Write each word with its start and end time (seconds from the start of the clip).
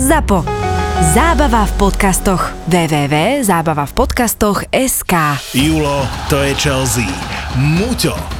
ZAPO. 0.00 0.48
Zábava 1.12 1.68
v 1.68 1.72
podcastoch. 1.76 2.56
www.zábavavpodcastoch.sk 2.72 5.14
Julo, 5.52 6.08
to 6.32 6.40
je 6.40 6.56
Chelsea. 6.56 7.04
Muťo, 7.60 8.39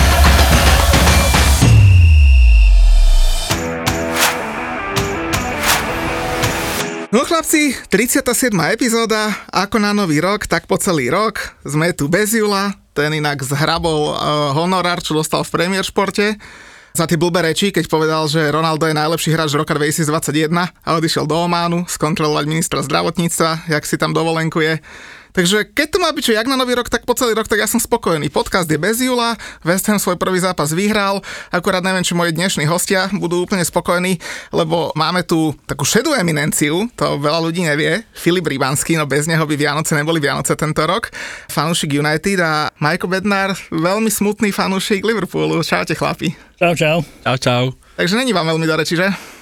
No 7.11 7.27
chlapci, 7.27 7.75
37. 7.91 8.55
epizóda, 8.71 9.35
ako 9.51 9.83
na 9.83 9.91
nový 9.91 10.23
rok, 10.23 10.47
tak 10.47 10.63
po 10.63 10.79
celý 10.79 11.11
rok. 11.11 11.43
Sme 11.59 11.91
tu 11.91 12.07
bez 12.07 12.31
Jula, 12.31 12.71
ten 12.95 13.11
inak 13.11 13.43
zhrabol 13.43 14.15
uh, 14.15 14.55
honorár, 14.55 15.03
čo 15.03 15.19
dostal 15.19 15.43
v 15.43 15.51
Premier 15.51 15.83
Športe 15.83 16.39
za 16.95 17.03
tie 17.07 17.19
blbé 17.19 17.51
reči, 17.51 17.75
keď 17.75 17.91
povedal, 17.91 18.31
že 18.31 18.51
Ronaldo 18.51 18.87
je 18.87 18.95
najlepší 18.95 19.35
hráč 19.35 19.51
roka 19.59 19.75
2021 19.75 20.55
a 20.55 20.89
odišiel 20.95 21.27
do 21.27 21.35
Ománu 21.35 21.83
skontrolovať 21.87 22.45
ministra 22.47 22.79
zdravotníctva, 22.79 23.67
jak 23.67 23.83
si 23.83 23.99
tam 23.99 24.15
dovolenkuje. 24.15 24.79
Takže 25.31 25.71
keď 25.71 25.87
to 25.91 25.97
má 26.03 26.11
byť 26.11 26.23
čo 26.23 26.35
jak 26.35 26.47
na 26.47 26.59
nový 26.59 26.75
rok, 26.75 26.91
tak 26.91 27.07
po 27.07 27.15
celý 27.15 27.35
rok, 27.35 27.47
tak 27.47 27.59
ja 27.59 27.67
som 27.67 27.79
spokojný. 27.79 28.27
Podcast 28.27 28.67
je 28.67 28.75
bez 28.75 28.99
Jula, 28.99 29.39
West 29.63 29.87
Ham 29.87 29.99
svoj 29.99 30.19
prvý 30.19 30.43
zápas 30.43 30.75
vyhral, 30.75 31.23
akurát 31.49 31.83
neviem, 31.83 32.03
či 32.03 32.13
moji 32.13 32.35
dnešní 32.35 32.67
hostia 32.67 33.07
budú 33.15 33.43
úplne 33.43 33.63
spokojní, 33.63 34.19
lebo 34.51 34.91
máme 34.93 35.23
tu 35.23 35.55
takú 35.65 35.87
šedú 35.87 36.11
eminenciu, 36.13 36.91
to 36.99 37.17
veľa 37.17 37.39
ľudí 37.41 37.63
nevie, 37.63 38.03
Filip 38.11 38.45
Rybanský, 38.47 38.99
no 38.99 39.07
bez 39.07 39.25
neho 39.25 39.43
by 39.43 39.55
Vianoce 39.55 39.95
neboli 39.95 40.19
Vianoce 40.19 40.53
tento 40.59 40.83
rok, 40.83 41.09
fanúšik 41.49 41.95
United 41.95 42.39
a 42.43 42.69
Majko 42.77 43.07
Bednár, 43.07 43.55
veľmi 43.71 44.11
smutný 44.11 44.51
fanúšik 44.51 45.01
Liverpoolu. 45.01 45.63
Čaute 45.63 45.95
chlapi. 45.95 46.35
Čau, 46.59 46.75
čau. 46.77 46.97
Čau, 47.23 47.37
čau. 47.39 47.63
Takže 47.97 48.19
není 48.19 48.35
vám 48.35 48.47
veľmi 48.51 48.65
do 48.67 48.75
reči, 48.77 48.93
že? 48.99 49.40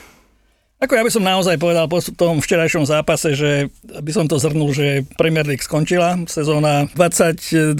Ako 0.80 0.96
ja 0.96 1.04
by 1.04 1.12
som 1.12 1.28
naozaj 1.28 1.60
povedal 1.60 1.92
po 1.92 2.00
tom 2.00 2.40
včerajšom 2.40 2.88
zápase, 2.88 3.36
že 3.36 3.68
by 3.84 4.12
som 4.16 4.32
to 4.32 4.40
zhrnul, 4.40 4.72
že 4.72 5.04
Premier 5.20 5.44
League 5.44 5.60
skončila, 5.60 6.16
sezóna 6.24 6.88
2021. 6.96 7.76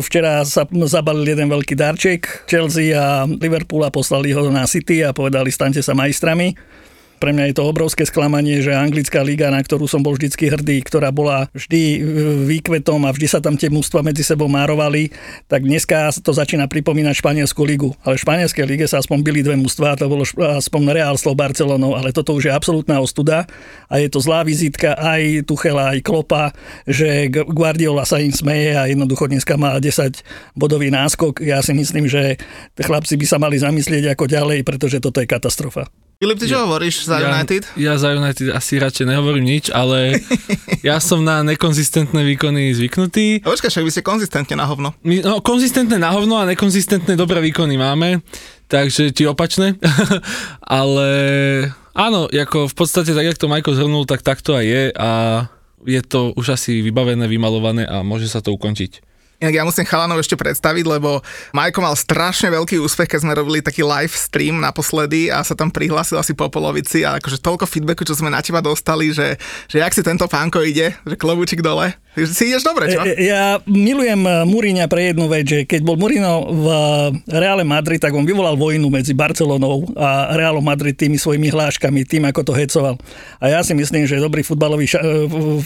Včera 0.00 0.48
sa 0.48 0.64
zabalil 0.64 1.28
jeden 1.28 1.52
veľký 1.52 1.76
darček 1.76 2.48
Chelsea 2.48 2.96
a 2.96 3.28
Liverpool 3.28 3.84
a 3.84 3.92
poslali 3.92 4.32
ho 4.32 4.48
na 4.48 4.64
City 4.64 5.04
a 5.04 5.12
povedali, 5.12 5.52
stante 5.52 5.84
sa 5.84 5.92
majstrami. 5.92 6.56
Pre 7.18 7.34
mňa 7.34 7.50
je 7.50 7.56
to 7.58 7.66
obrovské 7.66 8.06
sklamanie, 8.06 8.62
že 8.62 8.70
anglická 8.70 9.26
liga, 9.26 9.50
na 9.50 9.58
ktorú 9.58 9.90
som 9.90 10.00
bol 10.00 10.14
vždycky 10.14 10.46
hrdý, 10.46 10.80
ktorá 10.86 11.10
bola 11.10 11.50
vždy 11.50 11.82
e, 11.82 11.98
výkvetom 12.46 13.02
a 13.02 13.10
vždy 13.10 13.26
sa 13.26 13.42
tam 13.42 13.58
tie 13.58 13.66
mústva 13.66 14.06
medzi 14.06 14.22
sebou 14.22 14.46
márovali, 14.46 15.10
tak 15.50 15.66
dneska 15.66 16.14
to 16.22 16.30
začína 16.30 16.70
pripomínať 16.70 17.18
španielskú 17.18 17.66
ligu. 17.66 17.90
Ale 18.06 18.14
v 18.14 18.22
španielskej 18.22 18.64
lige 18.64 18.86
sa 18.86 19.02
aspoň 19.02 19.18
byli 19.26 19.40
dve 19.42 19.58
mústva, 19.58 19.98
to 19.98 20.06
bolo 20.06 20.22
aspoň 20.38 20.82
Real 20.94 21.18
s 21.18 21.26
Barcelonou, 21.26 21.98
ale 21.98 22.14
toto 22.14 22.38
už 22.38 22.48
je 22.48 22.52
absolútna 22.54 23.02
ostuda 23.02 23.44
a 23.90 23.98
je 23.98 24.06
to 24.06 24.22
zlá 24.22 24.46
vizitka 24.46 24.94
aj 24.94 25.44
Tuchela, 25.44 25.92
aj 25.92 26.00
Klopa, 26.06 26.54
že 26.86 27.28
Guardiola 27.30 28.06
sa 28.06 28.22
im 28.22 28.30
smeje 28.30 28.78
a 28.78 28.86
jednoducho 28.86 29.26
dneska 29.26 29.58
má 29.58 29.74
10 29.76 30.22
bodový 30.54 30.94
náskok. 30.94 31.42
Ja 31.42 31.58
si 31.60 31.74
myslím, 31.74 32.06
že 32.06 32.38
chlapci 32.78 33.18
by 33.18 33.26
sa 33.26 33.42
mali 33.42 33.58
zamyslieť 33.58 34.14
ako 34.14 34.24
ďalej, 34.30 34.62
pretože 34.62 35.02
toto 35.02 35.18
je 35.18 35.26
katastrofa. 35.26 35.90
Filip, 36.18 36.34
ty 36.42 36.50
čo 36.50 36.58
ja, 36.58 36.66
hovoríš 36.66 37.06
za 37.06 37.22
ja, 37.22 37.30
United? 37.30 37.62
Ja 37.78 37.94
za 37.94 38.10
United 38.10 38.50
asi 38.50 38.74
radšej 38.82 39.06
nehovorím 39.06 39.54
nič, 39.54 39.70
ale 39.70 40.18
ja 40.88 40.98
som 40.98 41.22
na 41.22 41.46
nekonzistentné 41.46 42.26
výkony 42.34 42.74
zvyknutý. 42.74 43.46
A 43.46 43.54
počkaj, 43.54 43.70
však 43.70 43.86
vy 43.86 43.92
ste 43.94 44.02
konzistentne 44.02 44.58
na 44.58 44.66
hovno. 44.66 44.90
My, 45.06 45.22
no, 45.22 45.38
konzistentné 45.38 45.94
na 45.94 46.10
hovno 46.10 46.42
a 46.42 46.50
nekonzistentné 46.50 47.14
dobré 47.14 47.38
výkony 47.38 47.78
máme, 47.78 48.18
takže 48.66 49.14
ti 49.14 49.30
opačné. 49.30 49.78
ale 50.66 51.10
áno, 51.94 52.26
ako 52.26 52.66
v 52.66 52.74
podstate 52.74 53.14
tak, 53.14 53.22
jak 53.22 53.38
to 53.38 53.46
Majko 53.46 53.78
zhrnul, 53.78 54.02
tak 54.02 54.26
takto 54.26 54.58
aj 54.58 54.66
je 54.66 54.82
a 54.98 55.10
je 55.86 56.02
to 56.02 56.34
už 56.34 56.58
asi 56.58 56.82
vybavené, 56.82 57.30
vymalované 57.30 57.86
a 57.86 58.02
môže 58.02 58.26
sa 58.26 58.42
to 58.42 58.50
ukončiť. 58.58 59.06
Inak 59.38 59.54
ja 59.54 59.62
musím 59.62 59.86
chalanov 59.86 60.18
ešte 60.18 60.34
predstaviť, 60.34 60.82
lebo 60.82 61.22
Majko 61.54 61.78
mal 61.78 61.94
strašne 61.94 62.50
veľký 62.50 62.82
úspech, 62.82 63.06
keď 63.06 63.20
sme 63.22 63.38
robili 63.38 63.62
taký 63.62 63.86
live 63.86 64.10
stream 64.10 64.58
naposledy 64.58 65.30
a 65.30 65.46
sa 65.46 65.54
tam 65.54 65.70
prihlásil 65.70 66.18
asi 66.18 66.34
po 66.34 66.50
polovici 66.50 67.06
a 67.06 67.22
akože 67.22 67.38
toľko 67.38 67.70
feedbacku, 67.70 68.02
čo 68.02 68.18
sme 68.18 68.34
na 68.34 68.42
teba 68.42 68.58
dostali, 68.58 69.14
že, 69.14 69.38
že 69.70 69.78
jak 69.78 69.94
si 69.94 70.02
tento 70.02 70.26
pánko 70.26 70.66
ide, 70.66 70.90
že 71.06 71.14
klobúčik 71.14 71.62
dole. 71.62 71.94
Si 72.26 72.48
ideš 72.48 72.64
dobre, 72.64 72.88
čo? 72.88 73.04
Ja 73.04 73.60
milujem 73.62 74.18
e, 74.20 74.32
Múriňa 74.42 74.88
pre 74.88 75.12
jednu 75.12 75.28
vec, 75.28 75.44
že 75.44 75.58
keď 75.62 75.80
bol 75.82 75.94
Murino 75.94 76.48
v 76.48 76.66
Reále 77.28 77.62
Madrid, 77.62 78.00
tak 78.00 78.10
on 78.10 78.24
vyvolal 78.24 78.56
vojnu 78.56 78.88
medzi 78.88 79.12
Barcelonou 79.12 79.86
a 79.94 80.32
Reálom 80.32 80.64
Madrid 80.64 80.96
tými 80.96 81.14
svojimi 81.14 81.48
hláškami, 81.48 82.02
tým, 82.02 82.26
ako 82.26 82.40
to 82.42 82.52
hecoval. 82.52 82.96
A 83.38 83.50
ja 83.50 83.60
si 83.60 83.72
myslím, 83.72 84.04
že 84.04 84.18
dobrý 84.18 84.40
futbalový 84.40 84.88
ša- 84.88 85.04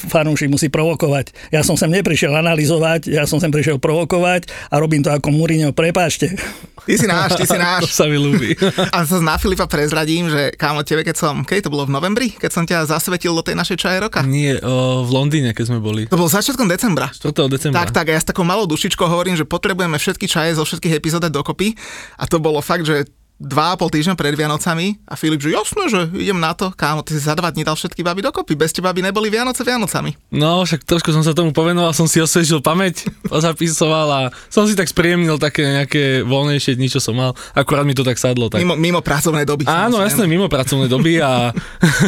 fanúšik 0.03 0.51
musí 0.51 0.69
provokovať. 0.69 1.33
Ja 1.49 1.63
som 1.63 1.75
sem 1.75 1.89
neprišiel 1.89 2.33
analyzovať, 2.33 3.09
ja 3.09 3.25
som 3.25 3.39
sem 3.39 3.49
prišiel 3.49 3.79
provokovať 3.79 4.51
a 4.69 4.77
robím 4.77 5.01
to 5.01 5.09
ako 5.09 5.31
Mourinho, 5.31 5.71
prepáčte. 5.71 6.35
Ty 6.83 6.95
si 6.99 7.07
náš, 7.07 7.39
ty 7.39 7.45
si 7.47 7.55
náš. 7.63 7.87
to 7.87 7.95
sa 7.95 8.11
mi 8.11 8.19
ľúbi. 8.19 8.59
a 8.91 9.07
sa 9.07 9.23
na 9.23 9.39
Filipa 9.39 9.71
prezradím, 9.71 10.27
že 10.27 10.51
kámo, 10.53 10.83
tebe, 10.83 11.07
keď 11.07 11.15
som, 11.15 11.35
keď 11.47 11.69
to 11.69 11.73
bolo 11.73 11.87
v 11.87 11.95
novembri, 11.95 12.29
keď 12.35 12.51
som 12.51 12.65
ťa 12.67 12.91
zasvetil 12.91 13.31
do 13.33 13.43
tej 13.43 13.55
našej 13.55 13.77
čaje 13.79 13.99
roka? 13.99 14.21
Nie, 14.23 14.59
o, 14.59 15.07
v 15.07 15.11
Londýne, 15.11 15.55
keď 15.55 15.65
sme 15.71 15.79
boli. 15.79 16.11
To 16.11 16.19
bol 16.19 16.27
začiatkom 16.43 16.67
decembra. 16.67 17.09
4. 17.15 17.31
decembra. 17.47 17.87
Tak, 17.87 17.95
tak, 17.95 18.07
a 18.11 18.19
ja 18.19 18.21
s 18.21 18.27
takou 18.27 18.43
malou 18.43 18.67
dušičkou 18.67 19.07
hovorím, 19.07 19.39
že 19.39 19.47
potrebujeme 19.47 19.97
všetky 19.97 20.27
čaje 20.27 20.59
zo 20.59 20.67
všetkých 20.67 20.99
epizód 20.99 21.25
dokopy 21.31 21.79
a 22.19 22.27
to 22.27 22.43
bolo 22.43 22.59
fakt, 22.59 22.83
že 22.83 23.07
dva 23.43 23.75
a 23.75 23.79
pol 23.79 23.91
týždňa 23.91 24.15
pred 24.15 24.39
Vianocami 24.39 25.03
a 25.03 25.19
Filip, 25.19 25.43
že 25.43 25.51
jasné, 25.51 25.91
že 25.91 26.01
idem 26.15 26.39
na 26.39 26.55
to, 26.55 26.71
kámo, 26.71 27.03
ty 27.03 27.19
si 27.19 27.27
za 27.27 27.35
dva 27.35 27.51
dní 27.51 27.67
dal 27.67 27.75
všetky 27.75 28.07
baby 28.07 28.23
dokopy, 28.23 28.55
bez 28.55 28.71
teba 28.71 28.95
by 28.95 29.03
neboli 29.03 29.27
Vianoce 29.27 29.67
Vianocami. 29.67 30.15
No, 30.31 30.63
však 30.63 30.87
trošku 30.87 31.11
som 31.11 31.27
sa 31.27 31.35
tomu 31.35 31.51
povenoval, 31.51 31.91
som 31.91 32.07
si 32.07 32.23
osvežil 32.23 32.63
pamäť, 32.63 33.11
zapisoval 33.45 34.07
a 34.07 34.21
som 34.47 34.63
si 34.71 34.79
tak 34.79 34.87
spríjemnil 34.87 35.43
také 35.43 35.67
nejaké 35.67 36.23
voľnejšie 36.23 36.79
dni, 36.79 36.89
čo 36.89 37.03
som 37.03 37.19
mal, 37.19 37.35
akurát 37.59 37.83
mi 37.83 37.99
to 37.99 38.07
tak 38.07 38.23
sadlo. 38.23 38.47
Tak... 38.47 38.63
Mimo, 38.63 38.79
mimo 38.79 39.03
pracovnej 39.03 39.43
doby. 39.43 39.67
Áno, 39.67 39.99
jasné, 39.99 40.31
mimo 40.31 40.47
pracovnej 40.47 40.87
doby 40.87 41.19
a 41.19 41.51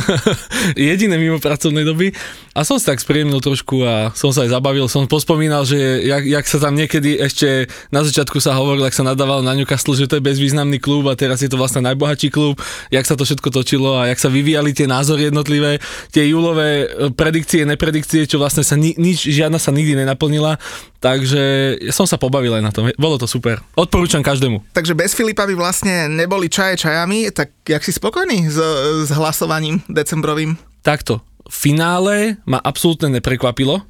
jediné 0.79 1.19
mimo 1.19 1.43
pracovnej 1.43 1.83
doby 1.83 2.15
a 2.55 2.63
som 2.63 2.79
si 2.79 2.87
tak 2.87 3.03
spríjemnil 3.03 3.43
trošku 3.43 3.83
a 3.83 4.15
som 4.15 4.31
sa 4.31 4.47
aj 4.47 4.55
zabavil, 4.55 4.87
som 4.87 5.11
pospomínal, 5.11 5.67
že 5.67 6.07
jak, 6.07 6.23
jak 6.23 6.47
sa 6.47 6.63
tam 6.63 6.79
niekedy 6.79 7.19
ešte 7.19 7.67
na 7.91 8.07
začiatku 8.07 8.39
sa 8.39 8.55
hovoril, 8.55 8.87
ak 8.87 8.95
sa 8.95 9.03
nadával 9.03 9.43
na 9.43 9.59
Newcastle, 9.59 9.99
že 9.99 10.07
to 10.07 10.23
je 10.23 10.23
bezvýznamný 10.23 10.79
klub 10.79 11.11
a 11.11 11.19
teraz 11.25 11.41
je 11.41 11.49
to 11.49 11.57
vlastne 11.57 11.81
najbohatší 11.81 12.29
klub, 12.29 12.61
jak 12.93 13.09
sa 13.09 13.17
to 13.17 13.25
všetko 13.25 13.49
točilo 13.49 13.97
a 13.97 14.13
jak 14.13 14.21
sa 14.21 14.29
vyvíjali 14.29 14.77
tie 14.77 14.85
názory 14.85 15.33
jednotlivé, 15.33 15.81
tie 16.13 16.29
júlové 16.29 16.85
e, 16.85 17.09
predikcie, 17.17 17.65
nepredikcie, 17.65 18.29
čo 18.29 18.37
vlastne 18.37 18.61
sa 18.61 18.77
ni, 18.77 18.93
nič, 19.01 19.25
žiadna 19.25 19.57
sa 19.57 19.73
nikdy 19.73 19.97
nenaplnila, 20.05 20.61
takže 21.01 21.77
som 21.89 22.05
sa 22.05 22.21
pobavil 22.21 22.61
aj 22.61 22.63
na 22.63 22.73
tom, 22.73 22.93
bolo 23.01 23.17
to 23.17 23.25
super. 23.25 23.65
Odporúčam 23.73 24.21
každému. 24.21 24.61
Takže 24.77 24.93
bez 24.93 25.17
Filipa 25.17 25.49
by 25.49 25.57
vlastne 25.57 26.13
neboli 26.13 26.53
čaje 26.53 26.85
čajami, 26.85 27.33
tak 27.33 27.57
jak 27.65 27.81
si 27.81 27.97
spokojný 27.97 28.53
s, 28.53 28.61
s 29.09 29.11
hlasovaním 29.17 29.81
decembrovým? 29.89 30.61
Takto, 30.85 31.25
finále 31.49 32.37
ma 32.45 32.61
absolútne 32.61 33.09
neprekvapilo 33.09 33.81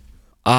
a 0.47 0.59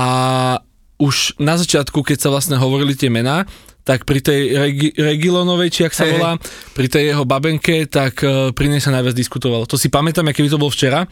už 0.95 1.35
na 1.39 1.59
začiatku, 1.59 2.03
keď 2.03 2.17
sa 2.27 2.29
vlastne 2.31 2.55
hovorili 2.55 2.95
tie 2.95 3.11
mená, 3.11 3.43
tak 3.85 4.03
pri 4.03 4.19
tej 4.19 4.41
Regi- 4.57 4.93
Regilonovej, 4.97 5.69
či 5.69 5.81
ak 5.85 5.93
sa 5.93 6.09
hey. 6.09 6.17
volá, 6.17 6.41
pri 6.73 6.89
tej 6.89 7.13
jeho 7.13 7.21
babenke, 7.21 7.85
tak 7.85 8.25
uh, 8.25 8.49
pri 8.49 8.73
nej 8.73 8.81
sa 8.81 8.89
najviac 8.89 9.13
diskutovalo. 9.13 9.69
To 9.69 9.77
si 9.77 9.93
pamätám, 9.93 10.25
keby 10.33 10.49
to 10.49 10.57
bol 10.57 10.73
včera, 10.73 11.05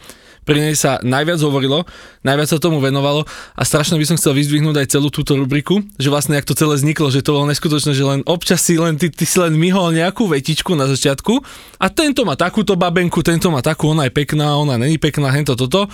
pri 0.44 0.60
nej 0.60 0.74
sa 0.76 1.00
najviac 1.00 1.40
hovorilo, 1.40 1.88
najviac 2.20 2.52
sa 2.52 2.58
tomu 2.60 2.76
venovalo 2.82 3.24
a 3.56 3.62
strašne 3.64 3.96
by 3.96 4.04
som 4.04 4.18
chcel 4.20 4.36
vyzdvihnúť 4.36 4.76
aj 4.84 4.90
celú 4.92 5.08
túto 5.08 5.38
rubriku, 5.40 5.80
že 5.96 6.12
vlastne 6.12 6.36
ak 6.36 6.44
to 6.44 6.52
celé 6.52 6.76
vzniklo, 6.76 7.08
že 7.08 7.24
to 7.24 7.32
bolo 7.32 7.48
neskutočné, 7.48 7.96
že 7.96 8.04
len 8.04 8.20
občas 8.28 8.60
si 8.60 8.76
len, 8.76 9.00
ty, 9.00 9.08
ty 9.08 9.24
si 9.24 9.40
len 9.40 9.56
myhol 9.56 9.96
nejakú 9.96 10.28
vetičku 10.28 10.76
na 10.76 10.84
začiatku 10.84 11.40
a 11.80 11.86
tento 11.88 12.28
má 12.28 12.36
takúto 12.36 12.76
babenku, 12.76 13.24
tento 13.24 13.48
má 13.48 13.64
takú, 13.64 13.96
ona 13.96 14.04
je 14.04 14.12
pekná, 14.12 14.60
ona 14.60 14.76
není 14.76 15.00
pekná, 15.00 15.32
hento 15.32 15.56
toto 15.56 15.88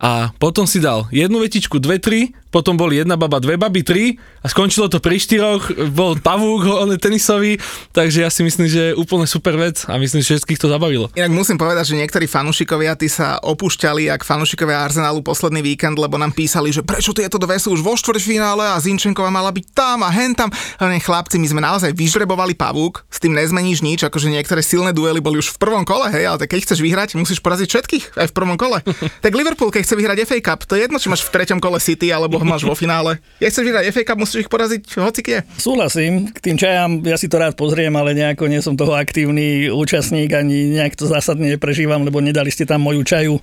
a 0.00 0.32
potom 0.38 0.64
si 0.64 0.80
dal 0.80 1.10
jednu 1.10 1.42
vetičku, 1.42 1.76
dve, 1.82 1.98
tri, 1.98 2.32
potom 2.50 2.74
boli 2.74 2.98
jedna 2.98 3.14
baba, 3.14 3.38
dve 3.38 3.54
baby, 3.54 3.82
tri 3.86 4.04
a 4.42 4.46
skončilo 4.50 4.90
to 4.90 4.98
pri 4.98 5.16
štyroch, 5.22 5.70
bol 5.94 6.18
pavúk, 6.18 6.66
on 6.66 6.90
tenisový, 6.98 7.56
takže 7.94 8.26
ja 8.26 8.30
si 8.30 8.42
myslím, 8.42 8.66
že 8.66 8.80
je 8.90 8.98
úplne 8.98 9.24
super 9.24 9.54
vec 9.54 9.86
a 9.86 9.96
myslím, 9.96 10.20
že 10.20 10.36
všetkých 10.36 10.60
to 10.60 10.66
zabavilo. 10.66 11.06
Inak 11.14 11.32
musím 11.32 11.56
povedať, 11.56 11.94
že 11.94 11.98
niektorí 12.02 12.26
fanúšikovia 12.26 12.98
tí 12.98 13.06
sa 13.06 13.38
opúšťali, 13.40 14.10
ak 14.10 14.26
fanúšikovia 14.26 14.82
Arsenalu 14.82 15.22
posledný 15.22 15.62
víkend, 15.62 15.96
lebo 15.96 16.18
nám 16.18 16.34
písali, 16.34 16.74
že 16.74 16.82
prečo 16.82 17.14
tieto 17.14 17.38
dve 17.38 17.56
sú 17.56 17.72
už 17.72 17.80
vo 17.80 17.94
štvrťfinále 17.94 18.74
a 18.74 18.80
Zinčenková 18.82 19.30
mala 19.30 19.54
byť 19.54 19.66
tam 19.70 20.02
a 20.02 20.10
hen 20.10 20.34
tam. 20.34 20.50
Ale 20.82 20.98
chlapci, 20.98 21.38
my 21.38 21.46
sme 21.46 21.62
naozaj 21.62 21.94
vyžrebovali 21.94 22.58
pavúk, 22.58 23.06
s 23.06 23.22
tým 23.22 23.36
nezmeníš 23.36 23.80
nič, 23.86 24.00
akože 24.02 24.32
niektoré 24.32 24.64
silné 24.64 24.90
duely 24.90 25.22
boli 25.22 25.38
už 25.38 25.54
v 25.54 25.60
prvom 25.62 25.84
kole, 25.86 26.10
hej, 26.10 26.26
ale 26.26 26.48
keď 26.48 26.66
chceš 26.66 26.80
vyhrať, 26.82 27.14
musíš 27.14 27.38
poraziť 27.38 27.68
všetkých 27.70 28.04
aj 28.18 28.26
v 28.30 28.34
prvom 28.34 28.56
kole. 28.58 28.82
tak 29.24 29.32
Liverpool, 29.36 29.70
keď 29.70 29.86
chce 29.86 29.94
vyhrať 29.94 30.18
FA 30.26 30.38
Cup, 30.42 30.66
to 30.66 30.74
je 30.74 30.88
jedno, 30.88 30.98
či 30.98 31.12
máš 31.12 31.22
v 31.28 31.32
treťom 31.36 31.60
kole 31.62 31.78
City 31.78 32.10
alebo 32.10 32.39
ho 32.40 32.44
máš 32.48 32.64
vo 32.64 32.72
finále. 32.72 33.20
Ja 33.36 33.52
chceš 33.52 33.68
vyhrať 33.68 33.92
FA 33.92 34.02
Cup, 34.08 34.18
musíš 34.24 34.48
ich 34.48 34.50
poraziť 34.50 34.82
hoci 34.96 35.20
kde. 35.20 35.38
Súhlasím, 35.60 36.32
k 36.32 36.38
tým 36.40 36.56
čajám 36.56 37.04
ja 37.04 37.20
si 37.20 37.28
to 37.28 37.36
rád 37.36 37.54
pozriem, 37.54 37.92
ale 37.92 38.16
nejako 38.16 38.48
nie 38.48 38.64
som 38.64 38.74
toho 38.74 38.96
aktívny 38.96 39.68
účastník, 39.68 40.32
ani 40.32 40.72
nejak 40.80 40.96
to 40.96 41.04
zásadne 41.04 41.52
neprežívam, 41.52 42.00
lebo 42.00 42.24
nedali 42.24 42.48
ste 42.48 42.64
tam 42.64 42.80
moju 42.80 43.04
čaju 43.04 43.36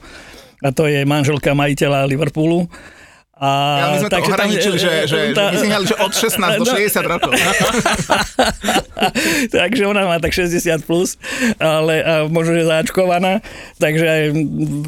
a 0.66 0.74
to 0.74 0.90
je 0.90 1.06
manželka 1.06 1.54
majiteľa 1.54 2.10
Liverpoolu. 2.10 2.66
A, 3.38 3.50
ja, 3.78 3.86
my 3.94 3.98
sme 4.02 4.10
to 4.10 4.26
ohraničili, 4.26 4.78
že, 4.82 4.94
že, 5.06 5.20
tá, 5.38 5.54
že, 5.54 5.70
že 5.70 5.96
od 6.02 6.10
16 6.10 6.58
do 6.58 6.66
60 6.66 6.90
no, 7.06 7.10
rokov. 7.14 7.32
takže 9.54 9.84
ona 9.86 10.10
má 10.10 10.18
tak 10.18 10.34
60 10.34 10.58
plus, 10.90 11.22
ale 11.62 12.02
a 12.02 12.14
možno, 12.26 12.58
že 12.58 12.66
záčkovaná. 12.66 13.46
Takže 13.78 14.34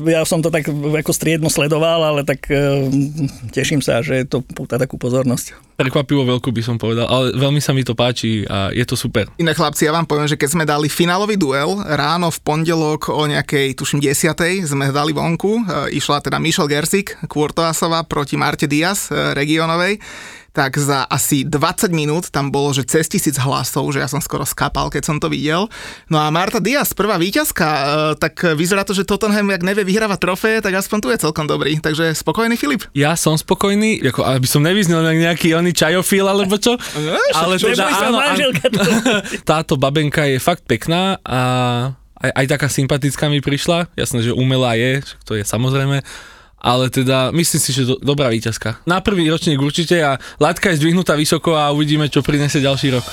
ja 0.10 0.25
som 0.25 0.42
to 0.42 0.50
tak 0.50 0.66
ako 0.66 1.12
striedno 1.13 1.54
sledoval, 1.54 2.01
ale 2.01 2.22
tak 2.25 2.50
e, 2.50 2.90
teším 3.54 3.86
sa, 3.86 4.01
že 4.01 4.25
to 4.25 4.42
púta 4.42 4.81
takú 4.81 4.98
pozornosť. 4.98 5.69
Prekvapivo 5.79 6.27
veľkú 6.27 6.51
by 6.51 6.59
som 6.59 6.75
povedal, 6.75 7.07
ale 7.07 7.31
veľmi 7.39 7.63
sa 7.63 7.71
mi 7.71 7.87
to 7.87 7.95
páči 7.95 8.43
a 8.51 8.67
je 8.75 8.83
to 8.83 8.99
super. 8.99 9.31
Iné 9.39 9.55
chlapci, 9.55 9.87
ja 9.87 9.95
vám 9.95 10.03
poviem, 10.03 10.27
že 10.27 10.35
keď 10.35 10.49
sme 10.51 10.67
dali 10.67 10.91
finálový 10.91 11.39
duel 11.39 11.79
ráno 11.87 12.27
v 12.27 12.39
pondelok 12.43 13.07
o 13.07 13.23
nejakej, 13.23 13.79
tuším, 13.79 14.03
10. 14.03 14.67
sme 14.67 14.91
dali 14.91 15.15
vonku, 15.15 15.63
e, 15.63 15.95
išla 15.95 16.19
teda 16.19 16.35
Michel 16.35 16.67
Gersik, 16.67 17.15
Kurtoasova 17.31 18.03
proti 18.03 18.35
Marte 18.35 18.67
Diaz, 18.67 19.07
e, 19.07 19.31
regionovej 19.31 20.03
tak 20.51 20.78
za 20.78 21.06
asi 21.06 21.46
20 21.46 21.94
minút 21.94 22.34
tam 22.34 22.50
bolo, 22.50 22.74
že 22.74 22.86
cez 22.86 23.06
tisíc 23.06 23.38
hlasov, 23.38 23.94
že 23.94 24.01
ja 24.01 24.10
som 24.10 24.22
skoro 24.22 24.46
skapal, 24.46 24.90
keď 24.90 25.04
som 25.06 25.18
to 25.22 25.30
videl. 25.30 25.69
No 26.10 26.18
a 26.18 26.30
Marta 26.34 26.57
Diaz, 26.57 26.94
prvá 26.98 27.22
víťazka, 27.22 27.68
e, 27.68 27.84
tak 28.18 28.57
vyzerá 28.57 28.81
to, 28.81 28.98
že 28.98 29.06
Tottenham, 29.06 29.54
jak 29.54 29.62
nevie 29.62 29.86
vyhrávať 29.86 30.19
trofé, 30.19 30.51
tak 30.60 30.74
aspoň 30.75 30.98
tu 31.00 31.07
je 31.13 31.22
celkom 31.22 31.46
dobrý. 31.46 31.78
Takže 31.78 32.13
spokojný 32.18 32.57
Filip. 32.57 32.86
Ja 32.98 33.13
som 33.13 33.38
spokojný, 33.38 34.01
ako, 34.10 34.25
aby 34.25 34.48
som 34.50 34.66
nevyznel 34.66 35.06
nejaký 35.06 35.54
oný 35.54 35.72
čajofil 35.74 36.25
alebo 36.25 36.57
čo. 36.57 36.75
No, 37.00 37.16
ale 37.16 37.56
teda, 37.57 37.90
áno, 37.90 38.19
áno, 38.22 38.51
táto 39.50 39.80
babenka 39.80 40.28
je 40.30 40.38
fakt 40.38 40.68
pekná 40.68 41.18
a 41.24 41.40
aj, 42.19 42.31
aj 42.36 42.46
taká 42.46 42.68
sympatická 42.68 43.31
mi 43.31 43.40
prišla. 43.40 43.88
Jasné, 43.96 44.30
že 44.30 44.31
umelá 44.36 44.75
je, 44.75 45.01
to 45.24 45.34
je 45.40 45.48
samozrejme 45.48 46.04
ale 46.59 46.91
teda 46.91 47.31
myslím 47.31 47.61
si, 47.61 47.71
že 47.71 47.88
do, 47.88 47.95
dobrá 48.00 48.27
výťazka. 48.27 48.83
Na 48.83 49.00
prvý 49.00 49.31
ročník 49.31 49.59
určite 49.59 49.95
a 50.03 50.19
látka 50.38 50.69
je 50.71 50.79
zdvihnutá 50.83 51.15
vysoko 51.15 51.56
a 51.56 51.71
uvidíme, 51.71 52.11
čo 52.11 52.19
prinesie 52.23 52.59
ďalší 52.59 53.00
rok. 53.00 53.07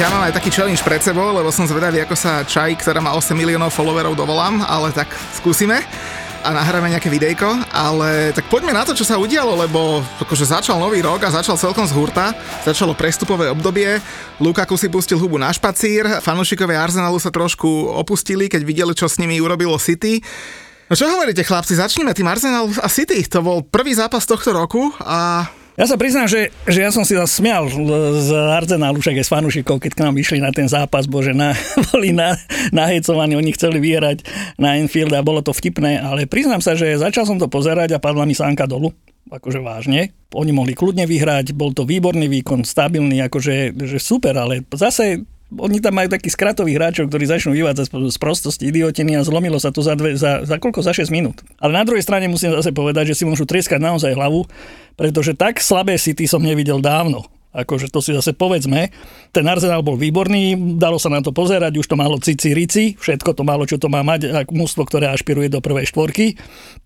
Ja 0.00 0.08
mám 0.08 0.24
aj 0.24 0.34
taký 0.34 0.50
challenge 0.50 0.82
pred 0.82 1.04
sebou, 1.04 1.30
lebo 1.30 1.52
som 1.52 1.68
zvedavý, 1.68 2.02
ako 2.02 2.16
sa 2.16 2.42
čaj, 2.42 2.80
ktorá 2.80 2.98
má 2.98 3.14
8 3.14 3.36
miliónov 3.36 3.70
followerov, 3.70 4.18
dovolám, 4.18 4.64
ale 4.64 4.90
tak 4.90 5.12
skúsime 5.36 5.84
a 6.42 6.50
nahráme 6.50 6.90
nejaké 6.90 7.06
videjko, 7.06 7.46
ale 7.70 8.34
tak 8.34 8.50
poďme 8.50 8.74
na 8.74 8.82
to, 8.82 8.98
čo 8.98 9.06
sa 9.06 9.14
udialo, 9.14 9.54
lebo 9.54 10.02
akože 10.18 10.50
začal 10.50 10.82
nový 10.82 10.98
rok 10.98 11.22
a 11.22 11.30
začal 11.30 11.54
celkom 11.54 11.86
z 11.86 11.94
hurta, 11.94 12.34
začalo 12.66 12.98
prestupové 12.98 13.46
obdobie, 13.46 14.02
Lukaku 14.42 14.74
si 14.74 14.90
pustil 14.90 15.22
hubu 15.22 15.38
na 15.38 15.54
špacír, 15.54 16.18
fanúšikovia 16.18 16.82
Arsenalu 16.82 17.22
sa 17.22 17.30
trošku 17.30 17.94
opustili, 17.94 18.50
keď 18.50 18.62
videli, 18.66 18.92
čo 18.98 19.06
s 19.06 19.22
nimi 19.22 19.38
urobilo 19.38 19.78
City. 19.78 20.18
No 20.90 20.98
čo 20.98 21.06
hovoríte 21.06 21.46
chlapci, 21.46 21.78
začneme 21.78 22.10
tým 22.10 22.26
Arsenal 22.26 22.66
a 22.82 22.90
City, 22.90 23.22
to 23.24 23.38
bol 23.40 23.62
prvý 23.62 23.94
zápas 23.94 24.26
tohto 24.26 24.50
roku 24.50 24.90
a 24.98 25.46
ja 25.76 25.84
sa 25.88 25.96
priznám, 25.96 26.28
že, 26.28 26.52
že 26.68 26.84
ja 26.84 26.90
som 26.92 27.04
si 27.04 27.16
zasmial 27.16 27.68
z 28.20 28.30
Arsenalu, 28.32 29.00
však 29.00 29.20
aj 29.20 29.26
z 29.26 29.32
fanúšikov, 29.32 29.80
keď 29.80 29.92
k 29.96 30.02
nám 30.04 30.14
išli 30.20 30.38
na 30.38 30.52
ten 30.52 30.68
zápas, 30.68 31.08
bože, 31.08 31.32
na, 31.32 31.56
boli 31.92 32.12
na, 32.12 32.36
nahecovaní, 32.70 33.36
oni 33.36 33.56
chceli 33.56 33.80
vyhrať 33.80 34.24
na 34.60 34.76
Enfield 34.76 35.16
a 35.16 35.24
bolo 35.24 35.40
to 35.40 35.56
vtipné, 35.56 35.96
ale 36.00 36.28
priznám 36.28 36.60
sa, 36.60 36.76
že 36.76 37.00
začal 37.00 37.24
som 37.24 37.40
to 37.40 37.48
pozerať 37.48 37.96
a 37.96 38.02
padla 38.02 38.28
mi 38.28 38.36
sánka 38.36 38.68
dolu 38.68 38.92
akože 39.32 39.64
vážne. 39.64 40.12
Oni 40.36 40.52
mohli 40.52 40.76
kľudne 40.76 41.08
vyhrať, 41.08 41.56
bol 41.56 41.72
to 41.72 41.88
výborný 41.88 42.28
výkon, 42.28 42.68
stabilný, 42.68 43.24
akože 43.24 43.72
že 43.72 43.98
super, 44.00 44.36
ale 44.36 44.60
zase 44.68 45.24
oni 45.58 45.80
tam 45.80 45.96
majú 45.96 46.08
takých 46.12 46.36
skratových 46.36 46.76
hráčov, 46.76 47.08
ktorí 47.08 47.24
začnú 47.24 47.56
vyvádzať 47.56 47.86
z 47.88 48.18
prostosti 48.20 48.68
idiotiny 48.68 49.16
a 49.16 49.24
zlomilo 49.24 49.56
sa 49.56 49.72
to 49.72 49.80
za, 49.80 49.96
dve, 49.96 50.14
za, 50.14 50.44
za 50.44 50.56
koľko? 50.60 50.84
Za 50.84 50.92
6 50.92 51.08
minút. 51.08 51.40
Ale 51.56 51.72
na 51.72 51.84
druhej 51.88 52.04
strane 52.04 52.28
musím 52.28 52.52
zase 52.52 52.76
povedať, 52.76 53.12
že 53.12 53.22
si 53.22 53.24
môžu 53.24 53.48
trieskať 53.48 53.80
naozaj 53.80 54.12
hlavu, 54.12 54.44
pretože 55.00 55.32
tak 55.32 55.58
slabé 55.58 55.96
City 55.96 56.28
som 56.28 56.44
nevidel 56.44 56.84
dávno. 56.84 57.31
Akože 57.52 57.92
to 57.92 58.00
si 58.00 58.16
zase 58.16 58.32
povedzme. 58.32 58.88
Ten 59.28 59.44
Arsenal 59.44 59.84
bol 59.84 60.00
výborný, 60.00 60.76
dalo 60.80 60.96
sa 60.96 61.12
na 61.12 61.20
to 61.20 61.36
pozerať, 61.36 61.76
už 61.76 61.84
to 61.84 62.00
malo 62.00 62.16
cici 62.16 62.56
rici, 62.56 62.96
všetko 62.96 63.36
to 63.36 63.44
malo, 63.44 63.68
čo 63.68 63.76
to 63.76 63.92
má 63.92 64.00
mať, 64.00 64.48
mústvo, 64.48 64.88
ktoré 64.88 65.12
ašpiruje 65.12 65.52
do 65.52 65.60
prvej 65.60 65.92
štvorky. 65.92 66.40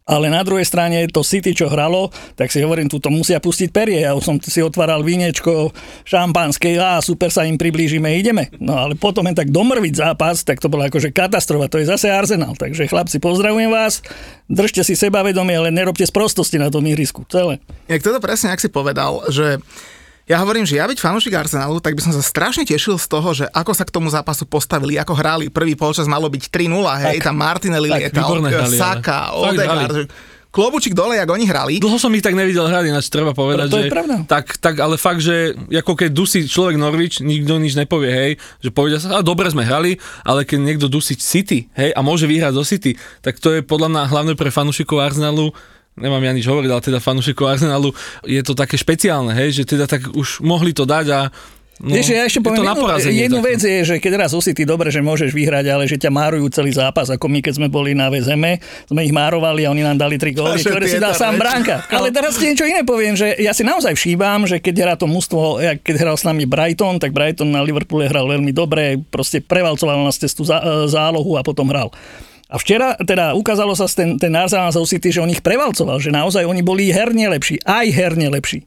Ale 0.07 0.31
na 0.31 0.47
druhej 0.47 0.63
strane 0.63 1.11
to 1.11 1.27
City, 1.27 1.51
čo 1.51 1.67
hralo, 1.67 2.15
tak 2.39 2.55
si 2.55 2.63
hovorím, 2.63 2.87
tu 2.87 3.03
musia 3.11 3.43
pustiť 3.43 3.75
perie. 3.75 4.07
Ja 4.07 4.15
som 4.23 4.39
si 4.39 4.63
otváral 4.63 5.03
vínečko 5.03 5.75
šampanské 6.07 6.79
a 6.79 7.03
super 7.03 7.35
sa 7.35 7.43
im 7.43 7.59
priblížime, 7.59 8.15
ideme. 8.15 8.55
No 8.63 8.79
ale 8.79 8.95
potom 8.95 9.27
len 9.27 9.35
tak 9.35 9.51
domrviť 9.51 9.95
zápas, 9.99 10.47
tak 10.47 10.63
to 10.63 10.71
bola 10.71 10.87
akože 10.87 11.11
katastrofa. 11.11 11.67
To 11.75 11.83
je 11.83 11.91
zase 11.91 12.07
Arsenal. 12.07 12.55
Takže 12.55 12.87
chlapci, 12.87 13.19
pozdravujem 13.19 13.67
vás, 13.67 13.99
držte 14.47 14.87
si 14.87 14.95
sebavedomie, 14.95 15.59
ale 15.59 15.75
nerobte 15.75 16.07
sprostosti 16.07 16.55
na 16.55 16.71
tom 16.71 16.87
ihrisku. 16.87 17.27
Celé. 17.27 17.59
Jak 17.91 18.07
toto 18.07 18.23
presne, 18.23 18.55
ak 18.55 18.63
si 18.63 18.71
povedal, 18.71 19.27
že 19.27 19.59
ja 20.27 20.43
hovorím, 20.43 20.67
že 20.67 20.75
ja 20.75 20.91
byť 20.91 20.99
fanúšik 20.99 21.39
Arsenalu, 21.39 21.79
tak 21.79 21.95
by 21.95 22.03
som 22.03 22.11
sa 22.11 22.19
strašne 22.19 22.67
tešil 22.67 22.99
z 22.99 23.07
toho, 23.07 23.31
že 23.31 23.47
ako 23.55 23.73
sa 23.79 23.87
k 23.87 23.95
tomu 23.95 24.11
zápasu 24.11 24.43
postavili, 24.43 24.99
ako 24.99 25.15
hráli. 25.15 25.47
Prvý 25.55 25.79
polčas 25.79 26.11
malo 26.11 26.27
byť 26.27 26.51
3-0, 26.51 26.67
hej, 27.07 27.23
tak, 27.23 27.31
tam 27.31 27.37
Martinelli 27.39 27.89
lietal, 27.95 28.43
Saka, 28.67 29.39
Odegaard, 29.39 30.11
klobučík 30.51 30.99
dole, 30.99 31.21
jak 31.21 31.31
oni 31.31 31.47
hrali. 31.47 31.79
Dlho 31.79 31.95
som 32.01 32.11
ich 32.11 32.27
tak 32.27 32.35
nevidel 32.35 32.67
hrať, 32.67 32.91
ináč 32.91 33.07
treba 33.07 33.39
povedať, 33.39 33.71
to 33.71 33.79
že... 33.79 33.87
Je 33.87 33.93
pravda. 33.93 34.15
Tak, 34.27 34.59
tak, 34.59 34.75
ale 34.83 34.99
fakt, 34.99 35.23
že 35.23 35.55
ako 35.71 35.93
keď 35.95 36.11
dusí 36.11 36.43
človek 36.49 36.75
Norwich, 36.75 37.23
nikto 37.23 37.63
nič 37.63 37.79
nepovie, 37.79 38.11
hej, 38.11 38.33
že 38.65 38.75
povedia 38.75 38.99
sa, 38.99 39.21
a 39.21 39.23
dobre 39.23 39.47
sme 39.47 39.63
hrali, 39.63 40.01
ale 40.27 40.43
keď 40.43 40.59
niekto 40.59 40.87
dusí 40.91 41.15
City, 41.15 41.71
hej, 41.77 41.95
a 41.95 42.01
môže 42.03 42.27
vyhrať 42.27 42.57
zo 42.57 42.67
City, 42.67 42.99
tak 43.23 43.39
to 43.39 43.55
je 43.55 43.63
podľa 43.63 43.95
mňa 43.95 44.03
hlavne 44.11 44.35
pre 44.35 44.51
fanúšikov 44.51 44.99
Arsenalu 44.99 45.55
nemám 45.97 46.23
ja 46.23 46.33
nič 46.37 46.47
hovoriť, 46.47 46.71
ale 46.71 46.83
teda 46.85 46.99
fanúšikov 47.01 47.57
Arsenalu 47.57 47.91
je 48.25 48.41
to 48.45 48.53
také 48.53 48.77
špeciálne, 48.77 49.33
hej, 49.33 49.63
že 49.63 49.77
teda 49.77 49.89
tak 49.89 50.13
už 50.13 50.45
mohli 50.45 50.77
to 50.77 50.85
dať 50.85 51.07
a 51.13 51.21
No, 51.77 51.93
Vieš, 51.93 52.09
ja 52.09 52.25
ešte 52.25 52.41
poviem, 52.41 52.65
jednu, 52.65 52.89
jednu 53.13 53.41
vec 53.45 53.61
je, 53.61 53.85
že 53.85 53.95
keď 54.01 54.25
raz 54.25 54.33
City 54.33 54.65
dobre, 54.65 54.89
že 54.89 55.05
môžeš 55.05 55.29
vyhrať, 55.37 55.69
ale 55.69 55.85
že 55.85 56.01
ťa 56.01 56.09
márujú 56.09 56.49
celý 56.49 56.73
zápas, 56.73 57.13
ako 57.13 57.29
my, 57.29 57.45
keď 57.45 57.61
sme 57.61 57.69
boli 57.69 57.93
na 57.93 58.09
VZM, 58.09 58.57
sme 58.89 59.01
ich 59.05 59.13
márovali 59.13 59.69
a 59.69 59.73
oni 59.77 59.85
nám 59.85 60.01
dali 60.01 60.17
tri 60.17 60.33
góly, 60.33 60.57
ktoré 60.65 60.89
si 60.89 60.97
dal 60.97 61.13
sám 61.13 61.37
bránka. 61.37 61.85
Ale 61.93 62.09
teraz 62.09 62.41
ti 62.41 62.49
niečo 62.49 62.65
iné 62.65 62.81
poviem, 62.81 63.13
že 63.13 63.37
ja 63.37 63.53
si 63.53 63.61
naozaj 63.61 63.93
všímam, 63.93 64.49
že 64.49 64.57
keď 64.57 64.75
hrá 64.81 64.95
to 64.97 65.05
mústvo, 65.05 65.61
keď 65.61 65.95
hral 66.01 66.17
s 66.17 66.25
nami 66.25 66.49
Brighton, 66.49 66.97
tak 66.97 67.13
Brighton 67.13 67.53
na 67.53 67.61
Liverpoole 67.61 68.09
hral 68.09 68.25
veľmi 68.25 68.57
dobre, 68.57 68.97
proste 69.13 69.45
prevalcoval 69.45 70.01
na 70.01 70.13
cestu 70.17 70.49
zálohu 70.89 71.37
a 71.37 71.45
potom 71.45 71.69
hral. 71.69 71.93
A 72.47 72.63
včera 72.63 72.95
teda 73.03 73.35
ukázalo 73.35 73.75
sa 73.75 73.91
ten, 73.91 74.15
ten 74.23 74.31
Arsenal 74.31 74.71
zo 74.71 74.87
City, 74.87 75.11
že 75.11 75.19
on 75.19 75.31
ich 75.31 75.43
prevalcoval, 75.43 75.99
že 75.99 76.15
naozaj 76.15 76.47
oni 76.47 76.63
boli 76.63 76.95
herne 76.95 77.27
lepší, 77.27 77.59
aj 77.67 77.87
herne 77.91 78.31
lepší. 78.31 78.63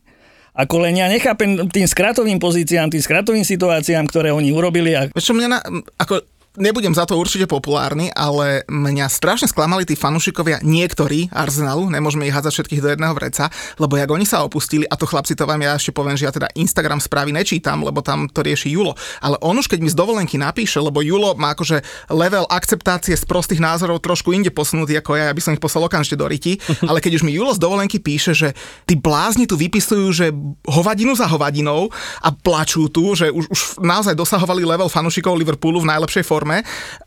Ako 0.52 0.84
len 0.84 1.00
ja 1.00 1.08
nechápem 1.08 1.72
tým 1.72 1.88
skratovým 1.88 2.36
pozíciám, 2.36 2.92
tým 2.92 3.00
skratovým 3.00 3.48
situáciám, 3.48 4.04
ktoré 4.12 4.36
oni 4.36 4.52
urobili. 4.52 4.92
A... 4.92 5.08
Čo 5.16 5.32
mňa 5.32 5.48
na, 5.48 5.64
ako 5.96 6.20
nebudem 6.60 6.92
za 6.92 7.08
to 7.08 7.16
určite 7.16 7.48
populárny, 7.48 8.12
ale 8.12 8.68
mňa 8.68 9.08
strašne 9.08 9.48
sklamali 9.48 9.88
tí 9.88 9.96
fanúšikovia 9.96 10.60
niektorí 10.60 11.32
Arsenalu, 11.32 11.88
nemôžeme 11.88 12.28
ich 12.28 12.36
hádzať 12.36 12.54
všetkých 12.60 12.84
do 12.84 12.90
jedného 12.92 13.16
vreca, 13.16 13.48
lebo 13.80 13.96
jak 13.96 14.12
oni 14.12 14.28
sa 14.28 14.44
opustili, 14.44 14.84
a 14.84 15.00
to 15.00 15.08
chlapci 15.08 15.34
to 15.40 15.48
vám 15.48 15.64
ja 15.64 15.80
ešte 15.80 15.96
poviem, 15.96 16.20
že 16.20 16.28
ja 16.28 16.36
teda 16.36 16.52
Instagram 16.60 17.00
správy 17.00 17.32
nečítam, 17.32 17.82
lebo 17.82 18.04
tam 18.04 18.28
to 18.28 18.44
rieši 18.44 18.76
Julo, 18.76 18.94
ale 19.24 19.40
on 19.40 19.56
už 19.56 19.72
keď 19.72 19.80
mi 19.80 19.90
z 19.90 19.96
dovolenky 19.96 20.36
napíše, 20.36 20.84
lebo 20.84 21.00
Julo 21.00 21.34
má 21.40 21.56
akože 21.56 21.80
level 22.12 22.44
akceptácie 22.52 23.16
z 23.16 23.24
prostých 23.24 23.64
názorov 23.64 24.04
trošku 24.04 24.36
inde 24.36 24.52
posunutý 24.52 25.00
ako 25.00 25.16
ja, 25.16 25.32
aby 25.32 25.40
som 25.40 25.56
ich 25.56 25.64
poslal 25.64 25.88
okamžite 25.88 26.20
do 26.20 26.28
riti, 26.28 26.60
ale 26.90 27.00
keď 27.00 27.24
už 27.24 27.24
mi 27.24 27.32
Julo 27.32 27.56
z 27.56 27.64
dovolenky 27.64 28.04
píše, 28.04 28.36
že 28.36 28.52
tí 28.84 29.00
blázni 29.00 29.48
tu 29.48 29.56
vypisujú, 29.56 30.08
že 30.12 30.36
hovadinu 30.68 31.16
za 31.16 31.32
hovadinou 31.32 31.88
a 32.20 32.30
plačú 32.36 32.92
tu, 32.92 33.16
že 33.16 33.32
už, 33.32 33.48
už 33.48 33.60
naozaj 33.80 34.12
dosahovali 34.12 34.68
level 34.68 34.92
fanúšikov 34.92 35.40
Liverpoolu 35.40 35.80
v 35.80 35.90
najlepšej 35.96 36.28
forme, 36.28 36.49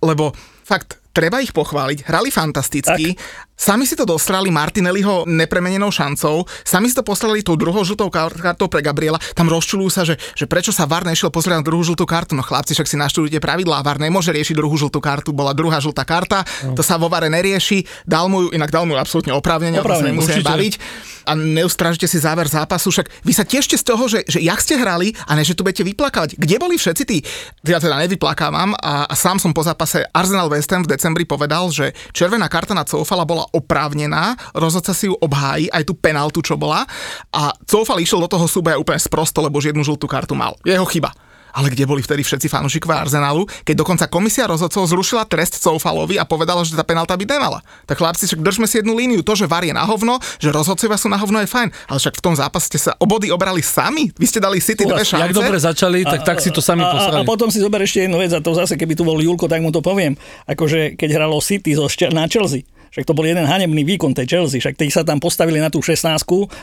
lebo 0.00 0.32
fakt 0.64 1.01
treba 1.12 1.45
ich 1.45 1.52
pochváliť, 1.52 2.09
hrali 2.09 2.33
fantasticky, 2.33 3.14
tak. 3.14 3.21
sami 3.52 3.85
si 3.85 3.95
to 3.95 4.09
dostrali 4.09 4.49
Martinelliho 4.49 5.28
nepremenenou 5.28 5.92
šancou, 5.92 6.49
sami 6.64 6.88
si 6.88 6.97
to 6.97 7.04
poslali 7.04 7.45
tou 7.45 7.54
druhou 7.54 7.85
žltou 7.85 8.09
kartou 8.09 8.66
pre 8.66 8.81
Gabriela, 8.81 9.21
tam 9.37 9.52
rozčulujú 9.52 9.90
sa, 9.92 10.02
že, 10.09 10.16
že 10.33 10.49
prečo 10.49 10.73
sa 10.73 10.88
VAR 10.88 11.04
nešiel 11.04 11.28
pozrieť 11.28 11.61
na 11.61 11.64
druhú 11.64 11.85
žltú 11.85 12.09
kartu, 12.09 12.33
no 12.33 12.42
chlapci, 12.42 12.73
však 12.73 12.88
si 12.88 12.97
naštudujte 12.97 13.38
pravidlá, 13.38 13.85
VAR 13.85 14.00
nemôže 14.00 14.33
riešiť 14.33 14.57
druhú 14.57 14.75
žltú 14.81 14.99
kartu, 14.99 15.31
bola 15.37 15.52
druhá 15.52 15.78
žltá 15.78 16.02
karta, 16.09 16.42
no. 16.64 16.75
to 16.75 16.83
sa 16.83 16.97
vo 16.97 17.12
VARe 17.12 17.28
nerieši, 17.28 17.85
dal 18.09 18.33
mu 18.33 18.49
ju, 18.49 18.57
inak 18.57 18.73
dal 18.73 18.88
mu 18.88 18.97
absolútne 18.97 19.37
oprávnenie, 19.37 19.78
o 19.78 19.85
tom 19.85 20.00
sa 20.00 20.09
nemusíme 20.09 20.42
baviť. 20.42 20.75
A 21.23 21.38
neustrážite 21.38 22.11
si 22.11 22.19
záver 22.19 22.50
zápasu, 22.50 22.90
však 22.90 23.07
vy 23.23 23.31
sa 23.31 23.47
tešte 23.47 23.78
z 23.78 23.85
toho, 23.87 24.11
že, 24.11 24.26
že 24.26 24.42
jak 24.42 24.59
ste 24.59 24.75
hrali 24.75 25.14
a 25.31 25.38
ne, 25.38 25.47
že 25.47 25.54
tu 25.54 25.62
budete 25.62 25.87
vyplakávať. 25.87 26.35
Kde 26.35 26.57
boli 26.59 26.75
všetci 26.75 27.02
tí? 27.07 27.23
Ja 27.62 27.78
teda 27.78 27.95
nevyplakávam 28.02 28.75
a, 28.75 29.07
a 29.07 29.14
sám 29.14 29.38
som 29.38 29.54
po 29.54 29.62
zápase 29.62 30.02
Arsenal 30.11 30.50
West 30.50 30.66
Ham 30.75 30.83
v 30.83 30.90
decembri 31.02 31.26
povedal, 31.26 31.66
že 31.75 31.90
červená 32.14 32.47
karta 32.47 32.78
na 32.78 32.87
Coufala 32.87 33.26
bola 33.26 33.42
oprávnená, 33.50 34.38
rozhodca 34.54 34.94
si 34.94 35.11
ju 35.11 35.18
obhájí, 35.18 35.66
aj 35.75 35.82
tú 35.82 35.99
penaltu, 35.99 36.38
čo 36.47 36.54
bola 36.54 36.87
a 37.35 37.50
Coufal 37.66 37.99
išiel 37.99 38.23
do 38.23 38.30
toho 38.30 38.47
súboja 38.47 38.78
úplne 38.78 39.02
sprosto, 39.02 39.42
lebo 39.42 39.59
žiadnu 39.59 39.82
žltú 39.82 40.06
kartu 40.06 40.38
mal. 40.38 40.54
Jeho 40.62 40.87
chyba 40.87 41.11
ale 41.52 41.73
kde 41.73 41.85
boli 41.85 42.00
vtedy 42.00 42.25
všetci 42.25 42.49
fanúšikovia 42.49 43.04
Arsenalu, 43.04 43.44
keď 43.62 43.75
dokonca 43.76 44.04
komisia 44.09 44.49
rozhodcov 44.49 44.88
zrušila 44.88 45.28
trest 45.28 45.61
Soufalovi 45.61 46.16
a 46.16 46.25
povedala, 46.25 46.64
že 46.64 46.75
tá 46.75 46.85
penalta 46.85 47.14
by 47.14 47.25
nemala. 47.28 47.61
Tak 47.85 48.00
chlapci, 48.00 48.26
však 48.26 48.40
držme 48.40 48.66
si 48.66 48.80
jednu 48.80 48.97
líniu. 48.97 49.21
To, 49.23 49.37
že 49.37 49.44
VAR 49.44 49.62
je 49.62 49.76
na 49.76 49.85
hovno, 49.85 50.18
že 50.40 50.49
rozhodcovia 50.50 50.97
sú 50.97 51.12
na 51.12 51.21
hovno 51.21 51.38
je 51.44 51.49
fajn, 51.49 51.68
ale 51.92 51.99
však 52.00 52.18
v 52.18 52.23
tom 52.25 52.35
zápase 52.35 52.73
ste 52.73 52.78
sa 52.80 52.92
obody 52.99 53.28
obrali 53.28 53.61
sami. 53.61 54.11
Vy 54.16 54.26
ste 54.26 54.40
dali 54.40 54.59
City 54.59 54.88
dve 54.88 55.04
šance. 55.04 55.28
Jak 55.28 55.37
dobre 55.37 55.59
začali, 55.61 56.02
tak, 56.02 56.25
a, 56.25 56.35
tak 56.35 56.38
si 56.40 56.49
to 56.50 56.64
sami 56.64 56.82
a, 56.82 56.88
A, 56.88 57.21
a 57.21 57.28
potom 57.28 57.52
si 57.52 57.61
zober 57.61 57.85
ešte 57.85 58.09
jednu 58.09 58.16
vec 58.16 58.32
a 58.32 58.40
to 58.40 58.56
zase, 58.56 58.75
keby 58.80 58.97
tu 58.97 59.04
bol 59.04 59.21
Julko, 59.21 59.47
tak 59.47 59.61
mu 59.61 59.68
to 59.68 59.85
poviem. 59.85 60.16
Akože 60.49 60.97
keď 60.97 61.21
hralo 61.21 61.38
City 61.44 61.76
zo, 61.76 61.87
na 62.11 62.25
Chelsea, 62.26 62.64
však 62.92 63.08
to 63.08 63.16
bol 63.16 63.25
jeden 63.25 63.49
hanebný 63.49 63.88
výkon 63.88 64.12
tej 64.12 64.28
Chelsea, 64.28 64.61
však 64.61 64.76
tí 64.76 64.92
sa 64.92 65.00
tam 65.00 65.16
postavili 65.16 65.56
na 65.56 65.72
tú 65.72 65.80
16 65.80 66.04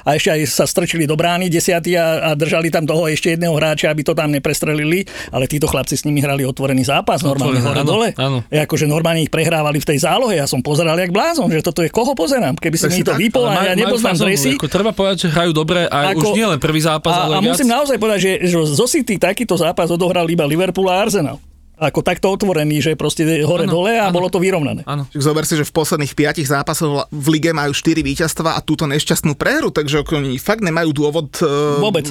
a 0.06 0.10
ešte 0.14 0.30
aj 0.30 0.40
sa 0.46 0.66
strčili 0.70 1.10
do 1.10 1.18
brány 1.18 1.50
desiatí 1.50 1.98
a, 1.98 2.30
a 2.32 2.38
držali 2.38 2.70
tam 2.70 2.86
toho 2.86 3.10
ešte 3.10 3.34
jedného 3.34 3.58
hráča, 3.58 3.90
aby 3.90 4.06
to 4.06 4.14
tam 4.14 4.30
neprestrelili, 4.30 5.10
ale 5.34 5.50
títo 5.50 5.66
chlapci 5.66 5.98
s 5.98 6.06
nimi 6.06 6.22
hrali 6.22 6.46
otvorený 6.46 6.86
zápas, 6.86 7.26
normálne 7.26 7.58
hore 7.66 7.82
dole. 7.82 8.10
Áno. 8.14 8.46
Akože 8.46 8.86
normálne 8.86 9.26
ich 9.26 9.34
prehrávali 9.34 9.82
v 9.82 9.90
tej 9.90 10.06
zálohe, 10.06 10.38
ja 10.38 10.46
som 10.46 10.62
pozeral 10.62 10.94
jak 11.02 11.10
blázon, 11.10 11.50
že 11.50 11.66
toto 11.66 11.82
je 11.82 11.90
koho 11.90 12.14
pozerám, 12.14 12.54
keby 12.62 12.78
si 12.78 12.88
mi 12.94 13.02
to 13.02 13.18
vypol 13.18 13.50
a 13.50 13.66
ja 13.66 13.74
nepoznám 13.74 14.14
dresy. 14.22 14.54
Ako, 14.54 14.70
treba 14.70 14.94
povedať, 14.94 15.26
že 15.26 15.28
hrajú 15.34 15.52
dobre 15.52 15.90
a 15.90 16.14
ako, 16.14 16.30
už 16.30 16.38
nie 16.38 16.46
len 16.46 16.62
prvý 16.62 16.86
zápas, 16.86 17.10
a, 17.10 17.26
ale 17.26 17.34
a 17.38 17.40
musím 17.42 17.74
naozaj 17.74 17.98
povedať, 17.98 18.20
že, 18.22 18.32
že 18.54 18.58
zo 18.70 18.86
City 18.86 19.18
takýto 19.18 19.58
zápas 19.58 19.90
odohral 19.90 20.30
iba 20.30 20.46
Liverpool 20.46 20.94
a 20.94 21.02
Arsenal 21.02 21.42
ako 21.80 22.04
takto 22.04 22.28
otvorený, 22.28 22.84
že 22.84 22.92
proste 23.00 23.24
hore-dole 23.48 23.96
a 23.96 24.12
ano. 24.12 24.16
bolo 24.20 24.28
to 24.28 24.44
vyrovnané. 24.44 24.84
Ano. 24.84 25.08
Zober 25.16 25.48
si, 25.48 25.56
že 25.56 25.64
v 25.64 25.72
posledných 25.72 26.12
piatich 26.12 26.52
zápasoch 26.52 27.08
v 27.08 27.28
lige 27.32 27.56
majú 27.56 27.72
4 27.72 28.04
víťazstva 28.04 28.60
a 28.60 28.60
túto 28.60 28.84
nešťastnú 28.86 29.40
prehru, 29.40 29.72
takže 29.72 30.04
oni 30.04 30.36
fakt 30.36 30.60
nemajú 30.60 30.92
dôvod 30.92 31.32
uh, 31.40 31.80
Vôbec, 31.80 32.06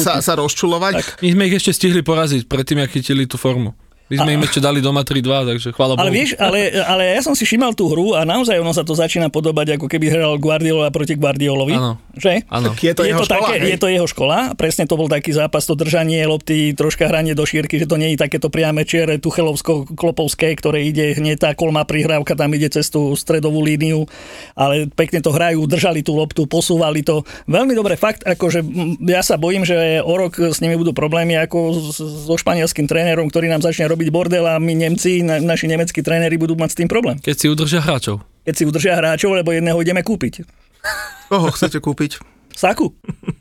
sa, 0.00 0.24
sa 0.24 0.32
rozčulovať. 0.40 0.94
Tak. 0.96 1.06
My 1.20 1.28
sme 1.36 1.42
ich 1.52 1.56
ešte 1.60 1.76
stihli 1.76 2.00
poraziť 2.00 2.48
predtým, 2.48 2.80
ak 2.80 2.90
chytili 2.96 3.28
tú 3.28 3.36
formu. 3.36 3.76
My 4.10 4.26
sme 4.26 4.30
a, 4.30 4.36
im 4.36 4.42
ešte 4.42 4.58
dali 4.58 4.82
doma 4.82 5.06
3-2, 5.06 5.54
takže 5.54 5.68
chvála 5.70 5.94
ale 5.94 6.10
Bohu. 6.10 6.18
Vieš, 6.18 6.34
ale, 6.34 6.74
ale 6.82 7.14
ja 7.14 7.22
som 7.22 7.38
si 7.38 7.46
všímal 7.46 7.78
tú 7.78 7.86
hru 7.86 8.18
a 8.18 8.26
naozaj 8.26 8.58
ono 8.58 8.74
sa 8.74 8.82
to 8.82 8.98
začína 8.98 9.30
podobať, 9.30 9.78
ako 9.78 9.86
keby 9.86 10.10
hral 10.10 10.34
Guardiola 10.42 10.90
proti 10.90 11.14
Guardiolovi. 11.14 11.78
Áno. 11.78 12.02
Že? 12.18 12.42
Áno. 12.50 12.74
Je 12.74 12.90
to, 12.90 13.06
je, 13.06 13.14
jeho 13.14 13.22
to 13.22 13.30
škola, 13.30 13.46
také, 13.54 13.70
je 13.70 13.78
to 13.78 13.86
jeho 13.86 14.08
škola. 14.10 14.38
Presne 14.58 14.90
to 14.90 14.98
bol 14.98 15.06
taký 15.06 15.30
zápas, 15.30 15.62
to 15.62 15.78
držanie 15.78 16.26
lopty, 16.26 16.74
troška 16.74 17.06
hranie 17.06 17.38
do 17.38 17.46
šírky, 17.46 17.78
že 17.78 17.86
to 17.86 17.94
nie 17.94 18.10
je 18.12 18.18
takéto 18.18 18.50
priame 18.50 18.82
čiere 18.82 19.22
Tuchelovsko-Klopovské, 19.22 20.58
ktoré 20.58 20.90
ide 20.90 21.14
hneď 21.14 21.38
tá 21.38 21.50
kolma 21.54 21.86
prihrávka, 21.86 22.34
tam 22.34 22.50
ide 22.50 22.66
cez 22.66 22.90
tú 22.90 23.14
stredovú 23.14 23.62
líniu, 23.62 24.10
ale 24.58 24.90
pekne 24.90 25.22
to 25.22 25.30
hrajú, 25.30 25.70
držali 25.70 26.02
tú 26.02 26.18
loptu, 26.18 26.50
posúvali 26.50 27.06
to. 27.06 27.22
Veľmi 27.46 27.78
dobre, 27.78 27.94
fakt, 27.94 28.26
akože 28.26 28.66
ja 29.06 29.22
sa 29.22 29.38
bojím, 29.38 29.62
že 29.62 30.02
o 30.02 30.14
rok 30.18 30.34
s 30.34 30.58
nimi 30.58 30.74
budú 30.74 30.90
problémy 30.90 31.38
ako 31.38 31.78
so 31.94 32.34
španielským 32.34 32.90
trénerom, 32.90 33.30
ktorý 33.30 33.46
nám 33.46 33.62
začne 33.62 33.86
robiť 33.86 33.99
robiť 34.00 34.16
bordel 34.16 34.48
a 34.48 34.56
my 34.56 34.72
Nemci, 34.72 35.20
na, 35.20 35.36
naši 35.44 35.68
nemeckí 35.68 36.00
tréneri 36.00 36.40
budú 36.40 36.56
mať 36.56 36.72
s 36.72 36.76
tým 36.80 36.88
problém. 36.88 37.20
Keď 37.20 37.36
si 37.36 37.46
udržia 37.52 37.84
hráčov. 37.84 38.24
Keď 38.48 38.54
si 38.56 38.64
udržia 38.64 38.96
hráčov, 38.96 39.36
lebo 39.36 39.52
jedného 39.52 39.76
ideme 39.76 40.00
kúpiť. 40.00 40.40
Koho 41.28 41.52
chcete 41.52 41.84
kúpiť? 41.84 42.16
Saku. 42.56 42.96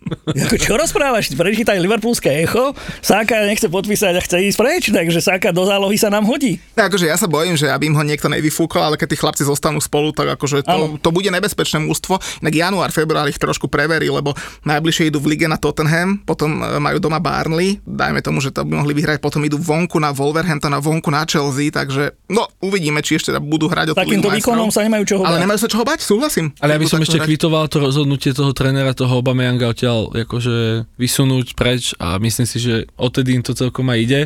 Ako, 0.49 0.55
čo 0.57 0.73
rozprávaš? 0.75 1.33
Prečítaj 1.33 1.77
Liverpoolské 1.77 2.43
echo, 2.45 2.73
Sáka 3.01 3.45
nechce 3.45 3.69
podpísať 3.69 4.13
a 4.17 4.21
chce 4.21 4.37
ísť 4.49 4.57
preč, 4.57 4.83
takže 4.89 5.19
Sáka 5.21 5.53
do 5.53 5.63
zálohy 5.65 5.97
sa 5.97 6.09
nám 6.09 6.25
hodí. 6.25 6.57
No, 6.73 6.89
akože 6.89 7.05
ja 7.09 7.17
sa 7.17 7.29
bojím, 7.29 7.55
že 7.55 7.69
aby 7.69 7.89
im 7.89 7.95
ho 7.97 8.03
niekto 8.03 8.27
nevyfúkol, 8.29 8.81
ale 8.81 8.95
keď 8.97 9.07
tí 9.13 9.17
chlapci 9.17 9.43
zostanú 9.45 9.77
spolu, 9.81 10.13
tak 10.13 10.37
akože 10.37 10.65
to, 10.65 11.01
to 11.01 11.09
bude 11.13 11.29
nebezpečné 11.29 11.81
mústvo. 11.85 12.17
Inak 12.41 12.55
január, 12.55 12.89
február 12.89 13.29
ich 13.29 13.37
trošku 13.37 13.69
preverí, 13.69 14.09
lebo 14.09 14.33
najbližšie 14.65 15.13
idú 15.13 15.21
v 15.21 15.37
lige 15.37 15.45
na 15.45 15.57
Tottenham, 15.57 16.21
potom 16.25 16.61
e, 16.61 16.81
majú 16.81 16.97
doma 16.97 17.21
Barnley, 17.21 17.81
dajme 17.85 18.21
tomu, 18.25 18.41
že 18.41 18.49
to 18.53 18.65
by 18.65 18.81
mohli 18.81 18.93
vyhrať, 18.97 19.21
potom 19.21 19.43
idú 19.45 19.61
vonku 19.61 20.01
na 20.01 20.09
Wolverhampton 20.13 20.73
a 20.73 20.79
vonku 20.81 21.09
na 21.13 21.25
Chelsea, 21.25 21.69
takže 21.69 22.17
no 22.31 22.49
uvidíme, 22.63 23.01
či 23.05 23.21
ešte 23.21 23.35
budú 23.37 23.69
hrať 23.69 23.93
o 23.93 23.97
Takýmto 23.97 24.31
výkonom 24.31 24.71
sa 24.71 24.85
nemajú 24.85 25.03
čoho 25.05 25.21
Ale 25.25 25.41
nemajú 25.43 25.59
sa 25.65 25.69
čoho 25.69 25.83
bať, 25.85 25.99
súhlasím. 26.01 26.55
Ale 26.63 26.75
ja 26.75 26.79
by 26.79 26.87
som 26.87 27.01
ešte 27.03 27.19
kvitoval 27.19 27.67
to 27.67 27.77
rozhodnutie 27.83 28.31
toho 28.31 28.55
trénera, 28.55 28.95
toho 28.95 29.19
Obameyanga 29.19 29.69
odtiaľ 29.69 29.98
akože 30.07 30.87
vysunúť 30.95 31.59
preč 31.59 31.91
a 31.99 32.15
myslím 32.23 32.47
si, 32.47 32.57
že 32.63 32.87
odtedy 32.95 33.35
im 33.35 33.43
to 33.43 33.51
celkom 33.51 33.91
aj 33.91 33.99
ide 33.99 34.21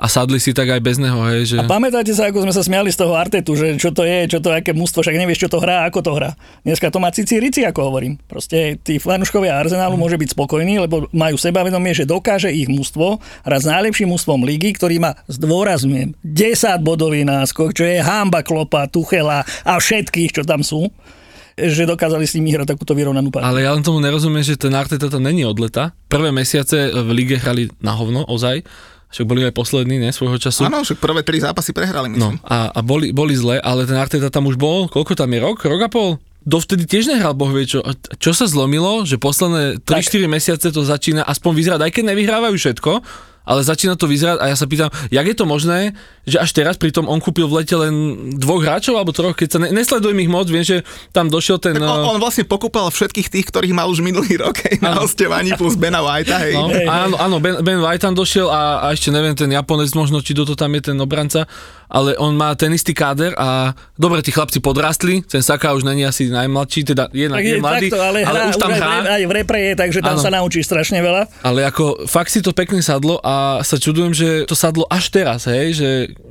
a 0.00 0.08
sadli 0.08 0.40
si 0.40 0.56
tak 0.56 0.72
aj 0.72 0.80
bez 0.80 0.96
neho, 0.96 1.20
hej, 1.28 1.40
že... 1.44 1.56
A 1.60 1.68
pamätáte 1.68 2.16
sa, 2.16 2.32
ako 2.32 2.48
sme 2.48 2.56
sa 2.56 2.64
smiali 2.64 2.88
z 2.88 3.04
toho 3.04 3.12
Artetu, 3.12 3.52
že 3.52 3.76
čo 3.76 3.92
to 3.92 4.08
je, 4.08 4.32
čo 4.32 4.40
to 4.40 4.48
aké 4.48 4.72
mústvo, 4.72 5.04
však 5.04 5.12
nevieš, 5.12 5.44
čo 5.44 5.52
to 5.52 5.60
hrá, 5.60 5.84
ako 5.84 6.00
to 6.00 6.16
hrá. 6.16 6.32
Dneska 6.64 6.88
to 6.88 7.04
má 7.04 7.12
cici 7.12 7.36
rici, 7.36 7.68
ako 7.68 7.92
hovorím. 7.92 8.16
Proste 8.24 8.80
tí 8.80 8.96
fanúškovia 8.96 9.60
Arsenálu 9.60 10.00
môže 10.00 10.16
byť 10.16 10.32
spokojní, 10.32 10.80
lebo 10.88 11.04
majú 11.12 11.36
sebavedomie, 11.36 11.92
že 11.92 12.08
dokáže 12.08 12.48
ich 12.48 12.72
mústvo 12.72 13.20
hrať 13.44 13.60
s 13.60 13.68
najlepším 13.68 14.08
mústvom 14.08 14.40
ligy, 14.40 14.72
ktorý 14.72 15.04
má, 15.04 15.20
zdôrazňujem, 15.28 16.16
10 16.24 16.80
bodový 16.80 17.28
náskok, 17.28 17.76
čo 17.76 17.84
je 17.84 18.00
hamba 18.00 18.40
Klopa, 18.40 18.88
Tuchela 18.88 19.44
a 19.68 19.76
všetkých, 19.76 20.32
čo 20.32 20.42
tam 20.48 20.64
sú 20.64 20.88
že 21.68 21.84
dokázali 21.84 22.24
s 22.24 22.32
nimi 22.38 22.54
hrať 22.54 22.72
takúto 22.72 22.96
vyrovnanú 22.96 23.28
partiu. 23.28 23.50
Ale 23.50 23.66
ja 23.66 23.76
len 23.76 23.84
tomu 23.84 24.00
nerozumiem, 24.00 24.40
že 24.40 24.56
ten 24.56 24.72
Arteta 24.72 25.12
to 25.12 25.20
není 25.20 25.44
od 25.44 25.60
leta. 25.60 25.92
Prvé 26.08 26.32
mesiace 26.32 26.88
v 26.88 27.10
lige 27.12 27.36
hrali 27.36 27.68
na 27.84 27.92
hovno, 27.92 28.24
ozaj. 28.24 28.64
Však 29.10 29.26
boli 29.26 29.42
aj 29.42 29.52
poslední, 29.58 29.98
ne, 29.98 30.14
svojho 30.14 30.38
času. 30.38 30.70
Áno, 30.70 30.86
však 30.86 31.02
prvé 31.02 31.26
tri 31.26 31.42
zápasy 31.42 31.74
prehrali, 31.74 32.14
myslím. 32.14 32.38
No, 32.38 32.46
a, 32.46 32.70
a 32.70 32.80
boli, 32.80 33.10
boli 33.10 33.34
zle, 33.34 33.58
ale 33.58 33.82
ten 33.82 33.98
Arteta 33.98 34.30
tam 34.30 34.46
už 34.46 34.54
bol, 34.54 34.86
koľko 34.86 35.18
tam 35.18 35.34
je, 35.34 35.38
rok, 35.42 35.58
rok 35.66 35.82
a 35.82 35.90
pol? 35.90 36.10
Dovtedy 36.46 36.88
tiež 36.88 37.10
nehral, 37.10 37.36
boh 37.36 37.52
vie 37.52 37.68
čo. 37.68 37.84
Čo 38.16 38.32
sa 38.32 38.48
zlomilo, 38.48 39.04
že 39.04 39.20
posledné 39.20 39.82
3-4 39.84 40.24
mesiace 40.30 40.66
to 40.72 40.86
začína 40.86 41.26
aspoň 41.26 41.52
vyzerať, 41.52 41.80
aj 41.84 41.92
keď 41.92 42.04
nevyhrávajú 42.14 42.54
všetko, 42.56 42.92
ale 43.50 43.66
začína 43.66 43.98
to 43.98 44.06
vyzerať 44.06 44.38
a 44.38 44.46
ja 44.46 44.54
sa 44.54 44.70
pýtam, 44.70 44.94
jak 45.10 45.26
je 45.26 45.34
to 45.34 45.42
možné, 45.42 45.98
že 46.22 46.38
až 46.38 46.54
teraz 46.54 46.78
pritom 46.78 47.10
on 47.10 47.18
kúpil 47.18 47.50
v 47.50 47.58
lete 47.58 47.74
len 47.74 47.94
dvoch 48.38 48.62
hráčov 48.62 48.94
alebo 48.94 49.10
troch, 49.10 49.34
keď 49.34 49.48
sa 49.50 49.58
ne, 49.58 49.74
nesledujem 49.74 50.14
ich 50.22 50.30
moc, 50.30 50.46
viem, 50.46 50.62
že 50.62 50.86
tam 51.10 51.26
došiel 51.26 51.58
ten... 51.58 51.74
Tak 51.74 51.82
on, 51.82 52.06
eh, 52.06 52.10
on 52.14 52.22
vlastne 52.22 52.46
pokúpal 52.46 52.86
všetkých 52.94 53.26
tých, 53.26 53.46
ktorých 53.50 53.74
mal 53.74 53.90
už 53.90 54.06
minulý 54.06 54.38
rok 54.38 54.54
hej, 54.62 54.78
na 54.78 54.94
hostovaní 55.02 55.50
plus 55.58 55.74
Bena 55.74 55.98
Whitea. 55.98 56.38
Hej. 56.38 56.54
No, 56.54 56.70
áno, 56.86 57.16
áno, 57.18 57.36
Ben, 57.42 57.58
ben 57.66 57.82
White 57.82 58.06
tam 58.06 58.14
došiel 58.14 58.46
a, 58.46 58.86
a 58.86 58.94
ešte 58.94 59.10
neviem, 59.10 59.34
ten 59.34 59.50
Japonec 59.50 59.90
možno, 59.98 60.22
či 60.22 60.30
do 60.30 60.46
to 60.46 60.54
tam 60.54 60.70
je 60.78 60.94
ten 60.94 60.96
obranca, 61.02 61.50
ale 61.90 62.14
on 62.22 62.38
má 62.38 62.54
ten 62.54 62.70
istý 62.70 62.94
káder 62.94 63.34
a 63.34 63.74
dobre, 63.98 64.22
tí 64.22 64.30
chlapci 64.30 64.62
podrastli, 64.62 65.26
ten 65.26 65.42
Saka 65.42 65.74
už 65.74 65.82
není 65.82 66.06
asi 66.06 66.30
najmladší, 66.30 66.94
teda 66.94 67.10
je, 67.10 67.26
tak 67.26 67.42
je, 67.42 67.58
je 67.58 67.60
mladý, 67.60 67.88
takto, 67.90 67.98
ale, 67.98 68.18
ale 68.22 68.38
už 68.54 68.56
tam 68.56 68.70
hrá. 68.70 69.18
Aj 69.18 69.22
v 69.26 69.32
repre 69.34 69.58
je, 69.58 69.72
takže 69.74 69.98
tam 70.00 70.16
ano. 70.16 70.22
sa 70.22 70.30
naučí 70.30 70.62
strašne 70.62 71.02
veľa. 71.02 71.26
Ale 71.42 71.66
ako 71.66 72.06
fakt 72.06 72.30
si 72.30 72.40
to 72.40 72.54
pekne 72.54 72.78
sadlo 72.78 73.18
a 73.20 73.60
sa 73.66 73.76
čudujem, 73.76 74.14
že 74.14 74.28
to 74.46 74.54
sadlo 74.54 74.86
až 74.86 75.10
teraz, 75.10 75.50
hej, 75.50 75.74
že 75.74 75.88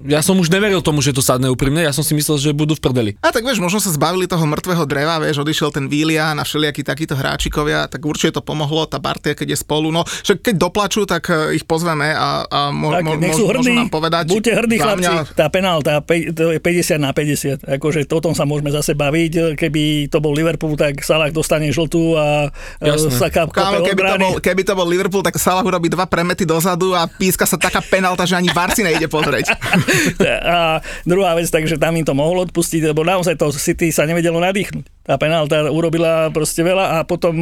ja 0.07 0.23
som 0.23 0.39
už 0.39 0.47
neveril 0.47 0.79
tomu, 0.79 1.03
že 1.03 1.11
to 1.11 1.19
sadne 1.19 1.51
úprimne, 1.51 1.83
ja 1.83 1.91
som 1.91 2.07
si 2.07 2.15
myslel, 2.15 2.39
že 2.39 2.55
budú 2.55 2.79
v 2.79 2.81
prdeli. 2.81 3.11
A 3.19 3.35
tak 3.35 3.43
vieš, 3.43 3.59
možno 3.59 3.83
sa 3.83 3.91
zbavili 3.91 4.31
toho 4.31 4.47
mŕtvého 4.47 4.87
dreva, 4.87 5.19
vieš, 5.19 5.43
odišiel 5.43 5.75
ten 5.75 5.91
Vília 5.91 6.31
na 6.31 6.47
všelijakí 6.47 6.87
takíto 6.87 7.19
hráčikovia, 7.19 7.91
tak 7.91 7.99
určite 7.99 8.39
to 8.39 8.41
pomohlo, 8.41 8.87
tá 8.87 9.03
partia, 9.03 9.35
keď 9.35 9.53
je 9.53 9.57
spolu, 9.59 9.91
no, 9.91 10.07
že 10.23 10.39
keď 10.39 10.55
doplačú, 10.55 11.03
tak 11.03 11.27
eh, 11.27 11.59
ich 11.59 11.67
pozveme 11.67 12.15
a, 12.15 12.47
a 12.47 12.59
mo, 12.71 12.95
tak, 12.95 13.03
mo, 13.03 13.19
mo, 13.19 13.49
môžu 13.59 13.73
nám 13.75 13.91
povedať. 13.91 14.31
Buďte 14.31 14.53
hrdí, 14.55 14.77
chlapci, 14.79 15.03
mňa, 15.03 15.35
tá 15.35 15.48
penálta, 15.49 15.99
pe- 16.01 16.31
to 16.31 16.53
je 16.53 16.59
50 16.61 17.01
na 17.01 17.11
50. 17.11 17.65
Akože 17.65 18.05
o 18.09 18.21
tom 18.21 18.33
sa 18.37 18.47
môžeme 18.47 18.69
zase 18.69 18.95
baviť. 18.95 19.57
Keby 19.57 20.07
to 20.07 20.21
bol 20.21 20.31
Liverpool, 20.31 20.77
tak 20.77 21.01
Salah 21.01 21.33
dostane 21.33 21.69
žltú 21.73 22.15
a 22.15 22.53
e, 22.79 22.87
Jasné. 22.87 23.17
sa 23.17 23.27
kap, 23.33 23.49
Kámo, 23.49 23.81
keby, 23.81 24.01
to 24.05 24.15
bol, 24.21 24.33
keby 24.37 24.61
to 24.63 24.73
bol 24.77 24.87
Liverpool, 24.87 25.25
tak 25.25 25.35
Salah 25.41 25.65
urobí 25.65 25.89
dva 25.89 26.05
premety 26.05 26.45
dozadu 26.45 26.93
a 26.93 27.09
píska 27.09 27.49
sa 27.49 27.57
taká 27.57 27.81
penálta, 27.81 28.23
že 28.23 28.37
ani 28.37 28.53
VAR 28.53 28.71
si 28.71 28.85
nejde 28.85 29.09
pozrieť. 29.09 29.51
a 30.53 30.79
druhá 31.03 31.33
vec, 31.33 31.49
takže 31.49 31.81
tam 31.81 31.97
im 31.97 32.05
to 32.05 32.13
mohol 32.13 32.45
odpustiť, 32.45 32.93
lebo 32.93 33.01
naozaj 33.01 33.35
to 33.35 33.49
City 33.51 33.89
sa 33.89 34.05
nevedelo 34.05 34.37
nadýchnuť. 34.37 34.98
Tá 35.09 35.17
penálta 35.17 35.65
urobila 35.67 36.29
proste 36.29 36.61
veľa 36.61 36.85
a 36.91 36.97
potom, 37.01 37.33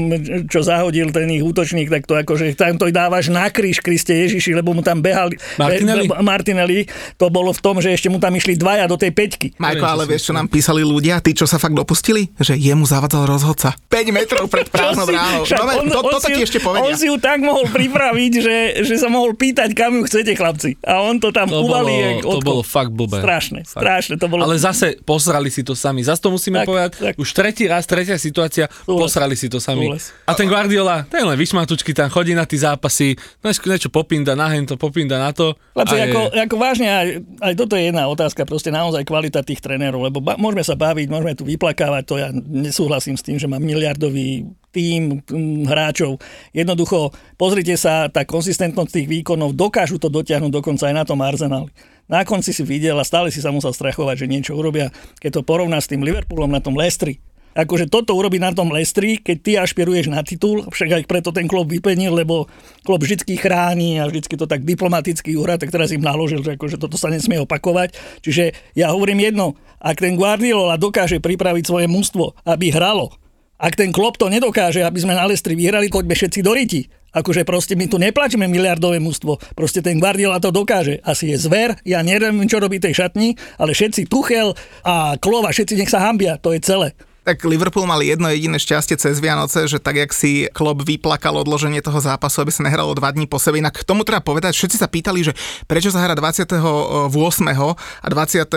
čo 0.47 0.63
zahodil 0.63 1.12
ten 1.12 1.27
ich 1.27 1.43
útočník, 1.43 1.91
tak 1.91 2.07
to 2.07 2.15
akože 2.15 2.55
tam 2.55 2.79
to 2.79 2.88
dávaš 2.88 3.27
na 3.27 3.51
kríž, 3.51 3.83
Kriste 3.83 4.15
Ježiši, 4.15 4.55
lebo 4.55 4.71
mu 4.71 4.79
tam 4.79 5.03
behali 5.03 5.36
Martinelli? 5.57 6.07
Be, 6.07 6.15
Martinelli. 6.17 6.79
To 7.17 7.27
bolo 7.27 7.51
v 7.51 7.59
tom, 7.59 7.75
že 7.77 7.91
ešte 7.91 8.07
mu 8.07 8.17
tam 8.17 8.31
išli 8.31 8.55
dvaja 8.55 8.88
do 8.88 8.95
tej 8.95 9.12
peťky. 9.12 9.47
Majko, 9.57 9.83
ale 9.83 10.07
vieš, 10.07 10.31
čo 10.31 10.33
nám 10.33 10.47
písali 10.47 10.79
ľudia, 10.79 11.19
tí, 11.19 11.36
čo 11.36 11.43
sa 11.43 11.57
fakt 11.57 11.75
dopustili? 11.75 12.31
Že 12.38 12.55
jemu 12.55 12.88
zavadzal 12.88 13.27
rozhodca. 13.27 13.75
5 13.83 14.15
metrov 14.15 14.47
pred 14.47 14.71
prázdnou 14.74 15.03
bránou. 15.03 15.43
No, 15.43 15.63
on- 15.75 15.91
to, 15.91 16.00
on 16.00 16.21
ti 16.24 16.39
ešte 16.39 16.59
On 16.59 16.71
povedia. 16.71 16.95
si 16.95 17.12
ju 17.12 17.19
tak 17.19 17.43
mohol 17.43 17.67
pripraviť, 17.67 18.31
že, 18.38 18.57
že 18.81 18.95
sa 18.95 19.12
mohol 19.12 19.36
pýtať, 19.36 19.75
kam 19.75 19.91
ju 19.93 20.07
chcete, 20.07 20.31
chlapci. 20.31 20.79
A 20.81 21.03
on 21.03 21.19
to 21.19 21.36
tam 21.36 21.51
To 21.51 21.59
uvalí. 21.62 22.24
bolo, 22.24 22.31
to 22.31 22.39
bolo 22.39 22.62
fakt 22.63 22.95
blbé. 22.95 23.19
Strašné, 23.19 23.59
Fakt. 23.62 23.75
strašné. 23.75 24.13
To 24.15 24.31
bolo... 24.31 24.41
Ale 24.41 24.55
zase 24.55 24.95
posrali 25.01 25.50
si 25.50 25.62
to 25.62 25.75
sami. 25.75 26.00
Zase 26.00 26.21
to 26.21 26.31
musíme 26.31 26.62
Tak, 26.62 26.65
povedať. 26.65 26.91
tak. 26.95 27.13
Už 27.17 27.27
tretí 27.33 27.56
raz, 27.65 27.89
tretia 27.89 28.21
situácia, 28.21 28.69
Súhlas. 28.69 29.09
posrali 29.09 29.33
si 29.33 29.49
to 29.49 29.57
sami. 29.57 29.89
Súhlas. 29.89 30.13
A 30.29 30.37
ten 30.37 30.45
Guardiola, 30.45 31.09
ten 31.09 31.25
len 31.25 31.33
vyšmatučky 31.33 31.97
tam 31.97 32.13
chodí 32.13 32.37
na 32.37 32.45
tie 32.45 32.61
zápasy, 32.61 33.17
niečo, 33.41 33.89
popinda 33.89 34.37
na 34.37 34.53
hento, 34.53 34.77
popinda 34.77 35.17
na 35.17 35.33
to. 35.33 35.57
A 35.73 35.87
je- 35.89 36.13
ako, 36.13 36.21
ako 36.35 36.55
vážne, 36.61 36.87
aj, 36.91 37.07
aj 37.41 37.53
toto 37.57 37.73
je 37.73 37.89
jedna 37.89 38.05
otázka, 38.05 38.45
proste 38.45 38.69
naozaj 38.69 39.01
kvalita 39.07 39.41
tých 39.41 39.63
trénerov, 39.63 40.05
lebo 40.05 40.21
ba, 40.21 40.37
môžeme 40.37 40.61
sa 40.61 40.77
baviť, 40.77 41.07
môžeme 41.09 41.33
tu 41.33 41.47
vyplakávať, 41.47 42.03
to 42.05 42.15
ja 42.21 42.29
nesúhlasím 42.35 43.17
s 43.17 43.25
tým, 43.25 43.41
že 43.41 43.49
má 43.49 43.57
miliardový 43.57 44.45
tým 44.75 45.23
mm, 45.23 45.65
hráčov. 45.65 46.19
Jednoducho, 46.51 47.15
pozrite 47.39 47.73
sa, 47.79 48.11
tá 48.11 48.27
konzistentnosť 48.27 48.91
tých 48.91 49.07
výkonov, 49.07 49.55
dokážu 49.55 49.97
to 49.97 50.11
dotiahnuť 50.11 50.51
dokonca 50.51 50.91
aj 50.91 50.95
na 50.95 51.03
tom 51.07 51.23
Arsenáli. 51.23 51.71
Na 52.07 52.23
konci 52.23 52.55
si 52.55 52.63
videl 52.63 52.95
a 52.95 53.03
stále 53.03 53.33
si 53.33 53.43
sa 53.43 53.51
musel 53.51 53.75
strachovať, 53.75 54.23
že 54.23 54.31
niečo 54.31 54.55
urobia. 54.55 54.93
Keď 55.19 55.39
to 55.39 55.41
porovná 55.43 55.75
s 55.81 55.91
tým 55.91 56.03
Liverpoolom 56.07 56.47
na 56.47 56.63
tom 56.63 56.77
Lestri, 56.79 57.19
akože 57.57 57.89
toto 57.89 58.13
urobiť 58.13 58.37
na 58.37 58.53
tom 58.53 58.69
Lestri, 58.69 59.17
keď 59.17 59.37
ty 59.41 59.51
ašpiruješ 59.57 60.13
na 60.13 60.21
titul, 60.21 60.69
však 60.69 61.01
aj 61.01 61.03
preto 61.09 61.33
ten 61.33 61.49
klub 61.49 61.65
vypenil, 61.65 62.13
lebo 62.13 62.45
klub 62.85 63.01
vždy 63.01 63.33
chráni 63.33 63.97
a 63.97 64.05
vždy 64.05 64.37
to 64.37 64.45
tak 64.45 64.61
diplomaticky 64.61 65.33
uhra, 65.33 65.57
tak 65.57 65.73
teraz 65.73 65.89
im 65.89 66.05
naložil, 66.05 66.45
že 66.45 66.53
akože 66.53 66.77
toto 66.77 67.01
sa 67.01 67.09
nesmie 67.09 67.41
opakovať. 67.41 67.97
Čiže 68.21 68.53
ja 68.77 68.93
hovorím 68.93 69.25
jedno, 69.25 69.57
ak 69.81 69.97
ten 69.97 70.13
Guardiola 70.13 70.77
dokáže 70.77 71.17
pripraviť 71.17 71.65
svoje 71.65 71.89
mužstvo, 71.89 72.45
aby 72.45 72.69
hralo, 72.69 73.09
ak 73.57 73.73
ten 73.73 73.89
klub 73.89 74.21
to 74.21 74.29
nedokáže, 74.29 74.85
aby 74.85 75.01
sme 75.01 75.17
na 75.17 75.25
Lestri 75.25 75.57
vyhrali, 75.57 75.89
poďme 75.89 76.13
všetci 76.13 76.45
do 76.45 76.53
riti. 76.53 76.85
Akože 77.17 77.41
proste 77.41 77.73
my 77.73 77.89
tu 77.89 77.97
neplačíme 77.97 78.45
miliardové 78.45 79.01
mužstvo. 79.01 79.41
Proste 79.57 79.81
ten 79.81 79.97
Guardiola 79.97 80.37
to 80.37 80.53
dokáže. 80.53 81.01
Asi 81.01 81.33
je 81.33 81.41
zver, 81.41 81.73
ja 81.81 82.05
neviem, 82.05 82.45
čo 82.45 82.61
robí 82.61 82.77
tej 82.77 82.93
šatni, 82.93 83.33
ale 83.57 83.73
všetci 83.73 84.05
Tuchel 84.05 84.53
a 84.85 85.17
Klova, 85.17 85.49
všetci 85.49 85.73
nech 85.73 85.89
sa 85.89 86.05
hambia, 86.05 86.37
to 86.37 86.53
je 86.53 86.61
celé. 86.61 86.93
Tak 87.27 87.43
Liverpool 87.43 87.84
mal 87.84 88.00
jedno 88.00 88.31
jediné 88.31 88.55
šťastie 88.55 88.96
cez 88.96 89.19
Vianoce, 89.19 89.67
že 89.67 89.84
tak, 89.84 90.00
jak 90.00 90.15
si 90.15 90.48
Klopp 90.55 90.88
vyplakal 90.88 91.36
odloženie 91.36 91.84
toho 91.84 92.00
zápasu, 92.00 92.39
aby 92.39 92.55
sa 92.55 92.63
nehralo 92.63 92.96
dva 92.96 93.12
dní 93.12 93.27
po 93.27 93.36
sebe. 93.36 93.60
Inak 93.60 93.84
k 93.84 93.84
tomu 93.84 94.07
treba 94.07 94.24
povedať, 94.24 94.55
všetci 94.55 94.79
sa 94.79 94.88
pýtali, 94.88 95.27
že 95.27 95.36
prečo 95.67 95.91
sa 95.91 96.00
hrá 96.00 96.15
28. 96.15 96.63
a 96.63 98.07
26. 98.07 98.48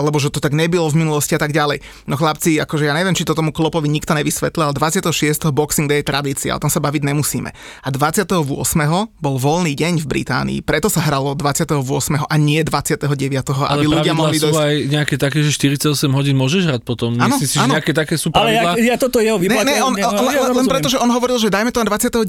lebo 0.00 0.16
že 0.16 0.32
to 0.32 0.40
tak 0.40 0.56
nebylo 0.56 0.88
v 0.88 0.96
minulosti 1.04 1.36
a 1.36 1.40
tak 1.44 1.52
ďalej. 1.52 1.84
No 2.08 2.16
chlapci, 2.16 2.56
akože 2.56 2.88
ja 2.88 2.96
neviem, 2.96 3.12
či 3.12 3.28
to 3.28 3.36
tomu 3.36 3.52
Kloppovi 3.52 3.92
nikto 3.92 4.16
nevysvetlil, 4.16 4.72
ale 4.72 4.74
26. 4.80 5.12
Boxing 5.52 5.92
Day 5.92 6.00
je 6.00 6.08
tradícia, 6.08 6.56
o 6.56 6.62
tom 6.62 6.72
sa 6.72 6.80
baviť 6.80 7.04
nemusíme. 7.04 7.52
A 7.84 7.88
28. 7.92 8.32
bol 9.20 9.36
voľný 9.36 9.76
deň 9.76 10.00
v 10.00 10.06
Británii, 10.08 10.58
preto 10.64 10.88
sa 10.88 11.04
hralo 11.04 11.36
28. 11.36 11.84
a 12.16 12.34
nie 12.40 12.64
29. 12.64 13.04
Ale 13.60 13.84
aby 13.84 13.92
ľudia 13.92 14.16
mohli 14.16 14.40
dojsť... 14.40 14.56
aj 14.56 14.76
nejaké 14.88 15.20
také, 15.20 15.44
že 15.44 15.52
48 15.52 16.08
hodín 16.16 16.40
môžeš 16.40 16.64
hrať 16.64 16.88
potom. 16.88 17.09
Áno, 17.12 17.34
Myslíš 17.34 17.46
si, 17.46 17.56
že 17.56 17.62
áno. 17.62 17.72
nejaké 17.74 17.92
také 17.92 18.14
sú 18.14 18.28
Ale 18.30 18.50
ja, 18.50 18.62
pravidlá? 18.68 18.84
ja 18.84 18.96
toto 18.96 19.18
jeho 19.18 19.36
Ne, 19.36 19.42
vyplakal. 19.42 19.64
ne, 19.64 19.74
on, 19.80 19.94
ja, 19.94 20.06
on, 20.08 20.26
ja 20.26 20.40
len 20.40 20.50
rozumiem. 20.52 20.70
preto, 20.70 20.86
že 20.86 20.96
on 20.96 21.08
hovoril, 21.08 21.36
že 21.36 21.48
dajme 21.48 21.68
to 21.68 21.78
na 21.78 21.88
29. 21.88 22.28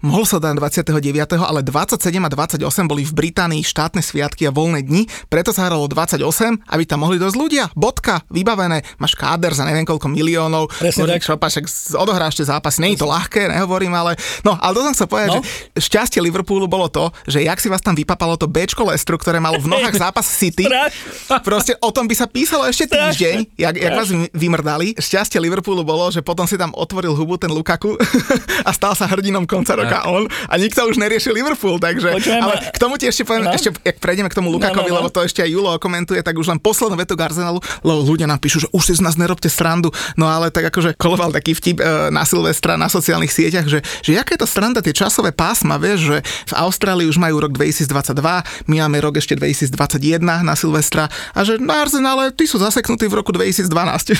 Mohol 0.00 0.24
sa 0.24 0.36
dať 0.38 0.50
na 0.50 0.60
29., 0.60 0.98
ale 1.38 1.60
27 1.60 1.98
a 2.16 2.28
28 2.28 2.58
boli 2.84 3.02
v 3.02 3.12
Británii 3.12 3.62
štátne 3.62 4.00
sviatky 4.00 4.44
a 4.44 4.50
voľné 4.50 4.82
dni, 4.82 5.02
preto 5.26 5.50
sa 5.50 5.64
hralo 5.64 5.86
28, 5.86 6.18
aby 6.64 6.82
tam 6.82 7.02
mohli 7.02 7.16
dosť 7.16 7.34
ľudia. 7.34 7.64
Bodka, 7.72 8.24
vybavené, 8.28 8.82
máš 8.96 9.14
káder 9.14 9.50
za 9.50 9.62
neviem 9.62 9.82
koľko 9.82 10.08
miliónov, 10.08 10.72
Presne 10.72 11.02
Kurník 11.02 11.20
tak. 11.20 11.28
šopa, 11.28 11.46
však 11.48 11.64
z- 11.64 11.94
odohráš 11.94 12.34
tie 12.34 12.44
zápasy, 12.44 12.78
nie 12.80 12.92
je 12.92 13.00
to 13.00 13.06
ľahké, 13.06 13.46
nehovorím, 13.48 13.92
ale 13.92 14.14
no, 14.40 14.54
ale 14.54 14.72
to 14.72 14.82
som 14.82 14.94
chcel 14.94 15.08
povedať, 15.08 15.30
No. 15.30 15.40
že 15.72 15.80
šťastie 15.82 16.18
Liverpoolu 16.18 16.64
bolo 16.64 16.86
to, 16.86 17.10
že 17.24 17.40
jak 17.40 17.56
si 17.56 17.66
vás 17.66 17.78
tam 17.78 17.92
vypapalo 17.92 18.34
to 18.34 18.44
Bčko 18.44 18.84
Lestru, 18.84 19.14
ktoré 19.14 19.38
malo 19.38 19.56
v 19.56 19.68
nohách 19.68 19.94
zápas 19.94 20.24
City, 20.24 20.64
Proste 21.42 21.76
o 21.78 21.90
tom 21.90 22.04
by 22.04 22.14
sa 22.14 22.26
písalo 22.26 22.64
ešte 22.64 22.86
týždeň, 22.88 23.36
jak, 23.54 23.74
jak 23.74 23.91
vás 23.94 24.08
vy- 24.08 24.32
vymrdali. 24.32 24.94
Šťastie 24.94 25.38
Liverpoolu 25.38 25.82
bolo, 25.82 26.08
že 26.08 26.20
potom 26.20 26.44
si 26.44 26.54
tam 26.54 26.72
otvoril 26.72 27.12
hubu 27.12 27.36
ten 27.36 27.48
Lukaku 27.48 27.94
a 28.68 28.70
stal 28.70 28.92
sa 28.92 29.06
hrdinom 29.06 29.44
konca 29.44 29.72
roka 29.72 30.04
on 30.06 30.24
a 30.46 30.54
nikto 30.56 30.84
už 30.84 30.96
neriešil 30.96 31.32
Liverpool, 31.32 31.76
takže... 31.76 32.12
Počujem, 32.12 32.40
ale 32.40 32.54
k 32.68 32.78
tomu 32.78 32.96
ti 32.96 33.06
ešte 33.06 33.22
poviem, 33.22 33.42
No. 33.42 33.50
ešte, 33.50 33.74
jak 33.74 33.98
prejdeme 33.98 34.28
k 34.28 34.36
tomu 34.36 34.48
Lukakovi, 34.48 34.86
No, 34.86 34.94
no, 34.94 34.94
no. 34.94 34.98
lebo 35.02 35.08
to 35.10 35.20
ešte 35.20 35.42
aj 35.42 35.50
Julo 35.50 35.74
komentuje, 35.76 36.20
tak 36.20 36.34
už 36.34 36.46
len 36.46 36.58
poslednú 36.58 36.94
vetu 36.94 37.14
Arsenalu, 37.14 37.58
lebo 37.82 38.00
ľudia 38.02 38.24
nám 38.24 38.38
píšu, 38.38 38.58
že 38.60 38.68
už 38.70 38.82
si 38.82 38.94
z 38.94 39.02
nás 39.02 39.14
nerobte 39.14 39.46
srandu, 39.46 39.90
no 40.14 40.26
ale 40.26 40.48
tak 40.48 40.70
akože 40.70 40.94
koloval 40.94 41.30
taký 41.30 41.52
vtip 41.52 41.78
e, 41.78 41.84
na 42.08 42.22
Silvestra 42.22 42.74
na 42.74 42.86
sociálnych 42.86 43.30
sieťach, 43.30 43.66
že, 43.66 43.78
že 44.00 44.10
jaké 44.12 44.34
je 44.34 44.42
to 44.42 44.48
sranda, 44.48 44.78
tie 44.78 44.92
časové 44.92 45.30
pásma, 45.30 45.76
vieš, 45.76 46.06
že 46.06 46.16
v 46.22 46.54
Austrálii 46.56 47.06
už 47.06 47.18
majú 47.18 47.38
rok 47.38 47.52
2022, 47.52 48.16
my 48.66 48.76
máme 48.80 48.98
rok 48.98 49.16
ešte 49.16 49.34
2021 49.34 50.18
na 50.22 50.54
Silvestra 50.54 51.06
a 51.30 51.40
že 51.42 51.58
na 51.58 51.80
Arsenale 51.80 52.30
tí 52.30 52.44
sú 52.44 52.56
zaseknutí 52.56 53.06
v 53.06 53.18
roku 53.18 53.30
2012. 53.72 54.12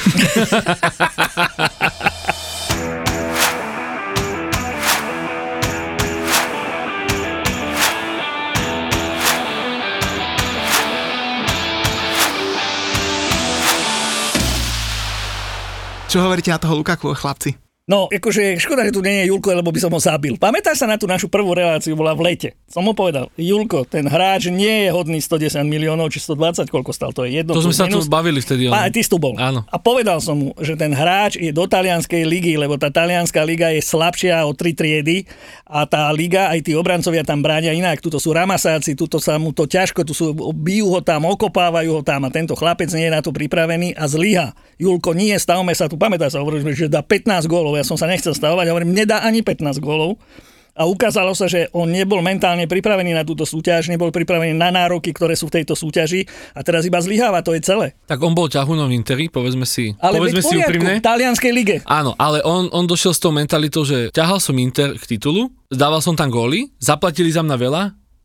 Čo 16.12 16.28
hovoríte 16.28 16.52
na 16.52 16.60
toho 16.60 16.76
Lukaku, 16.76 17.16
chlapci? 17.16 17.71
No, 17.82 18.06
akože 18.06 18.62
škoda, 18.62 18.86
že 18.86 18.94
tu 18.94 19.02
nie 19.02 19.26
je 19.26 19.34
Julko, 19.34 19.58
lebo 19.58 19.74
by 19.74 19.80
som 19.82 19.90
ho 19.90 19.98
zabil. 19.98 20.38
Pamätáš 20.38 20.78
sa 20.78 20.86
na 20.86 20.94
tú 20.94 21.10
našu 21.10 21.26
prvú 21.26 21.50
reláciu, 21.50 21.98
bola 21.98 22.14
v 22.14 22.30
lete. 22.30 22.54
Som 22.70 22.86
mu 22.86 22.94
povedal, 22.94 23.26
Julko, 23.34 23.82
ten 23.82 24.06
hráč 24.06 24.54
nie 24.54 24.86
je 24.86 24.94
hodný 24.94 25.18
110 25.18 25.66
miliónov, 25.66 26.14
či 26.14 26.22
120, 26.22 26.70
koľko 26.70 26.94
stal, 26.94 27.10
to 27.10 27.26
je 27.26 27.42
jedno. 27.42 27.58
To 27.58 27.66
sme 27.66 27.74
sa 27.74 27.90
tu 27.90 27.98
minus. 27.98 28.06
bavili 28.06 28.38
vtedy. 28.38 28.70
A 28.70 28.86
ono. 28.86 28.94
ty 28.94 29.02
si 29.02 29.10
tu 29.10 29.18
bol. 29.18 29.34
Áno. 29.34 29.66
A 29.66 29.82
povedal 29.82 30.22
som 30.22 30.38
mu, 30.38 30.48
že 30.62 30.78
ten 30.78 30.94
hráč 30.94 31.42
je 31.42 31.50
do 31.50 31.66
talianskej 31.66 32.22
ligy, 32.22 32.54
lebo 32.54 32.78
tá 32.78 32.86
talianská 32.86 33.42
liga 33.42 33.74
je 33.74 33.82
slabšia 33.82 34.46
o 34.46 34.54
tri 34.54 34.78
triedy 34.78 35.26
a 35.66 35.82
tá 35.82 36.06
liga, 36.14 36.54
aj 36.54 36.62
tí 36.62 36.78
obrancovia 36.78 37.26
tam 37.26 37.42
bránia 37.42 37.74
inak. 37.74 37.98
Tuto 37.98 38.22
sú 38.22 38.30
ramasáci, 38.30 38.94
tuto 38.94 39.18
sa 39.18 39.42
mu 39.42 39.50
to 39.50 39.66
ťažko, 39.66 40.06
tu 40.06 40.14
sú, 40.14 40.30
bijú 40.54 40.86
ho 40.86 41.02
tam, 41.02 41.26
okopávajú 41.26 41.98
ho 41.98 42.02
tam 42.06 42.24
a 42.24 42.30
tento 42.30 42.54
chlapec 42.54 42.94
nie 42.94 43.10
je 43.10 43.12
na 43.12 43.26
to 43.26 43.34
pripravený 43.34 43.98
a 43.98 44.06
zlyha. 44.06 44.54
Julko, 44.78 45.18
nie, 45.18 45.34
stavme 45.34 45.74
sa 45.74 45.90
tu, 45.90 45.98
pamätáš 45.98 46.38
sa, 46.38 46.46
hovorili, 46.46 46.78
že 46.78 46.86
dá 46.86 47.02
15 47.02 47.50
gólov, 47.50 47.71
ja 47.76 47.84
som 47.84 47.96
sa 47.96 48.08
nechcel 48.08 48.32
stavovať, 48.32 48.68
hovorím, 48.72 48.96
nedá 48.96 49.22
ani 49.22 49.44
15 49.44 49.78
gólov. 49.78 50.18
A 50.72 50.88
ukázalo 50.88 51.36
sa, 51.36 51.52
že 51.52 51.68
on 51.76 51.84
nebol 51.84 52.24
mentálne 52.24 52.64
pripravený 52.64 53.12
na 53.12 53.28
túto 53.28 53.44
súťaž, 53.44 53.92
nebol 53.92 54.08
pripravený 54.08 54.56
na 54.56 54.72
nároky, 54.72 55.12
ktoré 55.12 55.36
sú 55.36 55.52
v 55.52 55.60
tejto 55.60 55.76
súťaži 55.76 56.24
a 56.56 56.64
teraz 56.64 56.88
iba 56.88 56.96
zlyháva, 56.96 57.44
to 57.44 57.52
je 57.52 57.60
celé. 57.60 57.92
Tak 58.08 58.16
on 58.24 58.32
bol 58.32 58.48
ťahunom 58.48 58.88
Interi, 58.88 59.28
povedzme 59.28 59.68
si, 59.68 59.92
Ale 60.00 60.16
povedzme 60.16 60.40
si 60.40 60.56
úprimne. 60.64 60.96
v 60.96 61.04
talianskej 61.04 61.52
lige. 61.52 61.76
Áno, 61.84 62.16
ale 62.16 62.40
on, 62.40 62.72
on 62.72 62.88
došiel 62.88 63.12
s 63.12 63.20
tou 63.20 63.36
mentalitou, 63.36 63.84
že 63.84 64.08
ťahal 64.16 64.40
som 64.40 64.56
Inter 64.56 64.96
k 64.96 65.04
titulu, 65.04 65.52
zdával 65.68 66.00
som 66.00 66.16
tam 66.16 66.32
góly, 66.32 66.72
zaplatili 66.80 67.28
za 67.28 67.44
mňa 67.44 67.56
veľa, 67.60 67.82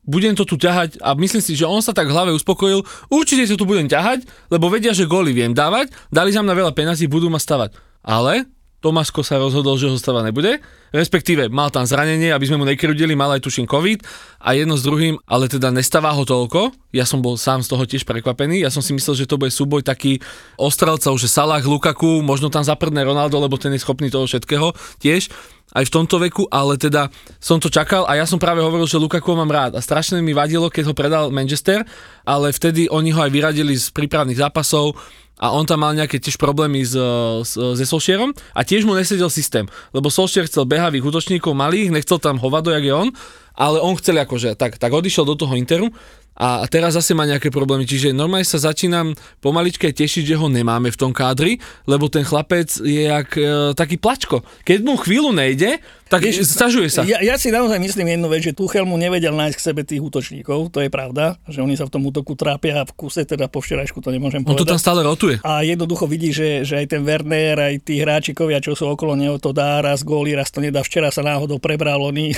budem 0.07 0.31
to 0.31 0.47
tu 0.47 0.55
ťahať 0.55 1.03
a 1.03 1.19
myslím 1.19 1.43
si, 1.43 1.51
že 1.51 1.67
on 1.67 1.83
sa 1.83 1.91
tak 1.91 2.07
v 2.07 2.15
hlave 2.15 2.31
uspokojil, 2.31 2.79
určite 3.11 3.43
to 3.51 3.59
tu 3.59 3.67
budem 3.67 3.91
ťahať, 3.91 4.23
lebo 4.47 4.71
vedia, 4.71 4.95
že 4.95 5.03
góly 5.03 5.35
viem 5.35 5.51
dávať, 5.51 5.91
dali 6.07 6.31
za 6.31 6.39
mňa 6.39 6.53
veľa 6.55 6.71
penazí, 6.71 7.11
budú 7.11 7.27
ma 7.27 7.43
stavať. 7.43 7.75
Ale 8.07 8.47
Tomáško 8.77 9.25
sa 9.25 9.41
rozhodol, 9.41 9.73
že 9.81 9.89
ho 9.89 9.97
stavať 9.97 10.29
nebude, 10.29 10.61
respektíve 10.93 11.49
mal 11.49 11.73
tam 11.73 11.81
zranenie, 11.81 12.29
aby 12.29 12.45
sme 12.45 12.61
mu 12.61 12.65
nekrudili, 12.69 13.17
mal 13.17 13.33
aj 13.33 13.41
tuším 13.41 13.65
COVID. 13.65 14.05
A 14.37 14.53
jedno 14.53 14.77
s 14.77 14.85
druhým, 14.85 15.17
ale 15.25 15.49
teda 15.49 15.73
nestáva 15.73 16.13
ho 16.13 16.21
toľko. 16.21 16.77
Ja 16.93 17.01
som 17.01 17.25
bol 17.25 17.41
sám 17.41 17.65
z 17.65 17.73
toho 17.73 17.83
tiež 17.89 18.05
prekvapený, 18.05 18.61
ja 18.61 18.69
som 18.69 18.85
si 18.85 18.93
myslel, 18.93 19.25
že 19.25 19.25
to 19.25 19.41
bude 19.41 19.49
súboj 19.49 19.81
taký 19.81 20.21
ostrelcov, 20.61 21.17
že 21.17 21.25
Salah, 21.25 21.65
Lukaku, 21.65 22.21
možno 22.21 22.53
tam 22.53 22.61
zaprdne 22.61 23.01
Ronaldo, 23.01 23.41
lebo 23.41 23.57
ten 23.57 23.73
je 23.73 23.81
schopný 23.81 24.13
toho 24.13 24.29
všetkého 24.29 24.69
tiež. 25.01 25.33
aj 25.75 25.83
v 25.83 25.93
tomto 25.93 26.15
veku, 26.23 26.47
ale 26.47 26.79
teda 26.79 27.11
som 27.43 27.59
to 27.59 27.67
čakal 27.67 28.07
a 28.07 28.15
ja 28.15 28.23
som 28.23 28.39
práve 28.39 28.63
hovoril, 28.63 28.87
že 28.87 29.01
Lukaku 29.01 29.35
mám 29.35 29.51
rád. 29.51 29.75
A 29.75 29.83
strašne 29.83 30.23
mi 30.23 30.31
vadilo, 30.31 30.71
keď 30.71 30.93
ho 30.93 30.95
predal 30.95 31.27
Manchester, 31.27 31.83
ale 32.23 32.55
vtedy 32.55 32.87
oni 32.87 33.11
ho 33.11 33.19
aj 33.19 33.31
vyradili 33.33 33.75
z 33.75 33.91
prípravných 33.91 34.39
zápasov, 34.39 34.95
a 35.37 35.53
on 35.53 35.69
tam 35.69 35.85
mal 35.85 35.93
nejaké 35.93 36.17
tiež 36.17 36.41
problémy 36.41 36.81
s, 36.81 36.97
s, 37.45 37.53
se 37.53 37.85
Solskjaerom 37.85 38.33
a 38.57 38.61
tiež 38.65 38.89
mu 38.89 38.97
nesedel 38.97 39.29
systém, 39.29 39.69
lebo 39.93 40.09
Solskjaer 40.09 40.49
chcel 40.49 40.65
behavých 40.65 41.05
útočníkov 41.05 41.53
malých, 41.53 41.93
nechcel 41.93 42.17
tam 42.17 42.41
hovado, 42.41 42.73
jak 42.73 42.83
je 42.83 42.93
on, 42.93 43.09
ale 43.57 43.77
on 43.81 43.93
chcel 43.97 44.17
akože, 44.21 44.57
tak, 44.57 44.81
tak 44.81 44.91
odišiel 44.93 45.25
do 45.25 45.37
toho 45.37 45.53
Interu 45.53 45.93
a 46.37 46.69
teraz 46.69 46.93
zase 46.93 47.17
má 47.17 47.25
nejaké 47.25 47.49
problémy. 47.49 47.89
Čiže 47.89 48.13
normálne 48.13 48.45
sa 48.45 48.61
začínam 48.61 49.17
pomaličke 49.41 49.89
tešiť, 49.89 50.23
že 50.23 50.35
ho 50.37 50.45
nemáme 50.45 50.93
v 50.93 50.97
tom 50.97 51.09
kádri, 51.09 51.57
lebo 51.89 52.13
ten 52.13 52.21
chlapec 52.21 52.69
je 52.77 53.09
jak 53.09 53.33
e, 53.33 53.73
taký 53.73 53.97
plačko. 53.97 54.45
Keď 54.61 54.79
mu 54.85 55.01
chvíľu 55.01 55.33
nejde, 55.33 55.81
tak 56.07 56.23
Vieš, 56.23 56.47
stažuje 56.47 56.87
sa. 56.87 57.03
Ja, 57.03 57.19
ja 57.19 57.35
si 57.35 57.51
naozaj 57.51 57.83
myslím 57.83 58.15
jednu 58.15 58.31
vec, 58.31 58.39
že 58.39 58.55
Tuchel 58.55 58.87
mu 58.87 58.95
nevedel 58.95 59.35
nájsť 59.35 59.55
k 59.59 59.65
sebe 59.65 59.81
tých 59.83 59.99
útočníkov, 59.99 60.71
to 60.71 60.79
je 60.79 60.87
pravda, 60.87 61.35
že 61.51 61.59
oni 61.59 61.75
sa 61.75 61.83
v 61.83 61.91
tom 61.91 62.07
útoku 62.07 62.31
trápia 62.39 62.79
a 62.79 62.87
v 62.87 62.95
kuse, 62.95 63.27
teda 63.27 63.51
po 63.51 63.59
včerajšku 63.59 63.99
to 63.99 64.15
nemôžem 64.15 64.39
povedať. 64.39 64.55
On 64.55 64.63
to 64.63 64.71
tam 64.71 64.79
stále 64.79 65.03
rotuje. 65.03 65.43
A 65.43 65.67
jednoducho 65.67 66.07
vidí, 66.07 66.31
že, 66.31 66.63
že 66.63 66.79
aj 66.79 66.95
ten 66.95 67.01
Werner, 67.03 67.59
aj 67.59 67.83
tí 67.83 67.99
hráčikovia, 67.99 68.63
čo 68.63 68.71
sú 68.71 68.87
okolo 68.87 69.19
neho, 69.19 69.35
to 69.35 69.51
dá 69.51 69.83
raz 69.83 70.07
góly, 70.07 70.31
raz 70.31 70.47
to 70.47 70.63
nedá. 70.63 70.79
Včera 70.79 71.11
sa 71.11 71.27
náhodou 71.27 71.59
prebral 71.59 71.99
oný 71.99 72.31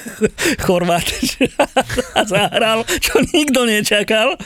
Chorvát 0.64 1.04
a 2.16 2.22
zahral, 2.32 2.88
čo 2.96 3.20
nikto 3.36 3.64
nečakal. 3.64 4.36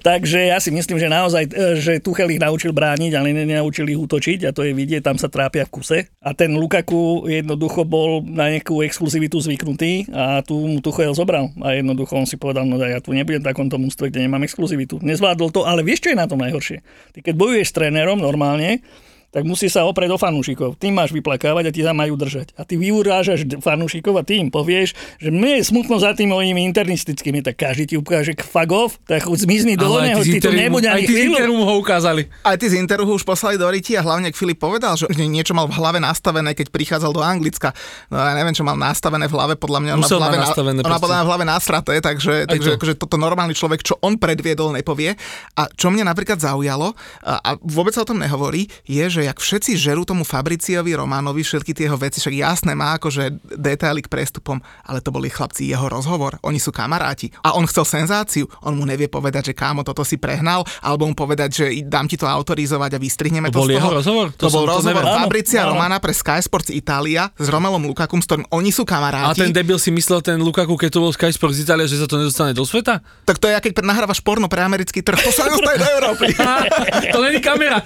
Takže 0.00 0.52
ja 0.52 0.60
si 0.60 0.70
myslím, 0.70 1.00
že 1.00 1.08
naozaj, 1.08 1.44
e, 1.50 1.80
že 1.80 1.92
Tuchel 1.98 2.32
ich 2.32 2.42
naučil 2.42 2.70
brániť, 2.76 3.12
ale 3.16 3.32
nenaučil 3.32 3.88
ich 3.88 3.98
útočiť 3.98 4.48
a 4.48 4.50
to 4.54 4.62
je 4.62 4.72
vidieť, 4.76 5.02
tam 5.02 5.16
sa 5.16 5.32
trápia 5.32 5.64
v 5.66 5.72
kuse. 5.72 5.98
A 6.22 6.30
ten 6.36 6.54
Lukaku 6.54 7.26
jednoducho 7.26 7.82
bol 7.82 8.22
na 8.22 8.52
nejakú 8.52 8.84
exkluzivitu 8.84 9.40
zvyknutý 9.40 10.12
a 10.12 10.40
tu 10.44 10.56
mu 10.56 10.78
Tuchel 10.84 11.12
zobral. 11.16 11.50
A 11.64 11.74
jednoducho 11.74 12.16
on 12.16 12.28
si 12.28 12.36
povedal, 12.38 12.68
no 12.68 12.78
ja 12.78 13.00
tu 13.00 13.16
nebudem 13.16 13.42
v 13.42 13.48
takomto 13.48 13.80
mústve, 13.80 14.12
kde 14.12 14.28
nemám 14.28 14.44
exkluzivitu. 14.44 15.00
Nezvládol 15.02 15.48
to, 15.50 15.60
ale 15.64 15.82
vieš, 15.82 16.06
čo 16.06 16.12
je 16.12 16.20
na 16.20 16.28
tom 16.28 16.40
najhoršie? 16.40 16.84
Ty 17.16 17.18
keď 17.24 17.34
bojuješ 17.34 17.72
s 17.72 17.76
trénerom 17.76 18.20
normálne, 18.20 18.84
tak 19.30 19.42
musí 19.44 19.68
sa 19.68 19.84
oprieť 19.84 20.14
o 20.14 20.18
fanúšikov. 20.18 20.80
Ty 20.80 20.92
máš 20.94 21.12
vyplakávať 21.12 21.64
a 21.68 21.74
ti 21.74 21.82
sa 21.84 21.92
majú 21.92 22.16
držať. 22.16 22.56
A 22.56 22.64
ty 22.64 22.80
vyurážaš 22.80 23.44
fanúšikov 23.60 24.16
a 24.16 24.22
ty 24.24 24.40
im 24.40 24.48
povieš, 24.48 24.96
že 25.20 25.28
mne 25.28 25.60
je 25.60 25.62
smutno 25.68 26.00
za 26.00 26.16
tými 26.16 26.32
mojimi 26.32 26.62
internistickými, 26.72 27.44
tak 27.44 27.60
každý 27.60 27.84
ti 27.90 27.96
ukáže 27.98 28.32
fagov, 28.38 28.96
tak 29.04 29.24
chuť 29.26 29.38
zmizni 29.44 29.74
do 29.76 29.88
oného, 29.88 30.20
ty 30.22 30.38
tu 30.40 30.52
nebude 30.52 30.88
ani 30.88 31.04
chvíľu. 31.04 31.36
Aj 31.36 31.46
ho 31.46 31.74
ukázali. 31.76 32.28
Aj 32.46 32.56
ty 32.56 32.66
z 32.70 32.78
Interu 32.78 33.04
ho 33.08 33.12
už 33.16 33.24
poslali 33.24 33.58
do 33.58 33.66
Riti 33.68 33.98
a 33.98 34.02
hlavne, 34.02 34.30
ak 34.30 34.36
Filip 34.38 34.60
povedal, 34.60 34.96
že 34.96 35.08
niečo 35.26 35.52
mal 35.52 35.68
v 35.68 35.76
hlave 35.76 35.98
nastavené, 35.98 36.52
keď 36.54 36.70
prichádzal 36.70 37.12
do 37.12 37.22
Anglicka. 37.22 37.72
No 38.12 38.20
ja 38.20 38.32
neviem, 38.36 38.54
čo 38.54 38.62
mal 38.62 38.78
nastavené 38.78 39.26
v 39.26 39.34
hlave, 39.34 39.54
podľa 39.58 39.80
mňa 39.82 39.92
on 39.96 40.00
má 40.02 40.08
v 40.08 40.20
hlave, 40.20 40.38
nastavené, 40.38 40.78
na, 40.80 40.86
on 40.86 40.92
má 40.92 41.00
podľa 41.02 41.16
mňa 41.16 41.24
v 41.24 41.30
hlave 41.30 41.44
nasraté, 41.44 41.94
takže, 42.00 42.34
takže 42.46 42.70
to. 42.72 42.76
akože 42.78 42.94
toto 43.00 43.16
normálny 43.18 43.54
človek, 43.56 43.80
čo 43.82 43.98
on 44.00 44.20
predviedol, 44.20 44.72
nepovie. 44.72 45.16
A 45.56 45.68
čo 45.72 45.88
mňa 45.88 46.04
napríklad 46.06 46.38
zaujalo, 46.38 46.92
a, 47.24 47.40
a 47.40 47.50
vôbec 47.60 47.96
sa 47.96 48.04
o 48.04 48.08
tom 48.08 48.20
nehovorí, 48.20 48.68
je, 48.86 49.04
že 49.16 49.24
jak 49.24 49.40
všetci 49.40 49.80
žerú 49.80 50.04
tomu 50.04 50.28
Fabriciovi 50.28 50.92
Románovi 50.92 51.40
všetky 51.40 51.72
tie 51.72 51.88
jeho 51.88 51.96
veci, 51.96 52.20
však 52.20 52.36
jasné 52.36 52.72
má 52.76 53.00
akože 53.00 53.40
detaily 53.56 54.04
k 54.04 54.12
prestupom, 54.12 54.60
ale 54.84 55.00
to 55.00 55.08
boli 55.08 55.32
chlapci 55.32 55.72
jeho 55.72 55.88
rozhovor, 55.88 56.36
oni 56.44 56.60
sú 56.60 56.68
kamaráti 56.68 57.32
a 57.40 57.56
on 57.56 57.64
chcel 57.64 57.88
senzáciu, 57.88 58.44
on 58.60 58.76
mu 58.76 58.84
nevie 58.84 59.08
povedať, 59.08 59.52
že 59.52 59.54
kámo, 59.56 59.80
toto 59.80 60.04
si 60.04 60.20
prehnal, 60.20 60.68
alebo 60.84 61.08
mu 61.08 61.16
povedať, 61.16 61.50
že 61.56 61.66
dám 61.88 62.04
ti 62.04 62.20
to 62.20 62.28
autorizovať 62.28 62.96
a 62.96 62.98
vystrihneme 63.00 63.48
to, 63.48 63.56
to 63.56 63.60
bol 63.62 63.66
z 63.66 63.70
toho. 63.72 63.78
jeho 63.80 63.90
rozhovor? 63.96 64.26
To, 64.36 64.44
to 64.44 64.48
bol 64.52 64.64
rozhovor 64.68 65.02
to 65.06 65.16
Fabricia 65.24 65.60
áno, 65.64 65.72
Romana 65.72 65.96
pre 66.02 66.12
Sky 66.12 66.42
Sports 66.44 66.68
Italia 66.68 67.32
s 67.38 67.46
Romelom 67.48 67.86
Lukakum, 67.88 68.20
s 68.20 68.26
ktorým 68.28 68.46
oni 68.52 68.74
sú 68.74 68.84
kamaráti. 68.84 69.40
A 69.40 69.44
ten 69.48 69.54
debil 69.54 69.78
si 69.80 69.88
myslel, 69.94 70.20
ten 70.20 70.36
Lukaku, 70.42 70.76
keď 70.76 70.90
to 70.92 71.00
bol 71.00 71.12
Sky 71.14 71.30
Sports 71.32 71.56
Italia, 71.56 71.88
že 71.88 71.96
sa 71.96 72.10
to 72.10 72.20
nedostane 72.20 72.52
do 72.52 72.66
sveta? 72.66 73.00
Tak 73.24 73.40
to 73.40 73.48
je, 73.48 73.56
keď 73.56 73.80
nahrávaš 73.86 74.20
porno 74.20 74.50
pre 74.50 74.60
americký 74.60 75.00
trh, 75.00 75.16
to 75.16 75.30
sa 75.30 75.44
nedostane 75.48 75.78
do 75.78 75.88
Európy. 75.88 76.26
to 77.14 77.18
není 77.22 77.38
kamera. 77.38 77.78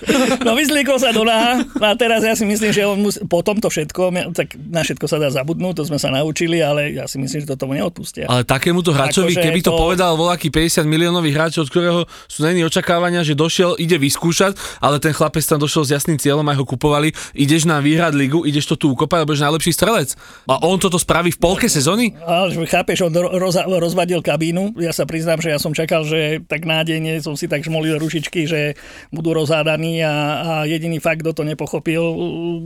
No 0.42 0.56
vyzliekol 0.56 0.96
sa 0.96 1.12
do 1.12 1.19
náha 1.28 1.66
a 1.84 1.92
teraz 1.98 2.24
ja 2.24 2.32
si 2.32 2.48
myslím, 2.48 2.72
že 2.72 2.88
on 2.88 2.98
mus, 3.04 3.20
po 3.28 3.44
tomto 3.44 3.68
všetko, 3.68 4.32
tak 4.32 4.56
na 4.56 4.80
všetko 4.80 5.04
sa 5.04 5.20
dá 5.20 5.28
zabudnúť, 5.28 5.82
to 5.82 5.84
sme 5.84 6.00
sa 6.00 6.08
naučili, 6.08 6.64
ale 6.64 6.96
ja 6.96 7.04
si 7.04 7.20
myslím, 7.20 7.44
že 7.44 7.48
to 7.52 7.60
tomu 7.60 7.76
neodpustia. 7.76 8.24
Ale 8.24 8.48
takémuto 8.48 8.96
hráčovi, 8.96 9.36
akože 9.36 9.44
keby 9.44 9.60
to, 9.60 9.76
to 9.76 9.78
povedal 9.78 10.16
voľaký 10.16 10.48
50 10.48 10.88
miliónový 10.88 11.36
hráč, 11.36 11.60
od 11.60 11.68
ktorého 11.68 12.08
sú 12.24 12.40
není 12.48 12.64
očakávania, 12.64 13.20
že 13.20 13.36
došiel, 13.36 13.76
ide 13.76 14.00
vyskúšať, 14.00 14.56
ale 14.80 14.96
ten 14.96 15.12
chlapec 15.12 15.44
tam 15.44 15.60
došiel 15.60 15.84
s 15.84 15.90
jasným 15.92 16.16
cieľom, 16.16 16.46
aj 16.48 16.56
ho 16.56 16.64
kupovali, 16.64 17.12
ideš 17.36 17.68
na 17.68 17.84
výhrad 17.84 18.16
ligu, 18.16 18.48
ideš 18.48 18.72
to 18.72 18.76
tu 18.80 18.86
ukopať, 18.96 19.28
lebo 19.28 19.36
najlepší 19.50 19.74
strelec. 19.74 20.14
A 20.46 20.62
on 20.62 20.78
toto 20.78 20.94
spraví 20.96 21.34
v 21.34 21.42
polke 21.42 21.66
sezóny? 21.66 22.14
Ale 22.22 22.54
chápeš, 22.70 23.10
on 23.10 23.12
roz, 23.12 23.58
rozvadil 23.66 24.22
kabínu. 24.22 24.78
Ja 24.78 24.94
sa 24.94 25.02
priznám, 25.02 25.42
že 25.42 25.50
ja 25.50 25.58
som 25.58 25.74
čakal, 25.74 26.06
že 26.06 26.46
tak 26.46 26.62
nádejne 26.62 27.18
som 27.18 27.34
si 27.34 27.50
tak 27.50 27.66
žmolil 27.66 27.98
rušičky, 27.98 28.46
že 28.46 28.78
budú 29.10 29.34
rozhádaní 29.34 30.06
a, 30.06 30.14
a 30.14 30.52
jediný 30.70 31.02
fakt, 31.02 31.09
kto 31.16 31.30
to 31.32 31.42
nepochopil, 31.42 32.02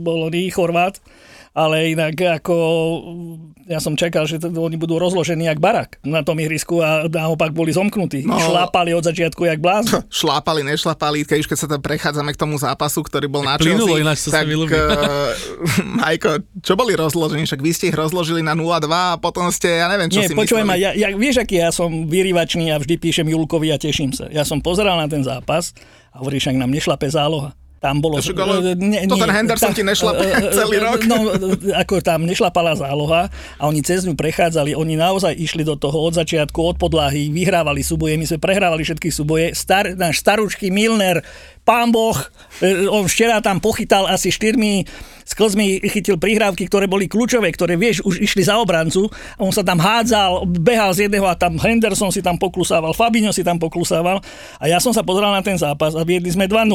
bol 0.01 0.27
oný 0.29 0.51
Chorvát, 0.51 0.99
ale 1.55 1.95
inak 1.95 2.43
ako 2.43 2.55
ja 3.65 3.79
som 3.79 3.95
čakal, 3.95 4.27
že 4.27 4.37
oni 4.43 4.75
budú 4.75 4.99
rozložení 4.99 5.47
jak 5.47 5.57
barak 5.57 5.97
na 6.03 6.21
tom 6.21 6.37
ihrisku 6.37 6.83
a 6.83 7.07
naopak 7.07 7.55
boli 7.55 7.71
zomknutí. 7.71 8.27
No, 8.27 8.37
šlápali 8.37 8.91
od 8.91 9.07
začiatku 9.07 9.47
jak 9.47 9.63
blázon. 9.63 10.03
Šlápali, 10.21 10.67
nešlápali, 10.67 11.23
keď 11.23 11.37
už 11.41 11.47
keď 11.47 11.57
sa 11.57 11.67
tam 11.71 11.81
prechádzame 11.81 12.35
k 12.35 12.37
tomu 12.37 12.59
zápasu, 12.59 13.01
ktorý 13.01 13.31
bol 13.31 13.47
tak 13.47 13.49
na 13.49 13.71
Chelsea, 13.71 14.03
ináč, 14.03 14.27
tak 14.27 14.45
uh, 14.51 14.67
Majko, 16.03 16.43
čo 16.59 16.75
boli 16.75 16.93
rozložení? 16.93 17.47
Však 17.47 17.63
vy 17.63 17.71
ste 17.71 17.85
ich 17.89 17.97
rozložili 17.97 18.43
na 18.43 18.51
0-2 18.53 18.91
a 18.91 19.15
potom 19.17 19.47
ste, 19.49 19.79
ja 19.79 19.87
neviem, 19.87 20.11
čo 20.11 20.21
Nie, 20.21 20.29
si 20.29 20.35
počujem 20.35 20.67
ma, 20.67 20.75
ja, 20.75 20.91
ja, 20.91 21.09
vieš, 21.15 21.41
aký 21.41 21.63
ja 21.63 21.71
som 21.71 22.05
vyrývačný 22.05 22.69
a 22.69 22.77
vždy 22.77 22.99
píšem 22.99 23.25
Julkovi 23.31 23.71
a 23.71 23.79
teším 23.79 24.11
sa. 24.11 24.27
Ja 24.27 24.43
som 24.43 24.59
pozeral 24.59 24.99
na 24.99 25.07
ten 25.07 25.23
zápas 25.23 25.71
a 26.11 26.19
hovorí, 26.19 26.37
však 26.37 26.59
nám 26.59 26.69
nešlape 26.69 27.07
záloha 27.07 27.55
tam 27.85 28.01
bolo... 28.01 28.17
Však, 28.17 28.33
ale 28.41 28.73
nie, 28.73 29.05
to 29.05 29.13
ten 29.13 29.29
Henderson 29.29 29.69
tam, 29.69 29.77
ti 29.77 29.85
nešlapal 29.85 30.25
celý 30.57 30.77
rok. 30.81 31.05
No, 31.05 31.37
ako 31.77 32.01
tam 32.01 32.25
nešlapala 32.25 32.73
záloha 32.73 33.29
a 33.61 33.63
oni 33.69 33.85
cez 33.85 34.09
ňu 34.09 34.17
prechádzali, 34.17 34.73
oni 34.73 34.97
naozaj 34.97 35.37
išli 35.37 35.61
do 35.61 35.77
toho 35.77 36.01
od 36.01 36.17
začiatku, 36.17 36.57
od 36.57 36.81
podlahy, 36.81 37.29
vyhrávali 37.29 37.85
súboje, 37.85 38.17
my 38.17 38.25
sme 38.25 38.41
prehrávali 38.41 38.81
všetky 38.81 39.13
súboje. 39.13 39.53
Star, 39.53 39.93
náš 39.93 40.25
starúčky 40.25 40.73
Milner, 40.73 41.21
pán 41.61 41.93
Boh, 41.93 42.17
e, 42.65 42.89
on 42.89 43.05
včera 43.05 43.37
tam 43.45 43.61
pochytal 43.61 44.09
asi 44.09 44.33
štyrmi 44.33 44.89
sklzmi 45.25 45.81
chytil 45.89 46.21
prihrávky, 46.21 46.69
ktoré 46.69 46.85
boli 46.85 47.09
kľúčové, 47.09 47.49
ktoré 47.49 47.73
vieš, 47.77 48.05
už 48.05 48.21
išli 48.21 48.45
za 48.45 48.61
obrancu 48.61 49.09
a 49.37 49.41
on 49.41 49.49
sa 49.49 49.65
tam 49.65 49.81
hádzal, 49.81 50.45
behal 50.45 50.93
z 50.93 51.09
jedného 51.09 51.25
a 51.25 51.33
tam 51.33 51.57
Henderson 51.57 52.13
si 52.13 52.21
tam 52.21 52.37
poklusával, 52.37 52.93
Fabinho 52.93 53.33
si 53.33 53.41
tam 53.41 53.57
poklusával 53.57 54.21
a 54.61 54.65
ja 54.69 54.77
som 54.77 54.93
sa 54.93 55.01
pozeral 55.01 55.33
na 55.33 55.41
ten 55.41 55.57
zápas 55.57 55.97
a 55.97 56.05
viedli 56.05 56.29
sme 56.29 56.45
2-0 56.45 56.69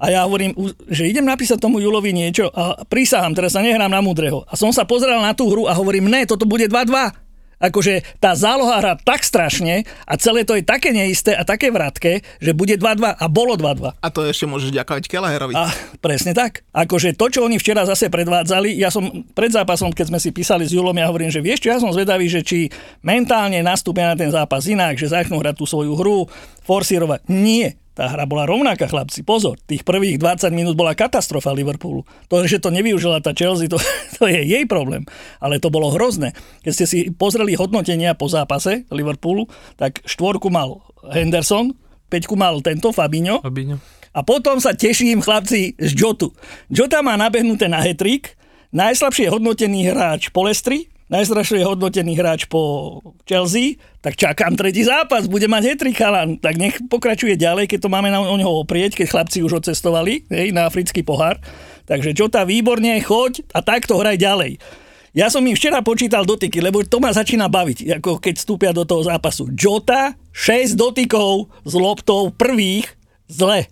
a 0.00 0.04
ja 0.08 0.24
hovorím, 0.24 0.56
že 0.88 1.04
idem 1.04 1.28
napísať 1.28 1.60
tomu 1.60 1.76
Julovi 1.76 2.16
niečo 2.16 2.48
a 2.48 2.80
prísahám, 2.88 3.36
teraz 3.36 3.52
sa 3.52 3.60
nehrám 3.60 3.92
na 3.92 4.00
múdreho. 4.00 4.48
A 4.48 4.56
som 4.56 4.72
sa 4.72 4.88
pozeral 4.88 5.20
na 5.20 5.36
tú 5.36 5.52
hru 5.52 5.68
a 5.68 5.76
hovorím, 5.76 6.08
ne, 6.08 6.24
toto 6.24 6.48
bude 6.48 6.64
2-2 6.66 7.30
akože 7.60 8.16
tá 8.16 8.32
záloha 8.32 8.80
hrá 8.80 8.96
tak 8.96 9.20
strašne 9.20 9.84
a 10.08 10.16
celé 10.16 10.48
to 10.48 10.56
je 10.56 10.64
také 10.64 10.96
neisté 10.96 11.36
a 11.36 11.44
také 11.44 11.68
vratké, 11.68 12.24
že 12.40 12.56
bude 12.56 12.80
2-2 12.80 13.20
a 13.20 13.24
bolo 13.28 13.54
2-2. 13.54 14.00
A 14.00 14.08
to 14.08 14.24
ešte 14.24 14.48
môžeš 14.48 14.72
ďakovať 14.72 15.04
Keleherovi. 15.06 15.52
A 15.52 15.68
presne 16.00 16.32
tak. 16.32 16.64
Akože 16.72 17.12
to, 17.12 17.28
čo 17.28 17.44
oni 17.44 17.60
včera 17.60 17.84
zase 17.84 18.08
predvádzali, 18.08 18.80
ja 18.80 18.88
som 18.88 19.28
pred 19.36 19.52
zápasom, 19.52 19.92
keď 19.92 20.08
sme 20.08 20.18
si 20.18 20.32
písali 20.32 20.64
s 20.64 20.72
Julom, 20.72 20.96
ja 20.96 21.12
hovorím, 21.12 21.28
že 21.28 21.44
vieš 21.44 21.68
čo, 21.68 21.68
ja 21.68 21.78
som 21.78 21.92
zvedavý, 21.92 22.32
že 22.32 22.40
či 22.40 22.72
mentálne 23.04 23.60
nastúpia 23.60 24.08
na 24.08 24.16
ten 24.16 24.32
zápas 24.32 24.64
inak, 24.64 24.96
že 24.96 25.12
začnú 25.12 25.36
hrať 25.36 25.60
tú 25.60 25.68
svoju 25.68 25.92
hru, 26.00 26.24
forsírovať. 26.64 27.28
Nie 27.28 27.76
tá 28.00 28.08
hra 28.08 28.24
bola 28.24 28.48
rovnaká, 28.48 28.88
chlapci. 28.88 29.20
Pozor, 29.20 29.60
tých 29.68 29.84
prvých 29.84 30.16
20 30.16 30.48
minút 30.56 30.72
bola 30.72 30.96
katastrofa 30.96 31.52
Liverpoolu. 31.52 32.08
To, 32.32 32.40
že 32.48 32.56
to 32.56 32.72
nevyužila 32.72 33.20
tá 33.20 33.36
Chelsea, 33.36 33.68
to, 33.68 33.76
to 34.16 34.24
je 34.24 34.40
jej 34.40 34.64
problém. 34.64 35.04
Ale 35.36 35.60
to 35.60 35.68
bolo 35.68 35.92
hrozné. 35.92 36.32
Keď 36.64 36.72
ste 36.72 36.86
si 36.88 36.98
pozreli 37.12 37.52
hodnotenia 37.60 38.16
po 38.16 38.24
zápase 38.24 38.88
Liverpoolu, 38.88 39.52
tak 39.76 40.00
štvorku 40.08 40.48
mal 40.48 40.80
Henderson, 41.12 41.76
peťku 42.08 42.40
mal 42.40 42.64
tento 42.64 42.88
Fabinho. 42.88 43.44
Fabinho. 43.44 43.76
A 44.16 44.24
potom 44.24 44.56
sa 44.64 44.72
teším, 44.72 45.20
chlapci, 45.20 45.76
z 45.76 45.92
Jotu. 45.92 46.32
Jota 46.72 47.04
má 47.04 47.20
nabehnuté 47.20 47.68
na 47.68 47.84
hetrik, 47.84 48.32
najslabšie 48.72 49.28
hodnotený 49.28 49.92
hráč 49.92 50.32
Polestri, 50.32 50.88
najstrašne 51.10 51.66
hodnotený 51.66 52.14
hráč 52.14 52.46
po 52.46 53.02
Chelsea, 53.26 53.76
tak 54.00 54.14
čakám 54.14 54.54
tretí 54.54 54.86
zápas, 54.86 55.26
bude 55.26 55.50
mať 55.50 55.74
hetrik 55.74 55.98
chalan, 55.98 56.38
tak 56.38 56.56
nech 56.56 56.78
pokračuje 56.86 57.34
ďalej, 57.34 57.66
keď 57.66 57.78
to 57.84 57.92
máme 57.92 58.08
na 58.08 58.22
o 58.22 58.36
neho 58.38 58.62
oprieť, 58.62 58.96
keď 58.96 59.06
chlapci 59.10 59.42
už 59.42 59.60
odcestovali 59.60 60.24
hej, 60.30 60.54
na 60.54 60.70
africký 60.70 61.02
pohár. 61.02 61.42
Takže 61.90 62.14
Jota 62.14 62.46
výborne, 62.46 63.02
choď 63.02 63.42
a 63.50 63.60
takto 63.60 63.98
hraj 63.98 64.16
ďalej. 64.16 64.62
Ja 65.10 65.26
som 65.26 65.42
im 65.42 65.58
včera 65.58 65.82
počítal 65.82 66.22
dotyky, 66.22 66.62
lebo 66.62 66.86
to 66.86 67.02
ma 67.02 67.10
začína 67.10 67.50
baviť, 67.50 67.98
ako 67.98 68.22
keď 68.22 68.34
vstúpia 68.38 68.70
do 68.70 68.86
toho 68.86 69.02
zápasu. 69.02 69.50
Jota, 69.50 70.14
6 70.30 70.78
dotykov 70.78 71.50
s 71.66 71.72
loptou 71.74 72.30
prvých, 72.30 72.86
zle. 73.26 73.66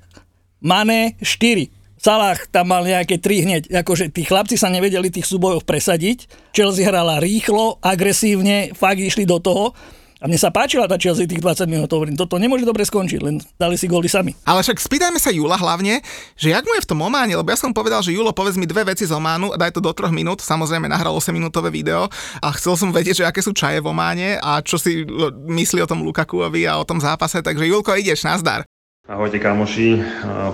Mane 0.58 1.14
4. 1.22 1.77
Salah 1.98 2.38
tam 2.54 2.70
mal 2.70 2.86
nejaké 2.86 3.18
tri 3.18 3.42
hneď, 3.42 3.74
akože 3.74 4.14
tí 4.14 4.22
chlapci 4.22 4.54
sa 4.54 4.70
nevedeli 4.70 5.10
tých 5.10 5.26
súbojov 5.26 5.66
presadiť. 5.66 6.30
Chelsea 6.54 6.86
hrala 6.86 7.18
rýchlo, 7.18 7.82
agresívne, 7.82 8.70
fakt 8.70 9.02
išli 9.02 9.26
do 9.26 9.42
toho. 9.42 9.74
A 10.18 10.26
mne 10.26 10.34
sa 10.34 10.50
páčila 10.50 10.90
tá 10.90 10.98
Chelsea 10.98 11.30
tých 11.30 11.38
20 11.38 11.70
minút, 11.70 11.94
hovorím, 11.94 12.18
toto 12.18 12.42
nemôže 12.42 12.66
dobre 12.66 12.82
skončiť, 12.82 13.20
len 13.22 13.38
dali 13.54 13.78
si 13.78 13.86
góly 13.86 14.10
sami. 14.10 14.34
Ale 14.42 14.66
však 14.66 14.82
spýtajme 14.82 15.14
sa 15.22 15.30
Jula 15.30 15.54
hlavne, 15.54 16.02
že 16.34 16.50
jak 16.50 16.66
mu 16.66 16.74
je 16.74 16.82
v 16.82 16.90
tom 16.90 17.06
Ománe, 17.06 17.38
lebo 17.38 17.46
ja 17.46 17.58
som 17.58 17.70
povedal, 17.70 18.02
že 18.02 18.10
Julo, 18.10 18.34
povedz 18.34 18.58
mi 18.58 18.66
dve 18.66 18.82
veci 18.82 19.06
z 19.06 19.14
Ománu, 19.14 19.54
daj 19.54 19.78
to 19.78 19.82
do 19.82 19.94
troch 19.94 20.10
minút, 20.10 20.42
samozrejme 20.42 20.90
nahral 20.90 21.14
8 21.14 21.30
minútové 21.30 21.70
video 21.70 22.10
a 22.42 22.48
chcel 22.58 22.74
som 22.74 22.90
vedieť, 22.90 23.22
že 23.22 23.28
aké 23.30 23.46
sú 23.46 23.54
čaje 23.54 23.78
v 23.78 23.94
Ománe 23.94 24.42
a 24.42 24.58
čo 24.58 24.74
si 24.74 25.06
myslí 25.46 25.86
o 25.86 25.90
tom 25.90 26.02
Lukakuovi 26.02 26.66
a 26.66 26.82
o 26.82 26.86
tom 26.86 26.98
zápase, 26.98 27.38
takže 27.38 27.70
Julko, 27.70 27.94
ideš, 27.94 28.26
nazdar. 28.26 28.66
Ahojte 29.08 29.40
kamoši, 29.40 30.04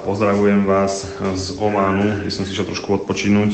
pozdravujem 0.07 0.62
vás 0.62 1.11
z 1.35 1.59
Ománu, 1.59 2.23
kde 2.23 2.31
som 2.31 2.47
si 2.47 2.55
šiel 2.55 2.71
trošku 2.71 3.03
odpočinúť 3.03 3.51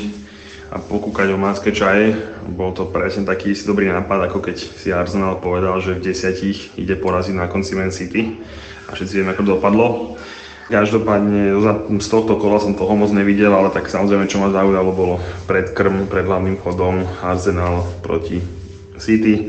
a 0.69 0.77
pokúkať 0.77 1.33
ománske 1.33 1.73
čaje. 1.73 2.21
Bol 2.45 2.77
to 2.77 2.85
presne 2.85 3.25
taký 3.25 3.57
si 3.57 3.65
dobrý 3.65 3.89
nápad, 3.89 4.29
ako 4.29 4.45
keď 4.45 4.61
si 4.61 4.93
Arsenal 4.93 5.41
povedal, 5.41 5.81
že 5.81 5.97
v 5.97 6.05
desiatich 6.05 6.77
ide 6.77 7.01
poraziť 7.01 7.33
na 7.33 7.49
konci 7.49 7.81
Man 7.81 7.89
City. 7.89 8.45
A 8.93 8.93
všetci 8.93 9.17
vieme, 9.17 9.33
ako 9.33 9.57
dopadlo. 9.57 10.21
Každopádne 10.69 11.57
z 11.97 12.09
tohto 12.13 12.37
kola 12.37 12.61
som 12.61 12.77
toho 12.77 12.93
moc 12.93 13.09
nevidel, 13.09 13.57
ale 13.57 13.73
tak 13.73 13.89
samozrejme, 13.89 14.29
čo 14.29 14.37
ma 14.37 14.53
zaujalo, 14.53 14.93
bolo 14.93 15.17
predkrm 15.49 16.13
pred 16.13 16.29
hlavným 16.29 16.61
chodom 16.61 17.09
Arsenal 17.25 17.89
proti 18.05 18.45
City. 19.01 19.49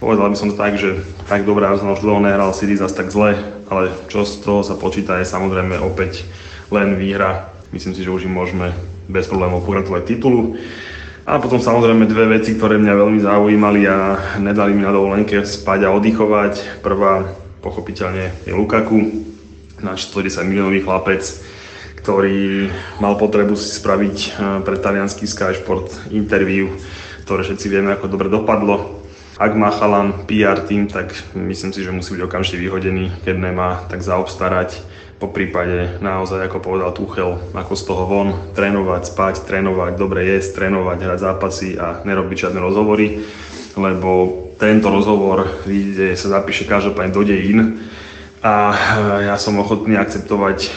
Povedal 0.00 0.32
by 0.32 0.36
som 0.40 0.48
to 0.48 0.56
tak, 0.56 0.80
že 0.80 1.04
tak 1.28 1.44
dobré 1.44 1.68
Arsenal 1.68 1.92
už 1.92 2.00
dlho 2.00 2.24
nehral 2.24 2.56
City 2.56 2.72
zase 2.72 2.96
tak 2.96 3.12
zle, 3.12 3.36
ale 3.68 3.92
čo 4.08 4.24
z 4.24 4.40
toho 4.40 4.64
sa 4.64 4.72
počíta 4.72 5.20
je 5.20 5.28
samozrejme 5.28 5.76
opäť 5.76 6.24
len 6.72 6.96
výhra. 6.96 7.52
Myslím 7.68 7.92
si, 7.92 8.00
že 8.00 8.08
už 8.08 8.24
im 8.24 8.32
môžeme 8.32 8.72
bez 9.12 9.28
problémov 9.28 9.60
pogratulovať 9.60 10.08
titulu. 10.08 10.56
A 11.28 11.36
potom 11.36 11.60
samozrejme 11.60 12.08
dve 12.08 12.40
veci, 12.40 12.56
ktoré 12.56 12.80
mňa 12.80 12.94
veľmi 12.96 13.20
zaujímali 13.20 13.84
a 13.92 14.16
nedali 14.40 14.72
mi 14.72 14.88
na 14.88 14.96
dovolenke 14.96 15.44
spať 15.44 15.84
a 15.84 15.92
oddychovať. 15.92 16.80
Prvá 16.80 17.28
pochopiteľne 17.60 18.32
je 18.48 18.56
Lukaku, 18.56 19.28
náš 19.84 20.08
110 20.08 20.48
miliónový 20.48 20.80
chlapec, 20.80 21.28
ktorý 22.00 22.72
mal 23.04 23.20
potrebu 23.20 23.52
si 23.52 23.68
spraviť 23.68 24.16
eh, 24.16 24.30
pre 24.64 24.80
talianský 24.80 25.28
Sky 25.28 25.60
Sport 25.60 26.08
interview, 26.08 26.72
ktoré 27.28 27.44
všetci 27.44 27.66
vieme, 27.68 27.92
ako 27.92 28.08
dobre 28.08 28.32
dopadlo. 28.32 28.99
Ak 29.40 29.56
má 29.56 29.72
chalan 29.72 30.28
PR 30.28 30.60
tým, 30.68 30.84
tak 30.84 31.16
myslím 31.32 31.72
si, 31.72 31.80
že 31.80 31.88
musí 31.88 32.12
byť 32.12 32.28
okamžite 32.28 32.60
vyhodený, 32.60 33.24
keď 33.24 33.36
nemá, 33.40 33.88
tak 33.88 34.04
zaobstarať. 34.04 34.84
Po 35.16 35.32
prípade 35.32 35.96
naozaj, 36.04 36.44
ako 36.44 36.60
povedal 36.60 36.92
Tuchel, 36.92 37.40
ako 37.56 37.72
z 37.72 37.82
toho 37.88 38.04
von, 38.04 38.28
trénovať, 38.52 39.08
spať, 39.08 39.48
trénovať, 39.48 39.96
dobre 39.96 40.28
jesť, 40.28 40.60
trénovať, 40.60 40.98
hrať 41.00 41.20
zápasy 41.24 41.80
a 41.80 42.04
nerobiť 42.04 42.36
žiadne 42.36 42.60
rozhovory, 42.60 43.24
lebo 43.80 44.10
tento 44.60 44.92
rozhovor 44.92 45.64
kde 45.64 46.12
sa 46.20 46.36
zapíše 46.36 46.68
každopádne 46.68 47.16
do 47.16 47.24
dejín. 47.24 47.60
A 48.44 48.76
ja 49.24 49.40
som 49.40 49.56
ochotný 49.56 49.96
akceptovať 49.96 50.68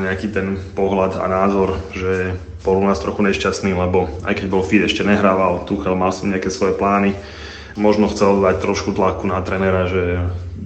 nejaký 0.00 0.32
ten 0.32 0.56
pohľad 0.72 1.20
a 1.20 1.28
názor, 1.28 1.76
že 1.92 2.40
bol 2.64 2.80
u 2.80 2.88
nás 2.88 3.00
trochu 3.04 3.20
nešťastný, 3.20 3.76
lebo 3.76 4.08
aj 4.24 4.32
keď 4.32 4.46
bol 4.48 4.64
Fit 4.64 4.80
ešte 4.80 5.04
nehrával, 5.04 5.68
Tuchel 5.68 5.92
mal 5.92 6.08
som 6.08 6.32
nejaké 6.32 6.48
svoje 6.48 6.72
plány, 6.72 7.12
možno 7.78 8.10
chcel 8.10 8.42
dať 8.42 8.58
trošku 8.58 8.92
tlaku 8.92 9.30
na 9.30 9.40
trénera, 9.40 9.86
že 9.86 10.20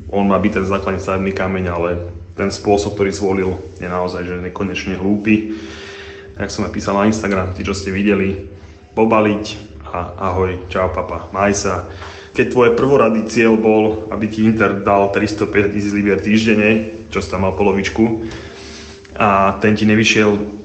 on 0.09 0.27
má 0.27 0.41
byť 0.41 0.53
ten 0.61 0.67
základný 0.67 0.99
stavebný 0.99 1.33
kameň, 1.37 1.65
ale 1.69 1.89
ten 2.33 2.49
spôsob, 2.49 2.97
ktorý 2.97 3.13
zvolil, 3.13 3.51
je 3.77 3.89
naozaj 3.89 4.25
že 4.25 4.37
nekonečne 4.41 4.97
hlúpy. 4.97 5.57
Jak 6.41 6.49
som 6.49 6.65
aj 6.65 6.73
písal 6.73 6.97
na 6.97 7.09
Instagram, 7.09 7.53
tí, 7.53 7.61
čo 7.61 7.77
ste 7.77 7.93
videli, 7.93 8.49
pobaliť 8.97 9.45
a 9.93 10.33
ahoj, 10.33 10.69
čau 10.73 10.89
papa, 10.89 11.29
maj 11.37 11.53
sa. 11.53 11.93
Keď 12.33 12.47
tvoj 12.49 12.71
prvoradý 12.81 13.29
cieľ 13.29 13.61
bol, 13.61 14.09
aby 14.09 14.25
ti 14.33 14.49
Inter 14.49 14.81
dal 14.81 15.13
350 15.13 15.69
tisíc 15.69 15.93
libier 15.93 16.17
týždenne, 16.17 16.89
čo 17.13 17.21
si 17.21 17.29
tam 17.29 17.45
mal 17.45 17.53
polovičku, 17.53 18.25
a 19.13 19.61
ten 19.61 19.77
ti 19.77 19.85
nevyšiel, 19.85 20.62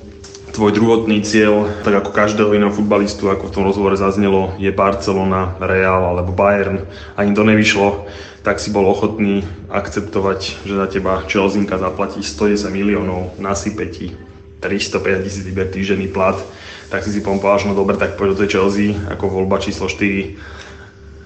tvoj 0.57 0.73
druhotný 0.73 1.21
cieľ, 1.21 1.69
tak 1.85 2.01
ako 2.01 2.09
každého 2.09 2.57
iného 2.57 2.73
futbalistu, 2.73 3.29
ako 3.29 3.47
v 3.47 3.53
tom 3.53 3.63
rozhovore 3.69 3.93
zaznelo, 3.93 4.57
je 4.57 4.73
Barcelona, 4.73 5.53
Real 5.61 6.01
alebo 6.01 6.33
Bayern. 6.33 6.89
Ani 7.13 7.37
to 7.37 7.45
nevyšlo 7.45 8.09
tak 8.47 8.63
si 8.63 8.71
bol 8.71 8.87
ochotný 8.87 9.43
akceptovať, 9.67 10.63
že 10.63 10.79
za 10.79 10.87
teba 10.87 11.19
Chelsea 11.27 11.67
zaplatí 11.67 12.23
110 12.23 12.71
miliónov, 12.71 13.35
nasype 13.43 13.91
ti 13.91 14.15
350 14.63 15.27
tisíc 15.27 15.43
liber 15.43 15.67
týždenný 15.67 16.07
plat, 16.07 16.39
tak 16.87 17.03
si 17.03 17.11
si 17.11 17.19
že 17.19 17.67
no 17.67 17.75
dobre, 17.75 17.99
tak 17.99 18.15
poď 18.15 18.31
do 18.31 18.39
tej 18.39 18.55
Chelsea 18.55 18.95
ako 19.11 19.43
voľba 19.43 19.59
číslo 19.59 19.91
4. 19.91 20.39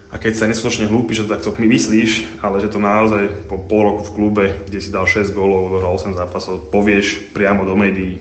A 0.10 0.18
keď 0.18 0.34
sa 0.34 0.50
neskutočne 0.50 0.90
hlúpi, 0.90 1.14
že 1.14 1.30
to 1.30 1.54
mi 1.62 1.70
myslíš, 1.70 2.42
ale 2.42 2.58
že 2.58 2.74
to 2.74 2.82
naozaj 2.82 3.46
po 3.46 3.62
pol 3.70 3.94
roku 3.94 4.02
v 4.10 4.14
klube, 4.18 4.46
kde 4.66 4.82
si 4.82 4.90
dal 4.90 5.06
6 5.06 5.30
gólov, 5.30 5.70
odohral 5.70 5.94
8 6.02 6.18
zápasov, 6.18 6.74
povieš 6.74 7.32
priamo 7.38 7.70
do 7.70 7.78
médií, 7.78 8.18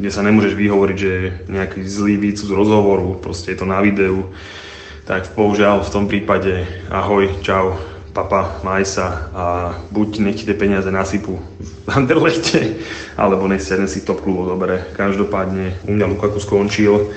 kde 0.00 0.08
sa 0.08 0.24
nemôžeš 0.24 0.56
vyhovoriť, 0.56 0.96
že 0.96 1.12
nejaký 1.52 1.84
zlý 1.84 2.16
výcud 2.16 2.48
z 2.48 2.56
rozhovoru, 2.56 3.20
proste 3.20 3.52
je 3.52 3.60
to 3.60 3.68
na 3.68 3.84
videu, 3.84 4.32
tak 5.04 5.28
bohužiaľ 5.36 5.84
v 5.84 5.92
tom 5.92 6.08
prípade 6.08 6.64
ahoj, 6.88 7.28
čau, 7.44 7.76
papa, 8.16 8.64
maj 8.64 8.88
sa 8.88 9.28
a 9.36 9.44
buď 9.92 10.08
nech 10.24 10.40
ti 10.40 10.44
tie 10.48 10.56
peniaze 10.56 10.88
nasypú 10.88 11.36
v 11.60 11.88
Anderlechte, 11.92 12.80
alebo 13.20 13.44
nech 13.44 13.60
si 13.60 13.76
si 13.76 14.00
top 14.00 14.24
klubov 14.24 14.50
dobre. 14.50 14.80
Každopádne 14.96 15.84
u 15.84 15.92
mňa 15.92 16.06
Lukaku 16.08 16.40
skončil 16.40 17.12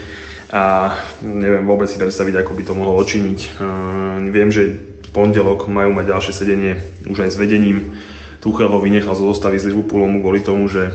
a 0.53 0.93
neviem 1.23 1.65
vôbec 1.65 1.89
si 1.89 1.97
predstaviť, 1.97 2.45
ako 2.45 2.51
by 2.53 2.63
to 2.67 2.73
mohol 2.77 2.99
očiniť. 3.01 3.39
Uh, 3.57 4.21
viem, 4.29 4.53
že 4.53 4.75
pondelok 5.13 5.65
majú 5.69 5.93
mať 5.93 6.05
ďalšie 6.09 6.33
sedenie 6.33 6.73
už 7.09 7.25
aj 7.25 7.31
s 7.33 7.39
vedením. 7.39 7.97
Tuchel 8.43 8.67
ho 8.67 8.79
vynechal 8.81 9.15
zo 9.15 9.29
zostavy 9.31 9.55
s 9.55 9.65
Liverpoolom 9.65 10.19
kvôli 10.19 10.43
tomu, 10.43 10.67
že 10.67 10.93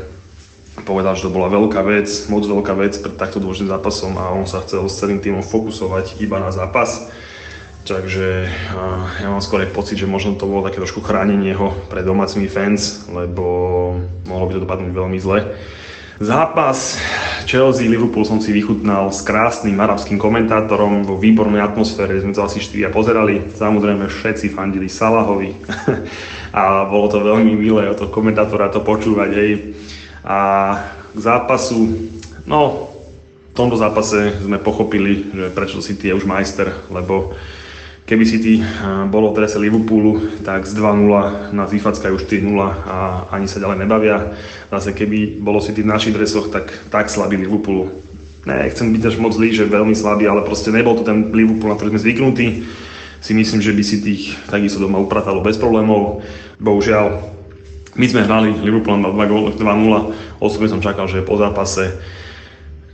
povedal, 0.82 1.14
že 1.18 1.26
to 1.26 1.34
bola 1.34 1.48
veľká 1.50 1.80
vec, 1.86 2.06
moc 2.28 2.46
veľká 2.46 2.74
vec 2.78 2.94
pred 2.98 3.16
takto 3.16 3.38
dôležitým 3.42 3.72
zápasom 3.72 4.14
a 4.18 4.34
on 4.34 4.44
sa 4.44 4.62
chcel 4.66 4.86
s 4.86 4.98
celým 4.98 5.22
týmom 5.22 5.42
fokusovať 5.42 6.20
iba 6.22 6.38
na 6.42 6.50
zápas 6.50 7.10
Takže 7.88 8.52
ja 9.24 9.28
mám 9.32 9.40
skôr 9.40 9.64
aj 9.64 9.72
pocit, 9.72 9.96
že 9.96 10.04
možno 10.04 10.36
to 10.36 10.44
bolo 10.44 10.60
také 10.60 10.76
trošku 10.76 11.00
chránenie 11.00 11.56
ho 11.56 11.72
pred 11.88 12.04
domácimi 12.04 12.44
fans, 12.44 13.08
lebo 13.08 13.96
mohlo 14.28 14.44
by 14.44 14.52
to 14.52 14.64
dopadnúť 14.68 14.92
veľmi 14.92 15.16
zle. 15.16 15.56
Zápas 16.20 17.00
Chelsea-Liverpool 17.48 18.28
som 18.28 18.44
si 18.44 18.52
vychutnal 18.52 19.08
s 19.08 19.24
krásnym 19.24 19.80
arabským 19.80 20.20
komentátorom 20.20 21.08
vo 21.08 21.16
výbornej 21.16 21.64
atmosfére, 21.64 22.20
sme 22.20 22.36
to 22.36 22.44
asi 22.44 22.60
štyria 22.60 22.92
pozerali. 22.92 23.40
Samozrejme 23.56 24.04
všetci 24.04 24.52
fandili 24.52 24.92
Salahovi 24.92 25.56
a 26.60 26.84
bolo 26.84 27.08
to 27.08 27.24
veľmi 27.24 27.56
milé 27.56 27.88
od 27.88 27.96
toho 27.96 28.12
komentátora 28.12 28.68
to 28.68 28.84
počúvať. 28.84 29.30
Hej. 29.32 29.50
A 30.28 30.38
k 31.16 31.18
zápasu, 31.18 32.12
no 32.44 32.92
v 33.48 33.54
tomto 33.56 33.80
zápase 33.80 34.36
sme 34.44 34.60
pochopili, 34.60 35.32
že 35.32 35.48
prečo 35.50 35.80
City 35.80 36.12
je 36.12 36.18
už 36.20 36.28
majster, 36.28 36.68
lebo 36.92 37.32
Keby 38.08 38.24
City 38.24 38.64
bolo 39.12 39.36
v 39.36 39.36
drese 39.36 39.60
Liverpoolu, 39.60 40.40
tak 40.40 40.64
z 40.64 40.72
2-0 40.80 41.52
nás 41.52 41.68
vyfackajú 41.68 42.16
4-0 42.16 42.56
a 42.88 43.28
ani 43.28 43.44
sa 43.44 43.60
ďalej 43.60 43.84
nebavia. 43.84 44.32
Zase 44.72 44.96
keby 44.96 45.36
bolo 45.44 45.60
City 45.60 45.84
v 45.84 45.92
našich 45.92 46.16
dresoch, 46.16 46.48
tak 46.48 46.72
tak 46.88 47.12
slabý 47.12 47.36
Liverpoolu. 47.36 47.92
Ne, 48.48 48.64
chcem 48.72 48.96
byť 48.96 49.12
až 49.12 49.20
moc 49.20 49.36
zlý, 49.36 49.52
že 49.52 49.68
veľmi 49.68 49.92
slabý, 49.92 50.24
ale 50.24 50.40
proste 50.40 50.72
nebol 50.72 50.96
to 50.96 51.04
ten 51.04 51.28
Liverpool, 51.36 51.68
na 51.68 51.76
ktorý 51.76 51.92
sme 51.92 52.04
zvyknutí. 52.08 52.46
Si 53.20 53.36
myslím, 53.36 53.60
že 53.60 53.76
by 53.76 53.82
si 53.84 54.00
tých 54.00 54.40
takisto 54.48 54.80
doma 54.80 54.96
upratalo 55.04 55.44
bez 55.44 55.60
problémov. 55.60 56.24
Bohužiaľ, 56.56 57.20
my 57.98 58.06
sme 58.06 58.22
hrali 58.22 58.54
Liverpool 58.62 59.02
na 59.02 59.10
2-0, 59.10 59.58
osobne 60.38 60.70
som 60.70 60.78
čakal, 60.78 61.10
že 61.10 61.26
po 61.26 61.34
zápase 61.34 61.98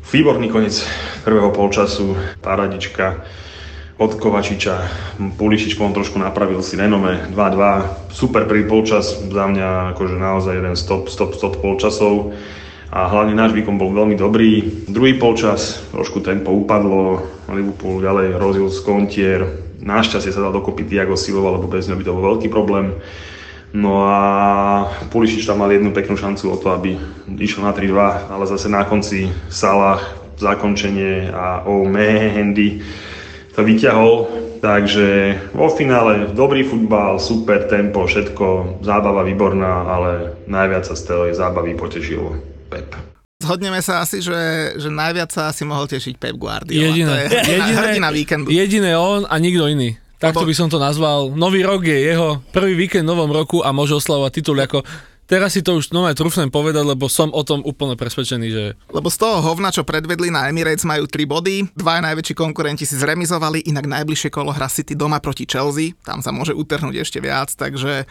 výborný 0.08 0.48
koniec 0.48 0.80
prvého 1.28 1.52
polčasu, 1.52 2.16
paradička, 2.40 3.20
od 3.94 4.18
Kovačiča. 4.18 4.76
Pulišič 5.38 5.78
potom 5.78 5.94
trošku 5.94 6.18
napravil 6.18 6.58
si 6.66 6.74
renome 6.74 7.30
2-2. 7.30 8.10
Super 8.10 8.42
prvý 8.50 8.66
polčas, 8.66 9.14
za 9.22 9.44
mňa 9.46 9.94
akože 9.94 10.16
naozaj 10.18 10.54
jeden 10.58 10.74
stop, 10.74 11.06
stop, 11.06 11.38
stop 11.38 11.62
polčasov. 11.62 12.34
A 12.94 13.10
hlavne 13.10 13.34
náš 13.34 13.54
výkon 13.54 13.78
bol 13.78 13.94
veľmi 13.94 14.18
dobrý. 14.18 14.82
Druhý 14.90 15.18
polčas, 15.18 15.82
trošku 15.94 16.22
tempo 16.22 16.54
upadlo, 16.54 17.22
Liverpool 17.50 18.02
ďalej 18.02 18.38
rozil 18.38 18.66
z 18.70 18.78
kontier. 18.82 19.40
Našťastie 19.82 20.30
sa 20.30 20.42
dal 20.42 20.54
dokopy 20.54 20.86
Tiago 20.86 21.14
Silva, 21.14 21.54
lebo 21.54 21.70
bez 21.70 21.86
neho 21.86 21.98
by 21.98 22.06
to 22.06 22.14
bol 22.14 22.34
veľký 22.34 22.48
problém. 22.50 22.98
No 23.74 24.06
a 24.06 24.20
Pulišič 25.10 25.50
tam 25.50 25.66
mal 25.66 25.74
jednu 25.74 25.90
peknú 25.90 26.14
šancu 26.14 26.54
o 26.54 26.56
to, 26.62 26.70
aby 26.70 26.94
išiel 27.26 27.66
na 27.66 27.74
3-2, 27.74 28.30
ale 28.30 28.44
zase 28.46 28.70
na 28.70 28.86
konci 28.86 29.34
Salah, 29.50 29.98
zakončenie 30.38 31.34
a 31.34 31.66
oh 31.66 31.82
Mendy 31.82 32.78
to 33.50 33.66
vyťahol. 33.66 34.30
Takže 34.62 35.36
vo 35.52 35.68
finále 35.68 36.32
dobrý 36.32 36.64
futbal, 36.64 37.20
super 37.20 37.68
tempo, 37.68 38.08
všetko, 38.08 38.78
zábava 38.80 39.20
výborná, 39.26 39.84
ale 39.84 40.10
najviac 40.48 40.88
sa 40.88 40.96
z 40.96 41.02
tej 41.04 41.30
zábavy 41.36 41.76
potešil 41.76 42.40
Pep. 42.72 42.94
Zhodneme 43.44 43.84
sa 43.84 44.00
asi, 44.00 44.24
že, 44.24 44.72
že 44.80 44.88
najviac 44.88 45.28
sa 45.28 45.52
asi 45.52 45.68
mohol 45.68 45.84
tešiť 45.84 46.16
Pep 46.16 46.38
Guardiola. 46.40 46.80
Jediné, 46.80 47.10
To 47.10 47.12
je 47.12 47.26
jediné, 47.28 47.50
jediné, 47.60 47.76
hrdina 47.76 48.08
víkendu. 48.08 48.48
jediné 48.48 48.90
on 48.96 49.28
a 49.28 49.34
nikto 49.36 49.68
iný. 49.68 50.00
Takto 50.18 50.42
Lebo- 50.44 50.50
by 50.50 50.54
som 50.56 50.68
to 50.70 50.78
nazval. 50.78 51.34
Nový 51.34 51.66
rok 51.66 51.84
je 51.84 51.98
jeho 52.14 52.40
prvý 52.54 52.78
víkend 52.78 53.04
v 53.04 53.12
novom 53.12 53.30
roku 53.30 53.60
a 53.60 53.74
môže 53.74 53.96
oslavovať 53.98 54.32
titul 54.40 54.58
ako 54.60 54.82
Teraz 55.24 55.56
si 55.56 55.64
to 55.64 55.80
už 55.80 55.88
nové 55.96 56.12
trúfnem 56.12 56.52
povedať, 56.52 56.84
lebo 56.84 57.08
som 57.08 57.32
o 57.32 57.40
tom 57.40 57.64
úplne 57.64 57.96
presvedčený, 57.96 58.46
že 58.52 58.64
Lebo 58.92 59.08
z 59.08 59.16
toho 59.16 59.40
hovna, 59.40 59.72
čo 59.72 59.80
predvedli 59.80 60.28
na 60.28 60.52
Emirates, 60.52 60.84
majú 60.84 61.08
3 61.08 61.24
body. 61.24 61.56
Dva 61.72 62.04
najväčší 62.04 62.36
konkurenti 62.36 62.84
si 62.84 62.92
zremizovali, 62.92 63.64
inak 63.64 63.88
najbližšie 63.88 64.28
kolo 64.28 64.52
hra 64.52 64.68
City 64.68 64.92
doma 64.92 65.24
proti 65.24 65.48
Chelsea. 65.48 65.96
Tam 66.04 66.20
sa 66.20 66.28
môže 66.28 66.52
utrhnúť 66.52 67.00
ešte 67.00 67.24
viac, 67.24 67.56
takže 67.56 68.04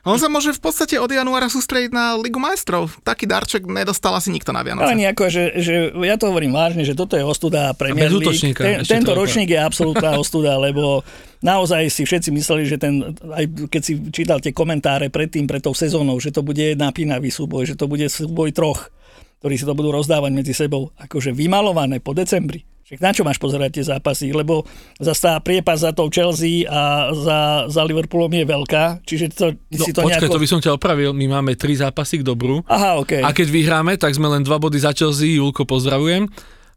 on 0.00 0.16
sa 0.16 0.32
môže 0.32 0.56
v 0.56 0.60
podstate 0.64 0.96
od 0.96 1.12
januára 1.12 1.52
sústrediť 1.52 1.92
na 1.92 2.16
Ligu 2.16 2.40
majstrov. 2.40 2.88
Taký 3.04 3.28
darček 3.28 3.68
nedostal 3.68 4.16
asi 4.16 4.32
nikto 4.32 4.48
na 4.50 4.64
Ale 4.64 4.72
Vianoce. 4.72 4.96
nejako, 4.96 5.22
že, 5.28 5.44
že 5.60 5.74
ja 5.92 6.16
to 6.16 6.32
hovorím 6.32 6.56
vážne, 6.56 6.88
že 6.88 6.96
toto 6.96 7.20
je 7.20 7.24
ostuda 7.24 7.76
Premier 7.76 8.08
League. 8.08 8.56
Ten, 8.56 8.80
tento 8.80 9.12
ročník 9.12 9.52
je 9.52 9.60
absolútna 9.60 10.16
ostuda, 10.22 10.56
lebo 10.56 11.04
naozaj 11.44 11.92
si 11.92 12.08
všetci 12.08 12.32
mysleli, 12.32 12.64
že 12.64 12.80
ten, 12.80 13.12
aj 13.12 13.44
keď 13.68 13.82
si 13.84 13.92
čítal 14.08 14.40
tie 14.40 14.56
komentáre 14.56 15.12
predtým, 15.12 15.44
pred 15.44 15.60
tou 15.60 15.76
sezónou, 15.76 16.16
že 16.16 16.32
to 16.32 16.40
bude 16.40 16.80
napínavý 16.80 17.28
súboj, 17.28 17.68
že 17.68 17.76
to 17.76 17.84
bude 17.84 18.08
súboj 18.08 18.56
troch, 18.56 18.88
ktorí 19.44 19.56
si 19.60 19.68
to 19.68 19.76
budú 19.76 19.92
rozdávať 19.92 20.32
medzi 20.32 20.52
sebou, 20.56 20.92
akože 20.96 21.36
vymalované 21.36 22.00
po 22.00 22.16
decembri. 22.16 22.64
Však 22.90 23.06
na 23.06 23.14
čo 23.14 23.22
máš 23.22 23.38
pozerať 23.38 23.70
tie 23.78 23.84
zápasy? 23.86 24.34
Lebo 24.34 24.66
zase 24.98 25.22
tá 25.22 25.38
priepas 25.38 25.78
za 25.78 25.94
tou 25.94 26.10
Chelsea 26.10 26.66
a 26.66 27.14
za, 27.14 27.70
za 27.70 27.82
Liverpoolom 27.86 28.34
je 28.34 28.42
veľká, 28.42 29.06
čiže 29.06 29.30
to, 29.30 29.54
No, 29.70 29.86
si 29.86 29.94
to 29.94 30.02
počkaj, 30.02 30.26
nejako... 30.26 30.34
to 30.34 30.42
by 30.42 30.48
som 30.50 30.58
ťa 30.58 30.74
opravil, 30.74 31.14
my 31.14 31.38
máme 31.38 31.54
tri 31.54 31.78
zápasy 31.78 32.18
k 32.18 32.26
dobru. 32.26 32.66
Aha, 32.66 32.98
okej. 32.98 33.22
A 33.22 33.30
keď 33.30 33.46
vyhráme, 33.46 33.94
tak 33.94 34.10
sme 34.10 34.26
len 34.26 34.42
dva 34.42 34.58
body 34.58 34.82
za 34.82 34.90
Chelsea, 34.90 35.38
Julko 35.38 35.62
pozdravujem. 35.62 36.26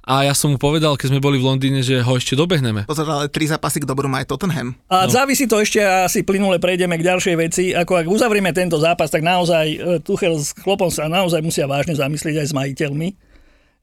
A 0.06 0.28
ja 0.28 0.38
som 0.38 0.54
mu 0.54 0.62
povedal, 0.62 0.99
keď 0.99 1.15
sme 1.15 1.23
boli 1.23 1.41
v 1.41 1.47
Londýne, 1.49 1.82
že 1.82 2.04
ho 2.04 2.13
ešte 2.13 2.38
dobehneme. 2.38 2.86
Pozor, 2.86 3.10
ale 3.10 3.32
tri 3.34 3.49
zápasy 3.49 3.82
k 3.82 3.89
dobru 3.89 4.06
má 4.06 4.21
aj 4.21 4.30
Tottenham. 4.30 4.78
A 4.93 5.08
no. 5.08 5.10
závisí 5.10 5.49
to 5.49 5.58
ešte, 5.58 5.82
a 5.82 6.06
asi 6.06 6.21
plynule 6.21 6.62
prejdeme 6.62 6.93
k 6.99 7.08
ďalšej 7.10 7.36
veci. 7.39 7.65
Ako 7.73 8.04
ak 8.04 8.08
uzavrieme 8.12 8.54
tento 8.54 8.78
zápas, 8.78 9.10
tak 9.10 9.26
naozaj 9.26 9.65
e, 9.65 9.78
Tuchel 10.04 10.38
s 10.38 10.54
Klopom 10.54 10.93
sa 10.93 11.10
naozaj 11.10 11.41
musia 11.41 11.65
vážne 11.65 11.97
zamyslieť 11.97 12.43
aj 12.43 12.47
s 12.52 12.54
majiteľmi, 12.54 13.10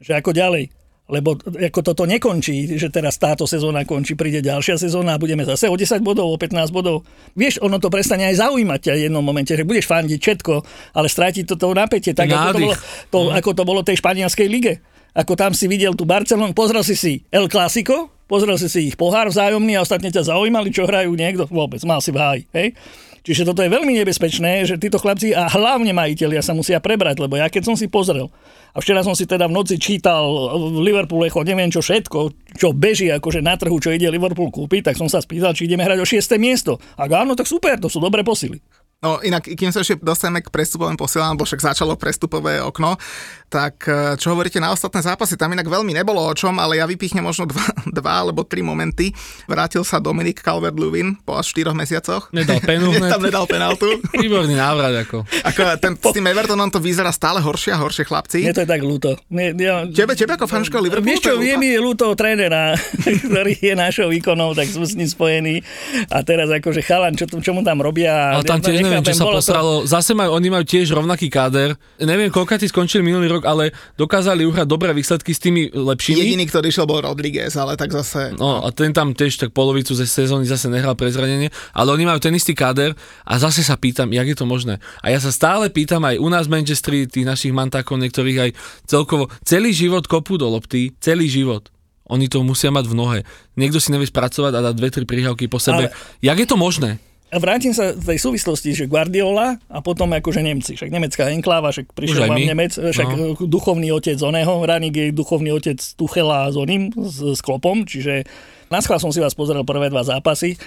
že 0.04 0.12
ako 0.14 0.30
ďalej. 0.36 0.79
Lebo 1.10 1.34
ako 1.42 1.80
toto 1.82 2.06
nekončí, 2.06 2.78
že 2.78 2.86
teraz 2.86 3.18
táto 3.18 3.42
sezóna 3.44 3.82
končí, 3.82 4.14
príde 4.14 4.38
ďalšia 4.40 4.78
sezóna 4.78 5.18
a 5.18 5.22
budeme 5.22 5.42
zase 5.42 5.66
o 5.66 5.74
10 5.74 6.06
bodov, 6.06 6.30
o 6.30 6.38
15 6.38 6.70
bodov. 6.70 7.02
Vieš, 7.34 7.58
ono 7.60 7.82
to 7.82 7.90
prestane 7.90 8.30
aj 8.30 8.38
zaujímať 8.38 8.80
ťa 8.80 8.92
v 8.94 9.02
jednom 9.10 9.24
momente, 9.26 9.50
že 9.50 9.66
budeš 9.66 9.90
fandiť 9.90 10.20
všetko, 10.22 10.54
ale 10.94 11.06
stráti 11.10 11.42
to 11.42 11.58
to 11.58 11.74
napätie, 11.74 12.14
tak 12.14 12.30
ako 12.30 12.54
to, 12.54 12.58
bolo, 12.62 12.74
to, 13.10 13.18
ako 13.34 13.50
to 13.52 13.62
bolo 13.66 13.80
tej 13.82 13.98
španielskej 13.98 14.46
lige. 14.46 14.78
Ako 15.10 15.34
tam 15.34 15.50
si 15.50 15.66
videl 15.66 15.98
tú 15.98 16.06
Barcelonu, 16.06 16.54
pozrel 16.54 16.86
si 16.86 16.94
si 16.94 17.26
El 17.34 17.50
Clásico, 17.50 18.14
pozrel 18.30 18.54
si 18.62 18.70
si 18.70 18.94
ich 18.94 18.96
pohár 18.96 19.26
vzájomný 19.26 19.74
a 19.74 19.82
ostatne 19.82 20.14
ťa 20.14 20.30
zaujímali, 20.30 20.70
čo 20.70 20.86
hrajú 20.86 21.10
niekto, 21.18 21.50
vôbec, 21.50 21.82
mal 21.82 21.98
si 21.98 22.14
v 22.14 22.18
háji, 22.22 22.42
hej? 22.54 22.78
Čiže 23.20 23.44
toto 23.44 23.60
je 23.60 23.68
veľmi 23.68 23.92
nebezpečné, 24.00 24.64
že 24.64 24.80
títo 24.80 24.96
chlapci 24.96 25.36
a 25.36 25.46
hlavne 25.52 25.92
majiteľia 25.92 26.40
sa 26.40 26.56
musia 26.56 26.80
prebrať, 26.80 27.20
lebo 27.20 27.36
ja 27.36 27.52
keď 27.52 27.68
som 27.68 27.76
si 27.76 27.86
pozrel, 27.86 28.32
a 28.70 28.78
včera 28.78 29.02
som 29.02 29.18
si 29.18 29.26
teda 29.26 29.50
v 29.50 29.56
noci 29.56 29.76
čítal 29.82 30.24
v 30.54 30.78
Liverpool 30.80 31.26
Echo, 31.26 31.42
neviem 31.42 31.68
čo 31.68 31.82
všetko, 31.82 32.18
čo 32.54 32.70
beží 32.70 33.10
akože 33.10 33.42
na 33.42 33.58
trhu, 33.58 33.76
čo 33.82 33.90
ide 33.90 34.06
Liverpool 34.08 34.54
kúpiť, 34.54 34.92
tak 34.92 34.96
som 34.96 35.10
sa 35.10 35.18
spýtal, 35.18 35.52
či 35.52 35.66
ideme 35.66 35.82
hrať 35.82 35.98
o 36.00 36.06
6. 36.06 36.38
miesto. 36.38 36.78
Ak 36.94 37.10
áno, 37.10 37.34
tak 37.34 37.50
super, 37.50 37.76
to 37.82 37.90
sú 37.90 37.98
dobré 37.98 38.22
posily. 38.22 38.62
No 39.00 39.16
inak, 39.24 39.48
kým 39.48 39.72
sa 39.72 39.80
ešte 39.80 39.96
dostaneme 39.96 40.44
k 40.44 40.52
prestupovým 40.52 41.00
posielam, 41.00 41.32
bo 41.32 41.48
však 41.48 41.72
začalo 41.72 41.96
prestupové 41.96 42.60
okno, 42.60 43.00
tak 43.48 43.88
e, 43.88 44.20
čo 44.20 44.36
hovoríte 44.36 44.60
na 44.60 44.76
ostatné 44.76 45.00
zápasy, 45.00 45.40
tam 45.40 45.56
inak 45.56 45.72
veľmi 45.72 45.96
nebolo 45.96 46.20
o 46.20 46.32
čom, 46.36 46.60
ale 46.60 46.76
ja 46.76 46.84
vypichnem 46.84 47.24
možno 47.24 47.48
dva, 47.48 47.64
dva 47.96 48.20
alebo 48.20 48.44
tri 48.44 48.60
momenty. 48.60 49.16
Vrátil 49.48 49.88
sa 49.88 50.04
Dominik 50.04 50.44
Calvert-Lewin 50.44 51.16
po 51.24 51.40
až 51.40 51.48
4 51.56 51.72
mesiacoch. 51.72 52.28
Nedal 52.36 52.60
penu 52.60 52.92
tam 53.12 53.24
nedal 53.24 53.48
penaltu. 53.48 53.88
Výborný 54.20 54.60
návrat 54.60 54.92
ako. 54.92 55.24
Ako 55.48 55.60
ten, 55.80 55.96
s 55.96 56.12
tým 56.12 56.28
Evertonom 56.28 56.68
to 56.68 56.76
vyzerá 56.76 57.08
stále 57.08 57.40
horšie 57.40 57.72
a 57.72 57.80
horšie, 57.80 58.04
chlapci. 58.04 58.44
Mne 58.44 58.52
to 58.52 58.62
je 58.62 58.68
tak 58.68 58.84
ľúto. 58.84 59.16
Mne, 59.32 59.56
ja, 59.56 59.88
Tebe, 59.88 60.12
tebe 60.12 60.36
ako 60.36 60.44
fanúšika 60.44 60.76
Liverpoolu? 60.76 61.08
Vieš 61.08 61.24
čo, 61.24 61.32
je 61.40 61.56
mi 61.56 61.72
ľúto 61.80 62.12
trénera, 62.12 62.76
ktorý 63.00 63.56
je 63.64 63.72
našou 63.72 64.12
ikonou, 64.12 64.52
tak 64.52 64.68
sme 64.68 64.84
s 64.84 64.92
ním 64.92 65.08
spojení. 65.08 65.64
A 66.12 66.20
teraz 66.20 66.52
akože 66.52 66.84
chalan, 66.84 67.16
čo, 67.16 67.24
čo 67.24 67.56
mu 67.56 67.64
tam 67.64 67.80
robia. 67.80 68.36
Ale 68.36 68.44
tam 68.44 68.60
tiež 68.60 68.89
neviem, 68.92 69.06
čo 69.06 69.14
sa 69.14 69.24
bolo 69.24 69.34
to- 69.34 69.40
posralo. 69.40 69.72
Zase 69.84 70.12
majú, 70.12 70.30
oni 70.34 70.48
majú 70.48 70.64
tiež 70.64 70.90
rovnaký 70.90 71.30
káder. 71.30 71.78
Neviem, 71.96 72.28
koľko 72.28 72.58
tí 72.58 72.66
skončili 72.66 73.00
minulý 73.00 73.30
rok, 73.30 73.46
ale 73.46 73.70
dokázali 73.94 74.42
uhrať 74.42 74.66
dobré 74.66 74.90
výsledky 74.90 75.30
s 75.30 75.38
tými 75.38 75.70
lepšími. 75.70 76.18
Jediný, 76.18 76.44
ktorý 76.44 76.68
išiel, 76.68 76.84
bol 76.84 77.00
Rodriguez, 77.00 77.54
ale 77.54 77.78
tak 77.78 77.90
zase... 77.90 78.34
No 78.34 78.60
a 78.60 78.68
ten 78.70 78.90
tam 78.90 79.14
tiež 79.14 79.38
tak 79.38 79.50
polovicu 79.50 79.94
ze 79.94 80.04
sezóny 80.04 80.44
zase 80.44 80.66
nehral 80.66 80.98
pre 80.98 81.08
zranenie, 81.08 81.48
ale 81.70 81.94
oni 81.94 82.04
majú 82.04 82.18
ten 82.18 82.34
istý 82.34 82.52
káder 82.52 82.92
a 83.22 83.34
zase 83.38 83.62
sa 83.62 83.78
pýtam, 83.78 84.10
jak 84.10 84.26
je 84.26 84.36
to 84.36 84.44
možné. 84.44 84.82
A 85.00 85.14
ja 85.14 85.22
sa 85.22 85.30
stále 85.30 85.70
pýtam 85.70 86.02
aj 86.02 86.18
u 86.18 86.26
nás 86.26 86.50
v 86.50 86.58
Manchesteri, 86.58 87.06
tých 87.06 87.24
našich 87.24 87.54
mantákov, 87.54 87.96
niektorých 87.96 88.38
aj 88.38 88.50
celkovo, 88.84 89.30
celý 89.42 89.70
život 89.70 90.04
kopú 90.04 90.34
do 90.34 90.50
lopty, 90.50 90.90
celý 90.98 91.30
život. 91.30 91.70
Oni 92.10 92.26
to 92.26 92.42
musia 92.42 92.74
mať 92.74 92.90
v 92.90 92.94
nohe. 92.98 93.18
Niekto 93.54 93.78
si 93.78 93.94
nevie 93.94 94.02
spracovať 94.02 94.50
a 94.50 94.64
dať 94.66 94.74
dve, 94.74 94.90
tri 94.90 95.06
prihrávky 95.06 95.46
po 95.46 95.62
sebe. 95.62 95.86
Ale- 95.86 95.94
Jak 96.18 96.42
je 96.42 96.48
to 96.48 96.58
možné? 96.58 96.98
A 97.30 97.38
vrátim 97.38 97.70
sa 97.70 97.94
v 97.94 98.02
tej 98.02 98.18
súvislosti, 98.18 98.74
že 98.74 98.84
Guardiola 98.90 99.54
a 99.70 99.78
potom 99.78 100.10
akože 100.10 100.42
Nemci. 100.42 100.74
Však 100.74 100.90
nemecká 100.90 101.30
enkláva, 101.30 101.70
však 101.70 101.94
prišiel 101.94 102.26
vám. 102.26 102.42
Nemec, 102.42 102.74
však 102.74 103.06
No. 103.06 103.38
no. 103.38 103.46
duchovný 103.46 103.94
otec 103.94 104.18
oného, 104.18 104.66
Ranik 104.66 104.94
je 104.98 105.06
duchovný 105.14 105.54
otec 105.54 105.78
Tuchela 105.94 106.50
s 106.50 106.58
oným, 106.58 106.90
s, 106.90 107.38
s 107.38 107.40
Klopom, 107.40 107.86
čiže 107.86 108.26
na 108.66 108.82
som 108.82 109.14
si 109.14 109.22
vás 109.22 109.38
pozrel 109.38 109.62
prvé 109.62 109.94
dva 109.94 110.02
zápasy, 110.02 110.58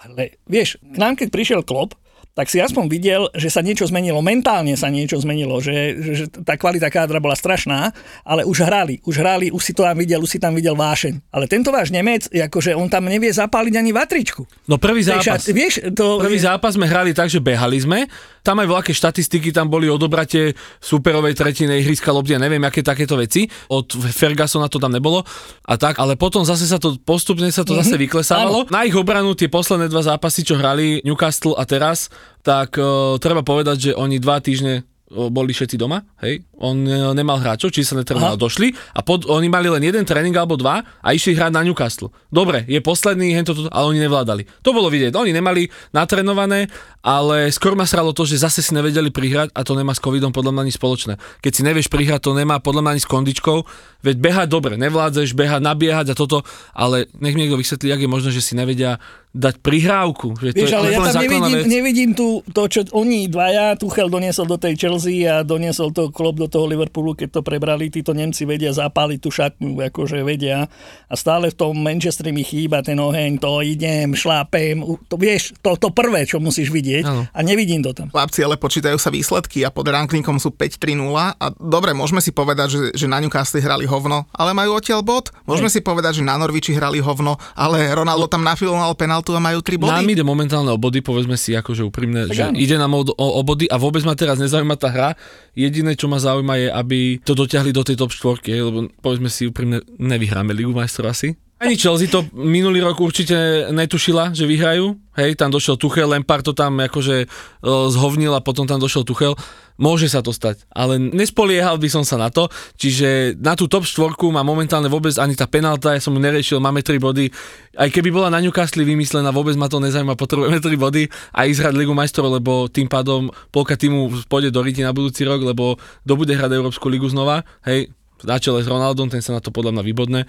ale 0.00 0.36
vieš, 0.44 0.76
k 0.80 0.96
nám 1.00 1.16
keď 1.16 1.28
prišiel 1.32 1.60
Klop, 1.64 1.96
tak 2.34 2.46
si 2.46 2.62
aspoň 2.62 2.84
videl, 2.86 3.22
že 3.34 3.50
sa 3.50 3.60
niečo 3.60 3.84
zmenilo, 3.90 4.22
mentálne 4.22 4.78
sa 4.78 4.86
niečo 4.86 5.18
zmenilo, 5.18 5.58
že, 5.58 5.98
že, 5.98 6.12
že 6.14 6.24
tá 6.30 6.54
kvalita 6.54 6.86
kádra 6.86 7.18
bola 7.18 7.34
strašná, 7.34 7.90
ale 8.22 8.46
už 8.46 8.62
hrali, 8.64 9.02
už 9.02 9.14
hrali, 9.18 9.46
už 9.50 9.62
si 9.62 9.72
to 9.74 9.82
tam 9.82 9.98
videl, 9.98 10.22
už 10.22 10.30
si 10.30 10.38
tam 10.38 10.54
videl 10.54 10.78
vášeň. 10.78 11.34
Ale 11.34 11.50
tento 11.50 11.74
váš 11.74 11.90
Nemec, 11.90 12.30
akože 12.30 12.72
on 12.78 12.86
tam 12.86 13.10
nevie 13.10 13.34
zapáliť 13.34 13.74
ani 13.74 13.90
vatričku. 13.90 14.46
No 14.70 14.78
prvý 14.78 15.02
zápas. 15.02 15.42
vieš, 15.50 15.82
to, 15.92 16.22
Prvý 16.22 16.38
zápas 16.38 16.78
sme 16.78 16.86
hrali 16.86 17.10
tak, 17.10 17.26
že 17.26 17.42
behali 17.42 17.82
sme. 17.82 18.06
Tam 18.40 18.58
aj 18.58 18.68
veľké 18.68 18.92
štatistiky, 18.92 19.52
tam 19.54 19.68
boli 19.68 19.86
odobratie 19.86 20.56
superovej 20.80 21.36
tretiny 21.36 21.80
ihriska 21.80 22.12
ja 22.26 22.38
neviem, 22.38 22.62
aké 22.66 22.84
takéto 22.84 23.16
veci. 23.16 23.48
Od 23.70 23.86
Fergusona 23.90 24.68
to 24.68 24.82
tam 24.82 24.92
nebolo 24.92 25.24
a 25.66 25.74
tak, 25.78 26.02
ale 26.02 26.18
potom 26.18 26.42
zase 26.44 26.66
sa 26.66 26.76
to 26.76 26.98
postupne 27.00 27.48
sa 27.48 27.62
to 27.62 27.78
zase 27.78 27.96
vyklesávalo. 27.96 28.66
Na 28.68 28.84
ich 28.84 28.94
obranu 28.94 29.32
tie 29.38 29.46
posledné 29.46 29.88
dva 29.88 30.02
zápasy, 30.04 30.42
čo 30.42 30.58
hrali 30.58 31.00
Newcastle 31.06 31.54
a 31.56 31.64
teraz, 31.64 32.10
tak 32.42 32.76
uh, 32.76 33.16
treba 33.22 33.46
povedať, 33.46 33.90
že 33.90 33.92
oni 33.96 34.18
dva 34.18 34.42
týždne 34.42 34.89
boli 35.10 35.50
všetci 35.50 35.74
doma, 35.74 36.06
hej, 36.22 36.46
on 36.62 36.86
e, 36.86 37.10
nemal 37.18 37.42
hráčov, 37.42 37.74
či 37.74 37.82
sa 37.82 37.98
netrenoval, 37.98 38.38
došli 38.38 38.70
a 38.94 39.02
pod, 39.02 39.26
oni 39.26 39.50
mali 39.50 39.66
len 39.66 39.82
jeden 39.82 40.06
tréning 40.06 40.30
alebo 40.38 40.54
dva 40.54 40.86
a 41.02 41.08
išli 41.10 41.34
hrať 41.34 41.50
na 41.50 41.66
Newcastle. 41.66 42.14
Dobre, 42.30 42.62
je 42.70 42.78
posledný, 42.78 43.34
hento, 43.34 43.50
toto, 43.50 43.66
ale 43.74 43.90
oni 43.90 44.00
nevládali. 44.06 44.46
To 44.62 44.70
bolo 44.70 44.86
vidieť, 44.86 45.10
oni 45.18 45.34
nemali 45.34 45.66
natrenované, 45.90 46.70
ale 47.02 47.50
skôr 47.50 47.74
ma 47.74 47.90
sralo 47.90 48.14
to, 48.14 48.22
že 48.22 48.38
zase 48.38 48.62
si 48.62 48.70
nevedeli 48.70 49.10
prihrať 49.10 49.50
a 49.50 49.66
to 49.66 49.74
nemá 49.74 49.90
s 49.90 50.00
covidom 50.04 50.30
podľa 50.30 50.54
mňa 50.54 50.62
nič 50.70 50.76
spoločné. 50.78 51.18
Keď 51.42 51.52
si 51.58 51.62
nevieš 51.66 51.90
prihrať, 51.90 52.30
to 52.30 52.32
nemá 52.38 52.62
podľa 52.62 52.86
mňa 52.86 52.90
ani 52.94 53.02
s 53.02 53.10
kondičkou, 53.10 53.66
veď 54.06 54.16
behať 54.22 54.46
dobre, 54.46 54.78
nevládzeš 54.78 55.34
behať, 55.34 55.58
nabiehať 55.58 56.06
a 56.12 56.14
toto, 56.14 56.46
ale 56.70 57.10
nech 57.18 57.34
mi 57.34 57.50
niekto 57.50 57.58
vysvetlí, 57.58 57.90
jak 57.90 58.02
je 58.06 58.10
možné, 58.10 58.30
že 58.30 58.46
si 58.46 58.54
nevedia 58.54 59.02
dať 59.30 59.62
prihrávku. 59.62 60.34
Že 60.42 60.50
to 60.50 60.58
Vieš, 60.58 60.70
je 60.70 60.76
ale 60.76 60.88
ja 60.90 60.98
tam 61.06 61.22
nevidím, 61.22 61.54
vec. 61.54 61.66
nevidím 61.70 62.10
tu 62.18 62.42
to, 62.50 62.66
čo 62.66 62.82
oni 62.90 63.30
dvaja, 63.30 63.78
Tuchel 63.78 64.10
doniesol 64.10 64.50
do 64.50 64.58
tej 64.58 64.74
Chelsea 64.74 65.22
a 65.22 65.46
doniesol 65.46 65.94
to 65.94 66.10
klop 66.10 66.34
do 66.34 66.50
toho 66.50 66.66
Liverpoolu, 66.66 67.14
keď 67.14 67.38
to 67.38 67.40
prebrali, 67.46 67.94
títo 67.94 68.10
Nemci 68.10 68.42
vedia 68.42 68.74
zapáliť 68.74 69.18
tú 69.22 69.30
šatňu, 69.30 69.78
akože 69.86 70.26
vedia. 70.26 70.66
A 71.06 71.14
stále 71.14 71.54
v 71.54 71.56
tom 71.56 71.78
Manchesteri 71.78 72.34
mi 72.34 72.42
chýba 72.42 72.82
ten 72.82 72.98
oheň, 72.98 73.38
to 73.38 73.62
idem, 73.62 74.18
šlápem, 74.18 74.82
to 75.06 75.14
vieš, 75.14 75.54
to, 75.62 75.78
to 75.78 75.94
prvé, 75.94 76.26
čo 76.26 76.42
musíš 76.42 76.74
vidieť 76.74 77.04
Áno. 77.06 77.22
a 77.30 77.38
nevidím 77.46 77.86
to 77.86 77.94
tam. 77.94 78.10
Chlapci, 78.10 78.42
ale 78.42 78.58
počítajú 78.58 78.98
sa 78.98 79.14
výsledky 79.14 79.62
a 79.62 79.70
pod 79.70 79.86
rankingom 79.86 80.42
sú 80.42 80.50
5-3-0 80.50 81.38
a 81.38 81.46
dobre, 81.54 81.94
môžeme 81.94 82.18
si 82.18 82.34
povedať, 82.34 82.68
že, 82.74 82.80
že 82.98 83.06
na 83.06 83.22
Newcastle 83.22 83.62
hrali 83.62 83.86
hovno, 83.86 84.26
ale 84.34 84.50
majú 84.58 84.74
odtiaľ 84.74 85.06
bod. 85.06 85.30
Môžeme 85.46 85.70
si 85.70 85.78
povedať, 85.78 86.18
že 86.18 86.26
na 86.26 86.34
Norviči 86.34 86.74
hrali 86.74 86.98
hovno, 86.98 87.38
ale 87.54 87.94
Ronaldo 87.94 88.26
tam 88.26 88.42
nafilmoval 88.42 88.98
penaltu 89.20 89.36
a 89.36 89.40
majú 89.40 89.60
3 89.60 89.76
body. 89.76 89.92
Nám 89.92 90.08
ide 90.08 90.24
momentálne 90.24 90.70
o 90.72 90.78
body, 90.80 91.04
povedzme 91.04 91.36
si 91.36 91.52
akože 91.52 91.84
úprimne, 91.84 92.26
Tak 92.32 92.34
že 92.34 92.42
áno. 92.48 92.56
ide 92.56 92.76
nám 92.80 92.92
o, 92.96 93.04
o, 93.04 93.26
o 93.36 93.42
body 93.44 93.68
a 93.68 93.76
vôbec 93.76 94.00
ma 94.08 94.16
teraz 94.16 94.40
nezaujíma 94.40 94.80
tá 94.80 94.88
hra. 94.88 95.10
Jediné, 95.52 95.92
čo 95.94 96.08
ma 96.08 96.16
zaujíma 96.16 96.54
je, 96.56 96.68
aby 96.72 96.98
to 97.20 97.36
dotiahli 97.36 97.70
do 97.70 97.84
tej 97.84 98.00
top 98.00 98.10
4, 98.10 98.48
lebo 98.48 98.88
povedzme 99.04 99.28
si 99.28 99.44
úprimne, 99.46 99.84
nevyhráme 100.00 100.56
Ligu 100.56 100.72
majstrov 100.72 101.12
asi. 101.12 101.36
Ani 101.60 101.76
Chelsea 101.76 102.08
to 102.08 102.24
minulý 102.32 102.80
rok 102.80 102.96
určite 103.04 103.68
netušila, 103.68 104.32
že 104.32 104.48
vyhrajú. 104.48 104.96
Hej, 105.12 105.36
tam 105.36 105.52
došiel 105.52 105.76
Tuchel, 105.76 106.08
Lampard 106.08 106.40
to 106.40 106.56
tam 106.56 106.80
akože 106.80 107.28
uh, 107.28 107.92
zhovnil 107.92 108.32
a 108.32 108.40
potom 108.40 108.64
tam 108.64 108.80
došiel 108.80 109.04
Tuchel. 109.04 109.36
Môže 109.80 110.12
sa 110.12 110.20
to 110.20 110.28
stať, 110.28 110.68
ale 110.68 111.00
nespoliehal 111.00 111.80
by 111.80 111.88
som 111.88 112.04
sa 112.04 112.20
na 112.20 112.28
to, 112.28 112.52
čiže 112.76 113.40
na 113.40 113.56
tú 113.56 113.64
top 113.64 113.88
štvorku 113.88 114.28
má 114.28 114.44
momentálne 114.44 114.92
vôbec 114.92 115.16
ani 115.16 115.32
tá 115.32 115.48
penálta, 115.48 115.96
ja 115.96 116.04
som 116.04 116.12
ju 116.12 116.20
neriešil, 116.20 116.60
máme 116.60 116.84
3 116.84 117.00
body. 117.00 117.32
Aj 117.80 117.88
keby 117.88 118.12
bola 118.12 118.28
na 118.28 118.44
Newcastle 118.44 118.84
vymyslená, 118.84 119.32
vôbec 119.32 119.56
ma 119.56 119.72
to 119.72 119.80
nezaujíma, 119.80 120.20
potrebujeme 120.20 120.60
3 120.60 120.76
body 120.76 121.08
a 121.32 121.48
ísť 121.48 121.64
hrať 121.64 121.74
Ligu 121.80 121.96
majstrov, 121.96 122.28
lebo 122.28 122.68
tým 122.68 122.92
pádom 122.92 123.32
polka 123.48 123.80
týmu 123.80 124.28
pôjde 124.28 124.52
do 124.52 124.60
Riti 124.60 124.84
na 124.84 124.92
budúci 124.92 125.24
rok, 125.24 125.40
lebo 125.40 125.80
kto 126.04 126.12
bude 126.12 126.36
hrať 126.36 126.52
Európsku 126.52 126.84
ligu 126.92 127.08
znova, 127.08 127.48
hej, 127.64 127.88
na 128.20 128.36
čele 128.36 128.60
s 128.60 128.68
Ronaldom, 128.68 129.08
ten 129.08 129.24
sa 129.24 129.32
na 129.32 129.40
to 129.40 129.48
podľa 129.48 129.80
mňa 129.80 129.84
vybodne 129.88 130.20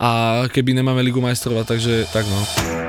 a 0.00 0.08
keby 0.48 0.74
nemáme 0.74 1.04
Ligu 1.04 1.20
majstrov, 1.20 1.62
takže 1.68 2.08
tak 2.10 2.24
no. 2.26 2.83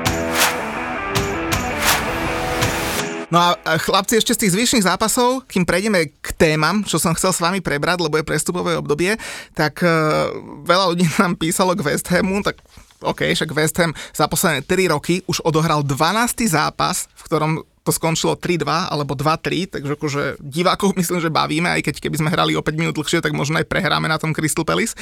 No 3.26 3.42
a 3.42 3.58
chlapci, 3.82 4.22
ešte 4.22 4.38
z 4.38 4.40
tých 4.46 4.54
zvyšných 4.54 4.86
zápasov, 4.86 5.50
kým 5.50 5.66
prejdeme 5.66 6.14
k 6.22 6.28
témam, 6.38 6.86
čo 6.86 7.02
som 7.02 7.10
chcel 7.10 7.34
s 7.34 7.42
vami 7.42 7.58
prebrať, 7.58 7.98
lebo 7.98 8.14
je 8.14 8.28
prestupové 8.28 8.78
obdobie, 8.78 9.18
tak 9.50 9.82
uh, 9.82 10.30
veľa 10.62 10.94
ľudí 10.94 11.06
nám 11.18 11.34
písalo 11.34 11.74
k 11.74 11.82
West 11.82 12.06
Hamu, 12.06 12.46
tak 12.46 12.62
OK, 13.02 13.26
však 13.34 13.50
West 13.52 13.76
Ham 13.82 13.92
za 14.14 14.30
posledné 14.30 14.64
3 14.64 14.94
roky 14.94 15.20
už 15.26 15.42
odohral 15.42 15.82
12. 15.82 16.46
zápas, 16.48 17.10
v 17.12 17.22
ktorom 17.26 17.52
to 17.86 17.94
skončilo 17.94 18.34
3-2 18.34 18.66
alebo 18.66 19.14
2-3, 19.14 19.78
takže 19.78 19.92
akože 19.94 20.22
divákov 20.42 20.92
myslím, 21.00 21.22
že 21.22 21.30
bavíme, 21.30 21.70
aj 21.70 21.86
keď 21.86 21.94
keby 22.02 22.18
sme 22.18 22.34
hrali 22.34 22.58
o 22.58 22.66
5 22.66 22.74
minút 22.74 22.98
dlhšie, 22.98 23.22
tak 23.22 23.30
možno 23.30 23.62
aj 23.62 23.70
prehráme 23.70 24.10
na 24.10 24.18
tom 24.18 24.34
Crystal 24.34 24.66
Palace. 24.66 24.98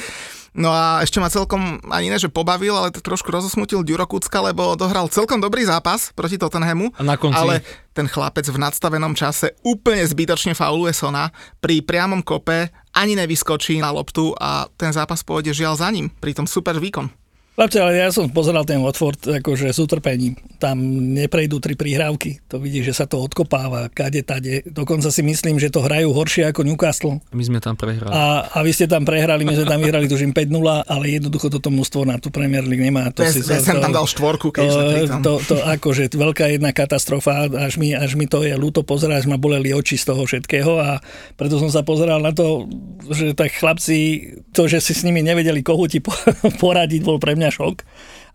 No 0.55 0.71
a 0.71 1.03
ešte 1.03 1.19
ma 1.19 1.27
celkom 1.27 1.83
ani 1.91 2.07
ne, 2.07 2.15
že 2.21 2.31
pobavil, 2.31 2.77
ale 2.77 2.93
to 2.93 3.03
trošku 3.03 3.27
rozosmutil 3.27 3.83
Ďuro 3.83 4.07
Kucka, 4.07 4.39
lebo 4.39 4.77
dohral 4.79 5.11
celkom 5.11 5.43
dobrý 5.43 5.67
zápas 5.67 6.15
proti 6.15 6.39
Tottenhamu. 6.39 6.95
A 6.95 7.03
na 7.03 7.19
konci? 7.19 7.35
Ale 7.35 7.59
ten 7.91 8.07
chlapec 8.07 8.47
v 8.47 8.61
nadstavenom 8.61 9.11
čase 9.19 9.51
úplne 9.67 10.07
zbytočne 10.07 10.55
fauluje 10.55 10.95
Sona. 10.95 11.27
Pri 11.59 11.83
priamom 11.83 12.23
kope 12.23 12.71
ani 12.95 13.19
nevyskočí 13.19 13.83
na 13.83 13.91
loptu 13.91 14.31
a 14.39 14.71
ten 14.79 14.95
zápas 14.95 15.27
pôjde 15.27 15.51
žiaľ 15.51 15.75
za 15.75 15.91
ním. 15.91 16.07
Pri 16.07 16.31
tom 16.31 16.47
super 16.47 16.79
výkon. 16.79 17.24
Chlapci, 17.55 17.79
ale 17.79 17.95
ja 17.95 18.11
som 18.11 18.27
pozeral 18.27 18.61
ten 18.61 18.77
Watford 18.77 19.15
akože 19.39 19.71
s 19.71 19.79
utrpením. 19.79 20.35
Tam 20.57 20.75
neprejdú 21.09 21.57
tri 21.57 21.71
prihrávky. 21.71 22.43
To 22.45 22.59
vidíš, 22.59 22.91
že 22.91 22.93
sa 22.93 23.05
to 23.05 23.15
odkopáva, 23.17 23.87
kade, 23.87 24.19
tade. 24.21 24.59
Dokonca 24.65 25.07
si 25.07 25.23
myslím, 25.23 25.55
že 25.55 25.71
to 25.71 25.79
hrajú 25.79 26.11
horšie 26.11 26.51
ako 26.51 26.61
Newcastle. 26.61 27.23
My 27.31 27.39
sme 27.41 27.59
tam 27.59 27.73
prehrali. 27.73 28.11
A, 28.11 28.43
a 28.45 28.59
vy 28.59 28.71
ste 28.71 28.85
tam 28.85 29.01
prehrali, 29.01 29.41
my 29.41 29.55
sme 29.55 29.63
tam 29.63 29.79
vyhrali 29.79 30.03
tužím 30.05 30.31
5-0, 30.31 30.51
ale 30.83 31.03
jednoducho 31.09 31.47
toto 31.47 31.71
mužstvo 31.71 32.03
na 32.03 32.19
tú 32.19 32.27
Premier 32.27 32.59
League 32.61 32.83
nemá. 32.83 33.07
To 33.09 33.23
West- 33.23 33.47
West 33.47 33.71
Ham 33.71 33.79
tam 33.79 33.95
dal 33.95 34.03
štvorku, 34.03 34.51
keď 34.51 34.67
sme 34.67 34.83
pri 34.83 35.07
tom. 35.07 35.19
to, 35.21 35.33
to, 35.41 35.55
akože 35.55 36.11
veľká 36.11 36.51
jedna 36.51 36.75
katastrofa, 36.75 37.47
až 37.47 37.79
mi, 37.79 37.95
až 37.95 38.19
mi 38.19 38.27
to 38.27 38.43
je 38.43 38.51
ľúto 38.51 38.83
pozerať, 38.83 39.23
až 39.23 39.27
ma 39.27 39.39
boleli 39.39 39.71
oči 39.71 39.95
z 39.95 40.11
toho 40.11 40.27
všetkého 40.27 40.75
a 40.75 40.99
preto 41.33 41.55
som 41.55 41.71
sa 41.71 41.81
pozeral 41.81 42.19
na 42.19 42.35
to, 42.35 42.67
že 43.07 43.31
tak 43.31 43.55
chlapci, 43.55 43.97
to, 44.51 44.67
že 44.67 44.83
si 44.83 44.91
s 44.91 45.07
nimi 45.07 45.23
nevedeli 45.23 45.63
kohúti 45.63 45.97
po- 45.97 46.11
poradiť, 46.59 46.99
bol 46.99 47.15
pre 47.15 47.31
mňa 47.31 47.44
šok. 47.53 47.85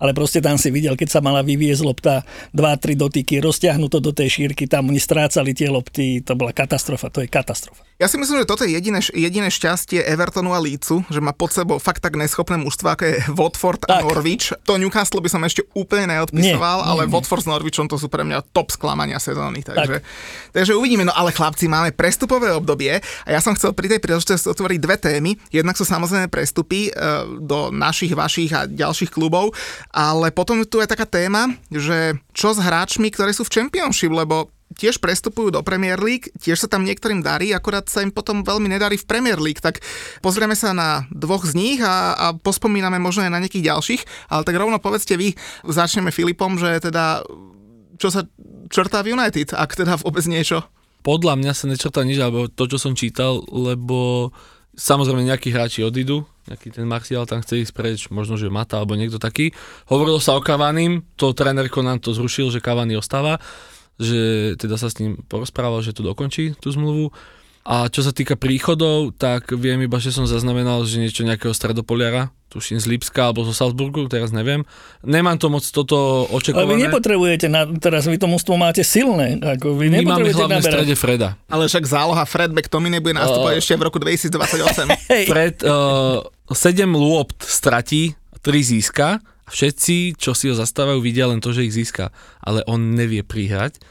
Ale 0.01 0.17
proste 0.17 0.41
tam 0.41 0.57
si 0.57 0.73
videl, 0.73 0.97
keď 0.97 1.09
sa 1.13 1.21
mala 1.21 1.45
vyviezť 1.45 1.83
lopta 1.85 2.25
2-3 2.57 2.97
dotyky, 2.97 3.43
rozťahnuto 3.43 4.01
do 4.01 4.17
tej 4.17 4.33
šírky, 4.33 4.65
tam 4.65 4.89
oni 4.89 5.03
strácali 5.03 5.53
tie 5.53 5.69
lopty, 5.69 6.25
to 6.25 6.33
bola 6.39 6.57
katastrofa, 6.57 7.13
to 7.13 7.21
je 7.21 7.29
katastrofa. 7.29 7.90
Ja 8.01 8.09
si 8.09 8.17
myslím, 8.17 8.41
že 8.41 8.49
toto 8.49 8.65
je 8.65 8.73
jediné, 8.73 9.05
jediné 9.13 9.53
šťastie 9.53 10.01
Evertonu 10.09 10.57
a 10.57 10.59
Leedsu, 10.59 11.05
že 11.13 11.21
má 11.21 11.37
pod 11.37 11.53
sebou 11.53 11.77
fakt 11.77 12.01
tak 12.01 12.17
neschopné 12.17 12.57
mužstva, 12.57 12.97
ako 12.97 13.05
je 13.05 13.17
Watford 13.37 13.85
a 13.85 14.01
Tak. 14.01 14.09
Norwich. 14.09 14.57
To 14.65 14.81
Newcastle 14.81 15.21
by 15.21 15.29
som 15.29 15.45
ešte 15.45 15.69
úplne 15.77 16.09
neodpisoval, 16.09 16.81
Nie, 16.81 16.85
nie, 16.89 16.91
ale 16.97 17.03
nie. 17.05 17.13
Watford 17.13 17.45
s 17.45 17.49
Norwichom 17.53 17.93
to 17.93 18.01
sú 18.01 18.09
pre 18.09 18.25
mňa 18.25 18.57
top 18.57 18.73
sklamania 18.73 19.21
sezóny. 19.21 19.61
Takže, 19.61 20.01
takže 20.49 20.73
uvidíme. 20.81 21.05
No 21.05 21.13
ale 21.13 21.29
chlapci, 21.29 21.69
máme 21.69 21.93
prestupové 21.93 22.49
obdobie 22.57 23.05
a 23.05 23.29
ja 23.29 23.45
som 23.45 23.53
chcel 23.53 23.77
pri 23.77 23.93
tej 23.93 24.01
príležitosti 24.01 24.49
otvoriť 24.49 24.79
dve 24.81 24.97
témy. 24.97 25.37
Jednak 25.53 25.77
sú 25.77 25.85
samozrejme 25.85 26.33
prestupy 26.33 26.89
e, 26.89 26.91
do 27.37 27.69
našich, 27.69 28.17
vašich 28.17 28.49
a 28.57 28.65
ďalších 28.65 29.13
klubov, 29.13 29.53
ale 29.93 30.33
potom 30.33 30.65
tu 30.65 30.81
je 30.81 30.89
taká 30.89 31.05
téma, 31.05 31.53
že 31.69 32.17
čo 32.33 32.57
s 32.57 32.65
hráčmi, 32.65 33.13
ktorí 33.13 33.37
sú 33.37 33.45
v 33.45 33.61
Championship, 33.61 34.09
lebo 34.09 34.49
tiež 34.81 34.97
prestupujú 34.97 35.53
do 35.53 35.61
Premier 35.61 36.01
League, 36.01 36.33
tiež 36.41 36.65
sa 36.65 36.69
tam 36.73 36.89
niektorým 36.89 37.21
darí, 37.21 37.53
akorát 37.53 37.85
sa 37.93 38.01
im 38.01 38.09
potom 38.09 38.41
veľmi 38.41 38.73
nedarí 38.73 38.97
v 38.97 39.05
Premier 39.05 39.37
League, 39.37 39.61
tak 39.61 39.85
pozrieme 40.25 40.57
sa 40.57 40.73
na 40.73 41.05
dvoch 41.13 41.45
z 41.45 41.53
nich 41.53 41.79
a, 41.85 42.17
a 42.17 42.27
pospomíname 42.33 42.97
možno 42.97 43.29
aj 43.29 43.33
na 43.37 43.41
nejakých 43.45 43.69
ďalších, 43.69 44.03
ale 44.33 44.43
tak 44.49 44.57
rovno 44.57 44.81
povedzte 44.81 45.21
vy, 45.21 45.37
začneme 45.69 46.09
Filipom, 46.09 46.57
že 46.57 46.81
teda 46.81 47.21
čo 48.01 48.09
sa 48.09 48.25
črtá 48.73 49.05
v 49.05 49.13
United, 49.13 49.53
ak 49.53 49.77
teda 49.77 50.01
vôbec 50.01 50.25
niečo. 50.25 50.65
Podľa 51.05 51.37
mňa 51.37 51.53
sa 51.53 51.69
nečrtá 51.69 52.01
nič, 52.01 52.17
alebo 52.17 52.49
to, 52.49 52.65
čo 52.65 52.81
som 52.81 52.97
čítal, 52.97 53.45
lebo 53.53 54.33
samozrejme 54.73 55.29
nejakí 55.29 55.53
hráči 55.53 55.85
odídu, 55.85 56.25
nejaký 56.49 56.73
ten 56.73 56.89
Martial 56.89 57.29
tam 57.29 57.45
chce 57.45 57.61
ísť 57.69 57.73
preč, 57.77 57.99
možno, 58.09 58.41
že 58.41 58.49
Mata 58.49 58.81
alebo 58.81 58.97
niekto 58.97 59.21
taký. 59.21 59.53
Hovorilo 59.93 60.17
sa 60.17 60.33
o 60.37 60.41
Cavanim, 60.41 61.05
to 61.21 61.37
trénerko 61.37 61.85
nám 61.85 62.01
to 62.01 62.17
zrušil, 62.17 62.49
že 62.49 62.65
Cavani 62.65 62.97
ostáva, 62.97 63.37
že 64.01 64.57
teda 64.57 64.81
sa 64.81 64.89
s 64.89 64.97
ním 64.97 65.21
porozprával, 65.29 65.85
že 65.85 65.93
to 65.93 66.01
dokončí 66.01 66.57
tú 66.57 66.73
zmluvu. 66.73 67.13
A 67.61 67.93
čo 67.93 68.01
sa 68.01 68.09
týka 68.09 68.41
príchodov, 68.41 69.13
tak 69.21 69.53
viem 69.53 69.85
iba, 69.85 70.01
že 70.01 70.17
som 70.17 70.25
zaznamenal, 70.25 70.81
že 70.89 70.97
niečo 70.97 71.29
nejakého 71.29 71.53
stredopoliara, 71.53 72.33
tuším 72.49 72.81
z 72.81 72.89
Lipska 72.89 73.31
alebo 73.31 73.45
zo 73.45 73.53
Salzburgu, 73.53 74.09
teraz 74.09 74.33
neviem. 74.33 74.65
Nemám 75.05 75.37
to 75.37 75.53
moc 75.53 75.63
toto 75.69 76.25
Ale 76.25 76.41
očakované. 76.41 76.73
vy 76.73 76.77
nepotrebujete, 76.89 77.47
na, 77.53 77.69
teraz 77.77 78.09
vy 78.09 78.17
to 78.17 78.33
mužstvo 78.33 78.57
máte 78.57 78.81
silné, 78.81 79.37
ako 79.45 79.77
vy 79.77 79.93
My 79.93 80.09
máme 80.09 80.33
hlavne 80.33 80.65
v 80.65 80.67
strede 80.67 80.95
Freda. 80.97 81.37
Ale 81.53 81.69
však 81.69 81.85
záloha 81.85 82.25
Fred 82.25 82.51
McTominay 82.51 82.99
bude 82.99 83.21
nastúpať 83.21 83.53
Uh, 83.55 83.61
ešte 83.61 83.75
v 83.77 83.83
roku 83.87 83.99
2028. 84.01 84.91
Hej, 85.13 85.25
Fred 85.29 85.57
uh, 85.63 86.25
7 86.49 86.89
lôpt 86.91 87.45
stratí, 87.45 88.17
3 88.41 88.73
získa 88.73 89.21
všetci, 89.51 90.17
čo 90.17 90.33
si 90.33 90.49
ho 90.49 90.55
zastávajú, 90.55 91.03
vidia 91.03 91.27
len 91.27 91.43
to, 91.43 91.51
že 91.51 91.67
ich 91.67 91.75
získa. 91.75 92.15
Ale 92.41 92.63
on 92.71 92.95
nevie 92.95 93.27
prihrať, 93.27 93.83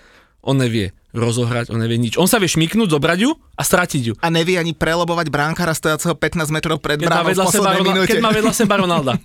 on 0.41 0.57
nevie 0.57 0.95
rozohrať, 1.11 1.69
on 1.69 1.83
nevie 1.83 1.99
nič. 1.99 2.15
On 2.15 2.29
sa 2.29 2.39
vie 2.39 2.47
šmiknúť, 2.47 2.89
zobrať 2.95 3.19
ju 3.27 3.31
a 3.59 3.61
stratiť 3.67 4.01
ju. 4.07 4.13
A 4.23 4.31
nevie 4.31 4.55
ani 4.55 4.71
prelobovať 4.71 5.27
bránkara 5.27 5.75
stojaceho 5.75 6.15
15 6.15 6.47
metrov 6.47 6.79
pred 6.79 6.95
Keď 6.95 7.11
bránou 7.11 7.35
v 7.35 7.43
poslednej 7.43 7.83
minúte. 7.83 8.15
keď 8.15 8.23
má 8.23 8.31
vedľa 8.31 8.53
seba 8.55 8.79
Ronalda. 8.79 9.19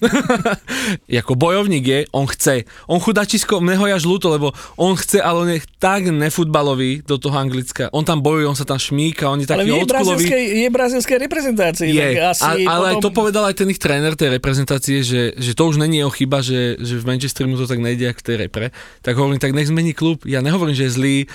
Ako 1.24 1.39
bojovník 1.39 1.85
je, 1.87 1.99
on 2.11 2.26
chce. 2.26 2.66
On 2.91 2.99
chudačisko, 2.99 3.62
mne 3.62 3.78
ho 3.78 3.87
je 3.87 3.95
až 3.95 4.05
ľúto, 4.11 4.35
lebo 4.35 4.51
on 4.74 4.99
chce, 4.99 5.22
ale 5.22 5.37
on 5.39 5.49
je 5.55 5.62
tak 5.78 6.11
nefutbalový 6.11 7.07
do 7.07 7.14
toho 7.14 7.39
Anglicka. 7.39 7.95
On 7.95 8.03
tam 8.03 8.26
bojuje, 8.26 8.51
on 8.51 8.59
sa 8.59 8.66
tam 8.66 8.76
šmíka, 8.82 9.30
on 9.30 9.39
je 9.39 9.47
ale 9.47 9.62
taký 9.62 9.70
je 9.70 9.74
oldsschoolový. 9.78 10.26
brazilskej, 10.26 10.43
je 10.43 10.68
brazilskej 10.68 11.16
reprezentácii. 11.22 11.91
Je, 11.95 12.09
asi 12.18 12.43
a, 12.43 12.51
ale 12.66 12.85
aj 12.91 12.97
to 12.99 13.14
potom... 13.14 13.18
povedal 13.22 13.47
aj 13.47 13.55
ten 13.55 13.70
ich 13.70 13.78
tréner 13.78 14.18
tej 14.18 14.35
reprezentácie, 14.35 15.07
že, 15.07 15.39
že 15.39 15.55
to 15.55 15.70
už 15.70 15.78
není 15.78 16.03
jeho 16.03 16.11
chyba, 16.11 16.43
že, 16.43 16.74
že 16.82 16.99
v 16.99 17.07
Manchesteri 17.07 17.47
mu 17.47 17.55
to 17.55 17.70
tak 17.70 17.78
nejde, 17.78 18.11
ako 18.11 18.18
v 18.18 18.26
tej 18.26 18.37
repre. 18.51 18.66
Tak 19.07 19.14
hovorím, 19.14 19.39
tak 19.39 19.55
nech 19.55 19.70
zmení 19.70 19.95
klub. 19.95 20.26
Ja 20.26 20.43
nehovorím, 20.43 20.74
že 20.74 20.91
je 20.91 20.93
zlý 20.93 21.16
e, 21.22 21.26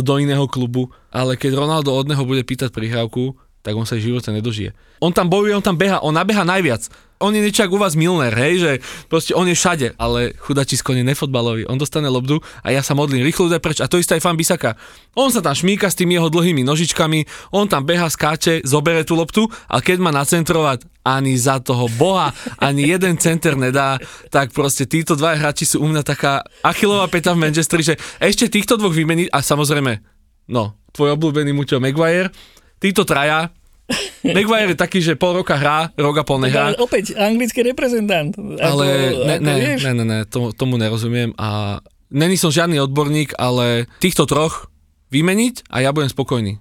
do 0.00 0.16
iného 0.16 0.48
klubu, 0.48 0.88
ale 1.16 1.40
keď 1.40 1.56
Ronaldo 1.56 1.96
od 1.96 2.12
neho 2.12 2.28
bude 2.28 2.44
pýtať 2.44 2.68
prihrávku, 2.68 3.40
tak 3.64 3.72
on 3.72 3.88
sa 3.88 3.96
v 3.96 4.12
živote 4.12 4.28
nedožije. 4.30 4.76
On 5.00 5.10
tam 5.10 5.32
bojuje, 5.32 5.56
on 5.56 5.64
tam 5.64 5.80
beha, 5.80 6.04
on 6.04 6.12
nabeha 6.12 6.44
najviac. 6.44 6.86
On 7.16 7.32
je 7.32 7.40
niečo 7.40 7.64
u 7.64 7.80
vás 7.80 7.96
Milner, 7.96 8.30
hej, 8.36 8.54
že 8.60 8.72
proste 9.08 9.32
on 9.32 9.48
je 9.48 9.56
všade, 9.56 9.96
ale 9.96 10.36
chudačisko 10.36 10.92
je 10.92 11.00
nefotbalový. 11.00 11.64
On 11.64 11.80
dostane 11.80 12.12
lobdu 12.12 12.44
a 12.60 12.68
ja 12.68 12.84
sa 12.84 12.92
modlím, 12.92 13.24
rýchlo 13.24 13.48
ide 13.48 13.56
preč. 13.56 13.80
A 13.80 13.88
to 13.88 13.96
isté 13.96 14.20
aj 14.20 14.22
fan 14.22 14.36
Bisaka. 14.36 14.76
On 15.16 15.32
sa 15.32 15.40
tam 15.40 15.56
šmíka 15.56 15.88
s 15.88 15.96
tými 15.96 16.20
jeho 16.20 16.28
dlhými 16.28 16.60
nožičkami, 16.60 17.24
on 17.56 17.64
tam 17.66 17.88
beha, 17.88 18.12
skáče, 18.12 18.60
zobere 18.68 19.00
tú 19.08 19.16
loptu 19.16 19.48
a 19.66 19.80
keď 19.80 19.96
má 19.98 20.12
nacentrovať, 20.12 20.84
ani 21.06 21.38
za 21.38 21.56
toho 21.62 21.88
boha, 21.96 22.36
ani 22.60 22.90
jeden 22.90 23.16
center 23.16 23.54
nedá, 23.56 23.96
tak 24.28 24.50
proste 24.52 24.84
títo 24.90 25.14
dva 25.14 25.38
hráči 25.38 25.62
sú 25.62 25.80
u 25.80 25.86
mňa 25.88 26.02
taká 26.04 26.44
achilová 26.66 27.06
peta 27.08 27.32
v 27.32 27.46
Manchesteri, 27.46 27.82
že 27.82 27.98
ešte 28.18 28.50
týchto 28.50 28.76
dvoch 28.76 28.92
vymeniť 28.92 29.30
a 29.30 29.38
samozrejme, 29.38 30.15
no, 30.50 30.74
tvoj 30.94 31.14
obľúbený 31.18 31.52
Muťo 31.52 31.82
Maguire, 31.82 32.32
títo 32.80 33.06
traja, 33.06 33.50
Maguire 34.26 34.74
je 34.74 34.78
taký, 34.78 34.98
že 34.98 35.14
pol 35.14 35.38
roka 35.38 35.54
hrá, 35.54 35.94
rok 35.94 36.18
a 36.18 36.24
pol 36.26 36.42
nehrá. 36.42 36.74
Ale 36.74 36.82
opäť, 36.82 37.14
anglický 37.14 37.62
reprezentant. 37.62 38.34
Ako, 38.34 38.58
Ale 38.58 38.86
ne, 39.14 39.34
ako 39.38 39.46
ne, 39.46 39.54
vieš, 39.54 39.80
ne, 39.86 39.92
ne, 39.94 40.04
ne, 40.04 40.18
tomu, 40.26 40.50
tomu 40.50 40.74
nerozumiem 40.74 41.30
a 41.38 41.78
není 42.10 42.34
som 42.34 42.50
žiadny 42.50 42.82
odborník, 42.82 43.38
ale 43.38 43.86
týchto 44.02 44.26
troch 44.26 44.70
vymeniť 45.14 45.70
a 45.70 45.86
ja 45.86 45.94
budem 45.94 46.10
spokojný. 46.10 46.58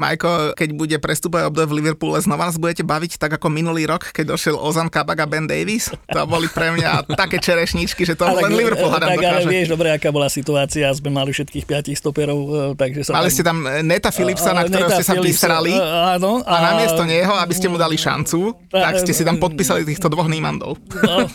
Majko, 0.00 0.56
keď 0.56 0.68
bude 0.72 0.96
prestupové 0.98 1.44
obdobie 1.44 1.68
v 1.68 1.76
Liverpoole, 1.84 2.16
znova 2.18 2.48
nás 2.48 2.56
budete 2.56 2.80
baviť 2.80 3.20
tak 3.20 3.36
ako 3.36 3.52
minulý 3.52 3.84
rok, 3.84 4.08
keď 4.10 4.34
došiel 4.34 4.56
Ozan 4.56 4.88
Kabak 4.88 5.20
a 5.20 5.26
Ben 5.28 5.44
Davis? 5.44 5.92
To 6.10 6.24
boli 6.24 6.48
pre 6.48 6.72
mňa 6.74 7.06
také 7.12 7.36
čerešničky, 7.38 8.02
že 8.08 8.16
to 8.16 8.24
ale, 8.24 8.48
len 8.48 8.56
Liverpool 8.56 8.88
hádam 8.88 9.14
tak, 9.14 9.22
ale 9.22 9.46
vieš, 9.46 9.70
dobre, 9.70 9.92
aká 9.92 10.08
bola 10.10 10.32
situácia, 10.32 10.88
sme 10.96 11.12
mali 11.12 11.30
všetkých 11.30 11.64
piatich 11.68 11.96
stoperov, 12.00 12.40
e, 12.40 12.52
takže 12.74 13.06
sa 13.06 13.20
Mali 13.20 13.28
tam... 13.30 13.34
ste 13.36 13.42
tam 13.44 13.58
Neta 13.84 14.10
Philipsa, 14.10 14.50
na 14.56 14.64
ktorého 14.66 14.90
ste 14.90 15.06
sa 15.06 15.14
písrali 15.20 15.72
áno, 16.18 16.42
a, 16.42 16.50
a 16.50 16.56
namiesto 16.72 17.04
neho, 17.04 17.36
aby 17.38 17.54
ste 17.54 17.68
mu 17.68 17.76
dali 17.76 17.94
šancu, 18.00 18.56
tak 18.72 19.04
ste 19.04 19.12
si 19.12 19.22
tam 19.22 19.38
podpísali 19.38 19.84
týchto 19.84 20.08
dvoch 20.08 20.26
Nímandov. 20.26 20.80
No. 21.04 21.28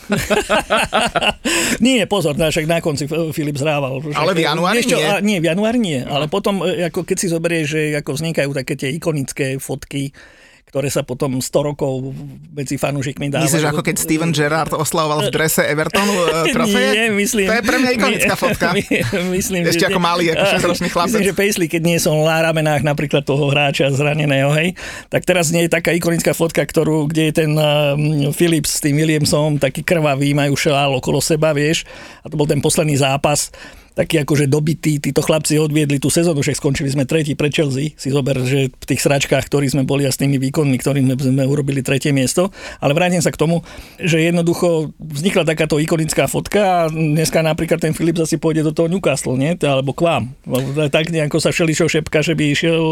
nie, 1.86 2.04
pozor, 2.10 2.36
však 2.36 2.66
na 2.68 2.82
konci 2.84 3.08
Filip 3.08 3.56
zrával. 3.56 4.02
Ale 4.12 4.34
v 4.34 4.44
januári 4.44 4.82
nie? 4.84 5.06
A, 5.06 5.22
nie, 5.22 5.38
v 5.40 5.46
januári 5.46 5.80
nie, 5.80 6.02
no. 6.04 6.20
ale 6.20 6.26
potom, 6.26 6.66
e, 6.66 6.90
ako 6.90 7.06
keď 7.06 7.18
si 7.22 7.28
zoberieš, 7.30 7.68
že 7.70 7.82
ako 8.02 8.18
vznikajú 8.18 8.47
také 8.56 8.76
tie 8.76 8.90
ikonické 8.94 9.58
fotky, 9.58 10.12
ktoré 10.68 10.92
sa 10.92 11.08
potom 11.08 11.40
100 11.40 11.48
rokov 11.64 12.12
medzi 12.52 12.76
fanúšikmi 12.76 13.32
dávajú. 13.32 13.48
Myslíš, 13.48 13.72
ako 13.72 13.82
keď 13.88 13.96
Steven 14.04 14.32
Gerrard 14.36 14.76
oslavoval 14.76 15.26
v 15.26 15.30
drese 15.32 15.64
Evertonu 15.64 16.12
uh, 16.12 16.44
trofeje? 16.56 16.92
Nie, 16.92 17.08
myslím. 17.16 17.48
To 17.48 17.56
je 17.56 17.64
pre 17.64 17.78
mňa 17.80 17.92
ikonická 17.96 18.36
my, 18.36 18.42
fotka. 18.44 18.66
My, 18.76 18.84
myslím, 19.32 19.64
Ešte 19.64 19.88
že, 19.88 19.96
ako 19.96 20.00
malý, 20.04 20.36
ako 20.36 20.44
6-ročný 20.44 20.88
chlapec. 20.92 21.08
Myslím, 21.08 21.28
že 21.32 21.34
Paisley, 21.40 21.68
keď 21.72 21.82
nie 21.88 21.98
som 22.04 22.20
na 22.20 22.44
ramenách 22.44 22.84
napríklad 22.84 23.24
toho 23.24 23.48
hráča 23.48 23.88
zraneného, 23.96 24.52
hej, 24.60 24.76
tak 25.08 25.24
teraz 25.24 25.56
nie 25.56 25.66
je 25.66 25.72
taká 25.72 25.96
ikonická 25.96 26.36
fotka, 26.36 26.60
ktorú, 26.60 27.08
kde 27.08 27.32
je 27.32 27.34
ten 27.48 27.52
um, 27.56 28.36
Philips 28.36 28.76
s 28.76 28.84
tým 28.84 29.00
Williamsom, 29.00 29.64
taký 29.64 29.88
krvavý, 29.88 30.36
majú 30.36 30.60
šelál 30.60 30.92
okolo 31.00 31.24
seba, 31.24 31.56
vieš, 31.56 31.88
a 32.22 32.28
to 32.28 32.36
bol 32.36 32.46
ten 32.46 32.60
posledný 32.60 33.00
zápas 33.00 33.56
takí 33.98 34.22
akože 34.22 34.46
dobití, 34.46 35.02
títo 35.02 35.26
chlapci 35.26 35.58
odviedli 35.58 35.98
tú 35.98 36.14
sezónu, 36.14 36.46
však 36.46 36.62
skončili 36.62 36.94
sme 36.94 37.10
tretí 37.10 37.34
pre 37.34 37.50
Chelsea, 37.50 37.98
si 37.98 38.14
zober, 38.14 38.38
že 38.46 38.70
v 38.70 38.86
tých 38.86 39.02
sračkách, 39.02 39.50
ktorí 39.50 39.66
sme 39.74 39.82
boli 39.90 40.06
a 40.06 40.14
s 40.14 40.22
tými 40.22 40.38
výkonmi, 40.38 40.78
ktorými 40.78 41.18
sme 41.18 41.44
urobili 41.50 41.82
tretie 41.82 42.14
miesto, 42.14 42.54
ale 42.78 42.94
vrátim 42.94 43.26
sa 43.26 43.34
k 43.34 43.42
tomu, 43.42 43.66
že 43.98 44.22
jednoducho 44.22 44.94
vznikla 45.02 45.50
takáto 45.50 45.82
ikonická 45.82 46.30
fotka 46.30 46.86
a 46.86 46.94
dneska 46.94 47.42
napríklad 47.42 47.82
ten 47.82 47.98
Filip 47.98 48.22
zase 48.22 48.38
pôjde 48.38 48.62
do 48.62 48.76
toho 48.76 48.86
Newcastle, 48.86 49.34
nie? 49.34 49.58
Alebo 49.66 49.98
k 49.98 50.06
vám. 50.06 50.24
Tak 50.94 51.10
nejako 51.10 51.42
sa 51.42 51.50
všeličo 51.50 51.90
šepka, 51.90 52.22
že 52.22 52.38
by 52.38 52.44
išiel... 52.54 52.84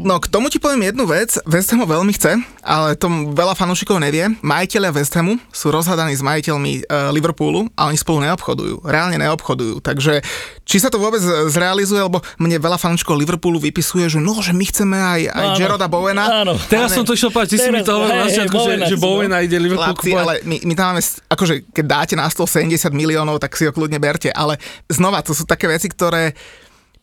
No 0.00 0.16
k 0.16 0.32
tomu 0.32 0.48
ti 0.48 0.56
poviem 0.56 0.88
jednu 0.88 1.04
vec, 1.04 1.36
West 1.44 1.68
Ham 1.76 1.84
veľmi 1.84 2.16
chce, 2.16 2.40
ale 2.64 2.96
to 2.96 3.12
veľa 3.36 3.52
fanúšikov 3.52 4.00
nevie. 4.00 4.32
Majiteľia 4.40 4.94
West 4.96 5.12
Hamu 5.12 5.36
sú 5.52 5.68
rozhadaní 5.68 6.16
s 6.16 6.24
majiteľmi 6.24 6.88
uh, 6.88 7.12
Liverpoolu 7.12 7.68
a 7.76 7.90
oni 7.92 7.98
spolu 8.00 8.24
neobchodujú, 8.24 8.86
reálne 8.88 9.20
neobchodujú, 9.20 9.84
takže 9.84 10.24
či 10.62 10.78
sa 10.78 10.88
to 10.88 11.02
vôbec 11.02 11.18
zrealizuje, 11.50 11.98
lebo 11.98 12.22
mne 12.38 12.62
veľa 12.62 12.78
fanúčkov 12.78 13.18
Liverpoolu 13.18 13.58
vypisuje, 13.58 14.06
že 14.06 14.22
no, 14.22 14.38
že 14.38 14.54
my 14.54 14.64
chceme 14.64 14.94
aj, 14.94 15.20
aj 15.34 15.46
no, 15.50 15.56
Gerarda 15.58 15.88
Bowena. 15.90 16.46
Áno. 16.46 16.54
Teraz 16.70 16.94
som 16.94 17.02
to 17.02 17.18
išiel 17.18 17.34
povedať, 17.34 17.56
ty 17.56 17.58
si 17.58 17.68
mi 17.74 17.82
to 17.82 17.92
hovoril 17.92 18.14
na 18.14 18.26
začiatku, 18.30 18.56
že, 18.56 18.74
že 18.94 18.96
Bowena 18.96 19.42
ide 19.42 19.58
Liverpool 19.58 19.98
Chlapci, 19.98 20.10
ale 20.14 20.32
my, 20.46 20.56
my 20.62 20.74
tam 20.78 20.86
máme, 20.94 21.02
akože 21.28 21.54
keď 21.74 21.84
dáte 21.84 22.14
na 22.14 22.30
stôl 22.30 22.46
70 22.46 22.94
miliónov, 22.94 23.42
tak 23.42 23.58
si 23.58 23.66
ho 23.66 23.72
kľudne 23.74 23.98
berte, 23.98 24.30
ale 24.30 24.56
znova, 24.86 25.20
to 25.20 25.34
sú 25.34 25.42
také 25.42 25.66
veci, 25.66 25.90
ktoré 25.90 26.36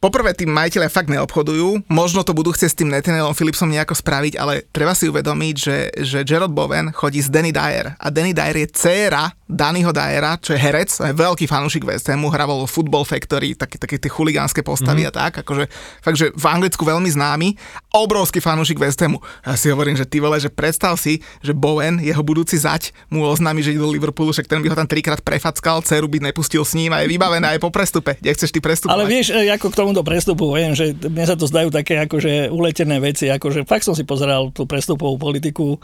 Poprvé, 0.01 0.33
tým 0.33 0.49
majiteľe 0.49 0.89
fakt 0.89 1.13
neobchodujú, 1.13 1.85
možno 1.85 2.25
to 2.25 2.33
budú 2.33 2.49
chcieť 2.49 2.69
s 2.73 2.79
tým 2.81 2.89
Nathanielom 2.89 3.37
Philipsom 3.37 3.69
nejako 3.69 3.93
spraviť, 3.93 4.33
ale 4.33 4.65
treba 4.73 4.97
si 4.97 5.05
uvedomiť, 5.05 5.55
že, 5.61 5.77
že 5.93 6.25
Gerard 6.25 6.49
Bowen 6.49 6.89
chodí 6.89 7.21
s 7.21 7.29
Danny 7.29 7.53
Dyer 7.53 7.93
a 8.01 8.09
Danny 8.09 8.33
Dyer 8.33 8.65
je 8.65 8.67
dcéra 8.73 9.29
Dannyho 9.51 9.91
Dyera, 9.91 10.39
čo 10.39 10.55
je 10.55 10.59
herec, 10.63 10.87
je 10.87 11.11
veľký 11.11 11.43
fanúšik 11.43 11.83
West 11.83 12.07
Hamu, 12.07 12.31
hraval 12.31 12.63
vo 12.63 12.67
Football 12.67 13.03
Factory, 13.03 13.51
také, 13.53 13.75
také 13.75 13.99
tie 13.99 14.07
chuligánske 14.07 14.63
postavy 14.63 15.03
mm-hmm. 15.03 15.19
a 15.19 15.19
tak, 15.27 15.43
akože 15.43 15.67
fakt, 15.99 16.17
že 16.17 16.31
v 16.31 16.45
Anglicku 16.47 16.87
veľmi 16.87 17.11
známy, 17.11 17.59
obrovský 17.91 18.39
fanúšik 18.39 18.79
West 18.79 19.03
Hamu. 19.03 19.19
Ja 19.43 19.59
si 19.59 19.67
hovorím, 19.67 19.99
že 19.99 20.07
ty 20.07 20.23
vole, 20.23 20.39
že 20.39 20.47
predstav 20.47 20.95
si, 20.95 21.19
že 21.43 21.51
Bowen, 21.51 21.99
jeho 21.99 22.23
budúci 22.23 22.55
zať, 22.55 22.95
mu 23.11 23.27
oznámi, 23.27 23.59
že 23.59 23.75
ide 23.75 23.83
do 23.83 23.91
Liverpoolu, 23.91 24.31
však 24.31 24.47
ten 24.47 24.63
by 24.63 24.71
ho 24.71 24.79
tam 24.79 24.87
trikrát 24.87 25.19
prefackal, 25.19 25.83
dceru 25.83 26.07
by 26.07 26.31
nepustil 26.31 26.63
s 26.63 26.71
ním 26.71 26.95
a 26.95 27.03
je 27.03 27.11
vybavená 27.11 27.51
aj 27.51 27.59
po 27.59 27.69
prestupe. 27.69 28.15
Kde 28.23 28.31
chceš 28.31 28.55
ty 28.55 28.63
prestupovať? 28.63 28.95
Ale 28.95 29.03
vieš, 29.03 29.35
e, 29.35 29.51
ako 29.51 29.67
k 29.67 29.75
tomuto 29.75 30.01
prestupu, 30.07 30.55
viem, 30.55 30.71
že 30.71 30.95
mne 30.95 31.25
sa 31.27 31.35
to 31.35 31.43
zdajú 31.43 31.67
také 31.67 31.99
akože 31.99 32.47
uletené 32.47 33.03
veci, 33.03 33.27
akože 33.27 33.67
fakt 33.67 33.83
som 33.83 33.97
si 33.97 34.07
pozeral 34.07 34.55
tú 34.55 34.63
prestupovú 34.63 35.19
politiku 35.19 35.75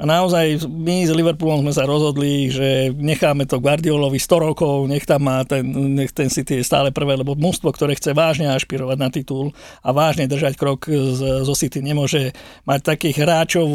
a 0.00 0.04
naozaj 0.08 0.64
my 0.64 1.04
s 1.04 1.12
Liverpoolom 1.12 1.68
sme 1.68 1.72
sa 1.76 1.84
rozhodli, 1.84 2.48
že 2.48 2.96
necháme 2.96 3.44
to 3.44 3.60
Guardiolovi 3.60 4.16
100 4.16 4.46
rokov, 4.48 4.88
nech 4.88 5.04
tam 5.04 5.28
má 5.28 5.44
ten, 5.44 5.60
nech 5.92 6.16
ten 6.16 6.32
City 6.32 6.60
je 6.60 6.64
stále 6.64 6.88
prvé, 6.88 7.20
lebo 7.20 7.36
mústvo, 7.36 7.68
ktoré 7.68 7.92
chce 7.92 8.16
vážne 8.16 8.48
ašpirovať 8.56 8.96
na 8.96 9.12
titul 9.12 9.52
a 9.84 9.92
vážne 9.92 10.24
držať 10.24 10.56
krok 10.56 10.88
zo 11.20 11.54
City, 11.56 11.84
nemôže 11.84 12.32
mať 12.64 12.96
takých 12.96 13.20
hráčov, 13.20 13.68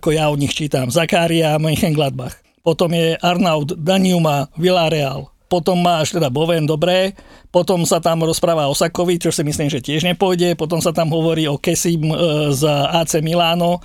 ako 0.00 0.08
ja 0.16 0.32
od 0.32 0.40
nich 0.40 0.56
čítam, 0.56 0.88
Zakaria 0.88 1.60
Mönchengladbach. 1.60 2.40
Potom 2.64 2.92
je 2.92 3.16
Arnaud 3.20 3.76
Daniuma 3.76 4.48
Villarreal, 4.56 5.28
potom 5.50 5.82
máš 5.82 6.14
teda 6.14 6.30
Boven, 6.30 6.62
dobré, 6.62 7.12
potom 7.50 7.82
sa 7.82 7.98
tam 7.98 8.22
rozpráva 8.22 8.70
o 8.70 8.74
Sakovi, 8.76 9.18
čo 9.18 9.34
si 9.34 9.42
myslím, 9.42 9.66
že 9.66 9.82
tiež 9.82 10.06
nepôjde, 10.06 10.54
potom 10.54 10.78
sa 10.78 10.94
tam 10.94 11.10
hovorí 11.10 11.50
o 11.50 11.58
Kesim 11.58 12.06
e, 12.06 12.16
z 12.54 12.62
AC 12.70 13.18
Milano, 13.18 13.82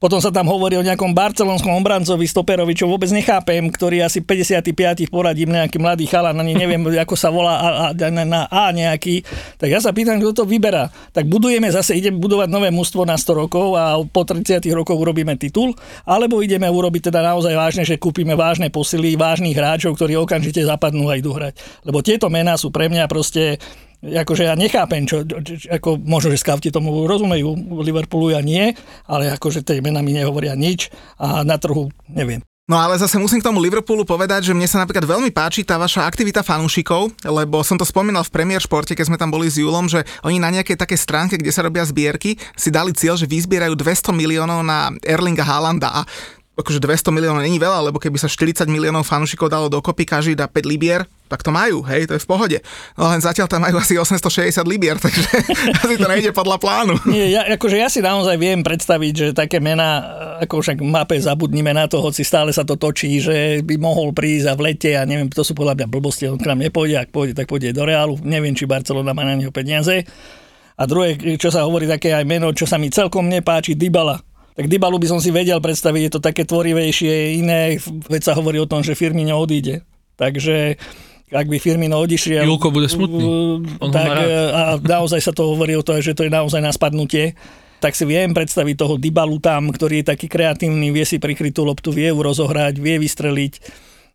potom 0.00 0.16
sa 0.16 0.32
tam 0.32 0.48
hovorí 0.48 0.80
o 0.80 0.82
nejakom 0.82 1.12
barcelonskom 1.12 1.76
obrancovi, 1.76 2.24
stoperovi, 2.24 2.72
čo 2.72 2.88
vôbec 2.88 3.12
nechápem, 3.12 3.68
ktorý 3.68 4.00
asi 4.00 4.24
55. 4.24 5.12
poradím 5.12 5.52
nejaký 5.52 5.76
mladý 5.76 6.08
chalan, 6.08 6.40
ani 6.40 6.56
neviem, 6.56 6.80
ako 7.04 7.14
sa 7.20 7.28
volá 7.28 7.60
a, 7.60 7.68
a, 7.92 8.08
na, 8.08 8.24
na 8.24 8.40
A 8.48 8.72
nejaký. 8.72 9.20
Tak 9.60 9.68
ja 9.68 9.76
sa 9.76 9.92
pýtam, 9.92 10.16
kto 10.16 10.40
to 10.40 10.44
vyberá. 10.48 10.88
Tak 11.12 11.28
budujeme 11.28 11.68
zase, 11.68 12.00
ideme 12.00 12.16
budovať 12.16 12.48
nové 12.48 12.72
mužstvo 12.72 13.04
na 13.04 13.20
100 13.20 13.44
rokov 13.44 13.76
a 13.76 14.00
po 14.00 14.24
30 14.24 14.64
rokoch 14.72 14.96
urobíme 14.96 15.36
titul, 15.36 15.76
alebo 16.08 16.40
ideme 16.40 16.64
urobiť 16.64 17.12
teda 17.12 17.20
naozaj 17.20 17.52
vážne, 17.52 17.84
že 17.84 18.00
kúpime 18.00 18.32
vážne 18.32 18.72
posily, 18.72 19.20
vážnych 19.20 19.52
hráčov, 19.52 20.00
ktorí 20.00 20.16
okamžite 20.16 20.64
zapadnú 20.64 21.12
a 21.12 21.20
idú 21.20 21.36
hrať. 21.36 21.60
Lebo 21.84 22.00
tieto 22.00 22.32
mená 22.32 22.56
sú 22.56 22.72
pre 22.72 22.88
mňa 22.88 23.04
proste 23.04 23.60
akože 24.00 24.48
ja 24.48 24.56
nechápem, 24.56 25.04
čo, 25.04 25.22
čo, 25.24 25.68
ako 25.68 26.00
možno, 26.00 26.32
že 26.32 26.40
skauti 26.40 26.72
tomu 26.72 27.04
rozumejú, 27.04 27.52
Liverpoolu 27.84 28.32
ja 28.32 28.40
nie, 28.40 28.72
ale 29.04 29.32
akože 29.36 29.60
tie 29.60 29.84
mená 29.84 30.00
mi 30.00 30.16
nehovoria 30.16 30.56
nič 30.56 30.88
a 31.20 31.44
na 31.44 31.60
trhu 31.60 31.92
neviem. 32.08 32.40
No 32.70 32.78
ale 32.78 32.94
zase 33.02 33.18
musím 33.18 33.42
k 33.42 33.50
tomu 33.50 33.58
Liverpoolu 33.58 34.06
povedať, 34.06 34.46
že 34.46 34.54
mne 34.54 34.70
sa 34.70 34.78
napríklad 34.78 35.02
veľmi 35.02 35.34
páči 35.34 35.66
tá 35.66 35.74
vaša 35.74 36.06
aktivita 36.06 36.46
fanúšikov, 36.46 37.10
lebo 37.26 37.66
som 37.66 37.74
to 37.74 37.82
spomínal 37.82 38.22
v 38.22 38.30
Premier 38.30 38.62
Športe, 38.62 38.94
keď 38.94 39.10
sme 39.10 39.18
tam 39.18 39.34
boli 39.34 39.50
s 39.50 39.58
Julom, 39.58 39.90
že 39.90 40.06
oni 40.22 40.38
na 40.38 40.54
nejakej 40.54 40.78
také 40.78 40.94
stránke, 40.94 41.34
kde 41.34 41.50
sa 41.50 41.66
robia 41.66 41.82
zbierky, 41.82 42.38
si 42.54 42.70
dali 42.70 42.94
cieľ, 42.94 43.18
že 43.18 43.26
vyzbierajú 43.26 43.74
200 43.74 44.14
miliónov 44.14 44.62
na 44.62 44.94
Erlinga 45.02 45.42
Haalanda 45.42 45.90
a 45.90 46.00
akože 46.60 46.78
200 46.78 47.10
miliónov 47.10 47.42
není 47.42 47.58
veľa, 47.58 47.90
lebo 47.90 47.98
keby 47.98 48.20
sa 48.20 48.28
40 48.28 48.68
miliónov 48.70 49.08
fanúšikov 49.08 49.50
dalo 49.50 49.66
dokopy, 49.66 50.06
každý 50.06 50.32
dá 50.38 50.46
5 50.46 50.64
libier, 50.68 51.08
tak 51.30 51.46
to 51.46 51.54
majú, 51.54 51.86
hej, 51.86 52.10
to 52.10 52.18
je 52.18 52.22
v 52.22 52.28
pohode. 52.28 52.58
No 52.98 53.06
len 53.06 53.22
zatiaľ 53.22 53.46
tam 53.46 53.62
majú 53.62 53.78
asi 53.78 53.94
860 53.94 54.66
libier, 54.66 54.98
takže 55.04 55.30
asi 55.78 55.94
to 55.94 56.10
nejde 56.10 56.34
podľa 56.34 56.58
plánu. 56.58 56.98
Nie, 57.06 57.30
ja, 57.30 57.46
akože 57.46 57.78
ja 57.78 57.86
si 57.86 58.02
naozaj 58.02 58.34
viem 58.34 58.66
predstaviť, 58.66 59.12
že 59.14 59.26
také 59.30 59.62
mená, 59.62 60.02
ako 60.42 60.58
však 60.58 60.82
mape 60.82 61.14
zabudnime 61.22 61.70
na 61.70 61.86
to, 61.86 62.02
hoci 62.02 62.26
stále 62.26 62.50
sa 62.50 62.66
to 62.66 62.74
točí, 62.74 63.22
že 63.22 63.62
by 63.62 63.78
mohol 63.78 64.10
prísť 64.10 64.50
a 64.50 64.54
v 64.58 64.74
lete 64.74 64.98
a 64.98 65.06
neviem, 65.06 65.30
to 65.30 65.46
sú 65.46 65.54
podľa 65.54 65.78
mňa 65.78 65.86
blbosti, 65.86 66.26
on 66.26 66.40
k 66.40 66.50
nám 66.50 66.66
nepôjde, 66.66 66.98
ak 66.98 67.14
pôjde, 67.14 67.32
tak 67.38 67.46
pôjde 67.46 67.70
do 67.70 67.86
Reálu, 67.86 68.18
neviem, 68.26 68.52
či 68.52 68.66
Barcelona 68.66 69.14
má 69.14 69.22
na 69.22 69.38
neho 69.38 69.54
peniaze. 69.54 70.02
A 70.80 70.88
druhé, 70.88 71.20
čo 71.36 71.52
sa 71.52 71.68
hovorí, 71.68 71.84
také 71.84 72.16
aj 72.16 72.24
meno, 72.24 72.48
čo 72.56 72.64
sa 72.64 72.80
mi 72.80 72.88
celkom 72.88 73.28
nepáči, 73.28 73.76
Dybala 73.76 74.29
tak 74.60 74.68
Dybalu 74.68 75.00
by 75.00 75.08
som 75.08 75.20
si 75.24 75.32
vedel 75.32 75.56
predstaviť, 75.56 76.02
je 76.04 76.12
to 76.12 76.20
také 76.20 76.44
tvorivejšie, 76.44 77.40
iné, 77.40 77.80
veď 77.80 78.22
sa 78.28 78.36
hovorí 78.36 78.60
o 78.60 78.68
tom, 78.68 78.84
že 78.84 78.92
firmy 78.92 79.24
neodíde. 79.24 79.80
Takže 80.20 80.76
ak 81.32 81.46
by 81.48 81.56
Firmino 81.56 81.96
odišiel... 81.96 82.44
Julko 82.44 82.68
bude 82.68 82.90
smutný. 82.92 83.24
On 83.80 83.88
tak, 83.88 84.12
a 84.52 84.76
naozaj 84.76 85.24
sa 85.24 85.32
to 85.32 85.56
hovorí 85.56 85.72
o 85.78 85.86
to, 85.86 85.96
že 85.96 86.12
to 86.12 86.28
je 86.28 86.32
naozaj 86.32 86.60
na 86.60 86.74
spadnutie 86.74 87.32
tak 87.80 87.96
si 87.96 88.04
viem 88.04 88.36
predstaviť 88.36 88.76
toho 88.76 89.00
Dybalu 89.00 89.40
tam, 89.40 89.72
ktorý 89.72 90.04
je 90.04 90.12
taký 90.12 90.28
kreatívny, 90.28 90.92
vie 90.92 91.00
si 91.08 91.16
prikryť 91.16 91.56
tú 91.56 91.64
loptu, 91.64 91.88
vie 91.88 92.12
ju 92.12 92.20
rozohrať, 92.20 92.76
vie 92.76 93.00
vystreliť 93.00 93.52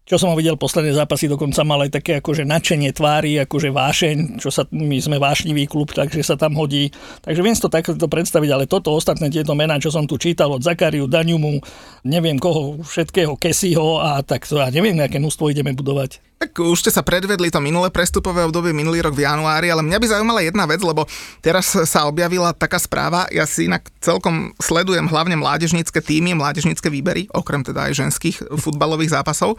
čo 0.05 0.21
som 0.21 0.29
ho 0.29 0.37
videl 0.37 0.53
posledné 0.53 0.93
zápasy, 0.93 1.25
dokonca 1.25 1.65
mal 1.65 1.81
aj 1.81 1.97
také 1.97 2.21
akože 2.21 2.45
nadšenie 2.45 2.93
tvári, 2.93 3.41
akože 3.41 3.73
vášeň, 3.73 4.15
čo 4.37 4.53
sa, 4.53 4.69
my 4.69 5.01
sme 5.01 5.17
vášnivý 5.17 5.65
klub, 5.65 5.89
takže 5.97 6.21
sa 6.21 6.37
tam 6.37 6.53
hodí. 6.61 6.93
Takže 7.25 7.41
viem 7.41 7.57
si 7.57 7.65
to 7.65 7.73
takto 7.73 8.05
predstaviť, 8.05 8.49
ale 8.53 8.69
toto 8.69 8.93
ostatné 8.93 9.33
tieto 9.33 9.57
mená, 9.57 9.81
čo 9.81 9.89
som 9.89 10.05
tu 10.05 10.21
čítal 10.21 10.53
od 10.53 10.61
Zakariu, 10.61 11.09
Daňumu, 11.09 11.57
neviem 12.05 12.37
koho, 12.37 12.85
všetkého, 12.85 13.33
Kesiho 13.33 13.97
a 13.97 14.21
tak 14.21 14.45
to 14.45 14.61
ja 14.61 14.69
neviem, 14.69 14.93
aké 15.01 15.17
mústvo 15.17 15.49
ideme 15.49 15.73
budovať. 15.73 16.21
Tak 16.35 16.51
už 16.61 16.83
ste 16.83 16.91
sa 16.91 16.99
predvedli 16.99 17.47
to 17.47 17.63
minulé 17.63 17.87
prestupové 17.89 18.43
obdobie, 18.43 18.75
minulý 18.75 18.99
rok 19.01 19.15
v 19.15 19.23
januári, 19.23 19.71
ale 19.71 19.81
mňa 19.81 19.97
by 19.97 20.07
zaujímala 20.11 20.43
jedna 20.43 20.67
vec, 20.67 20.83
lebo 20.83 21.07
teraz 21.39 21.73
sa 21.73 22.05
objavila 22.05 22.51
taká 22.51 22.75
správa, 22.75 23.23
ja 23.31 23.47
si 23.47 23.71
inak 23.71 23.87
celkom 24.03 24.51
sledujem 24.59 25.07
hlavne 25.07 25.39
mládežnícke 25.39 26.03
týmy, 26.03 26.35
mládežnícke 26.35 26.91
výbery, 26.91 27.31
okrem 27.31 27.63
teda 27.63 27.87
aj 27.87 27.97
ženských 27.97 28.51
futbalových 28.61 29.15
zápasov, 29.15 29.55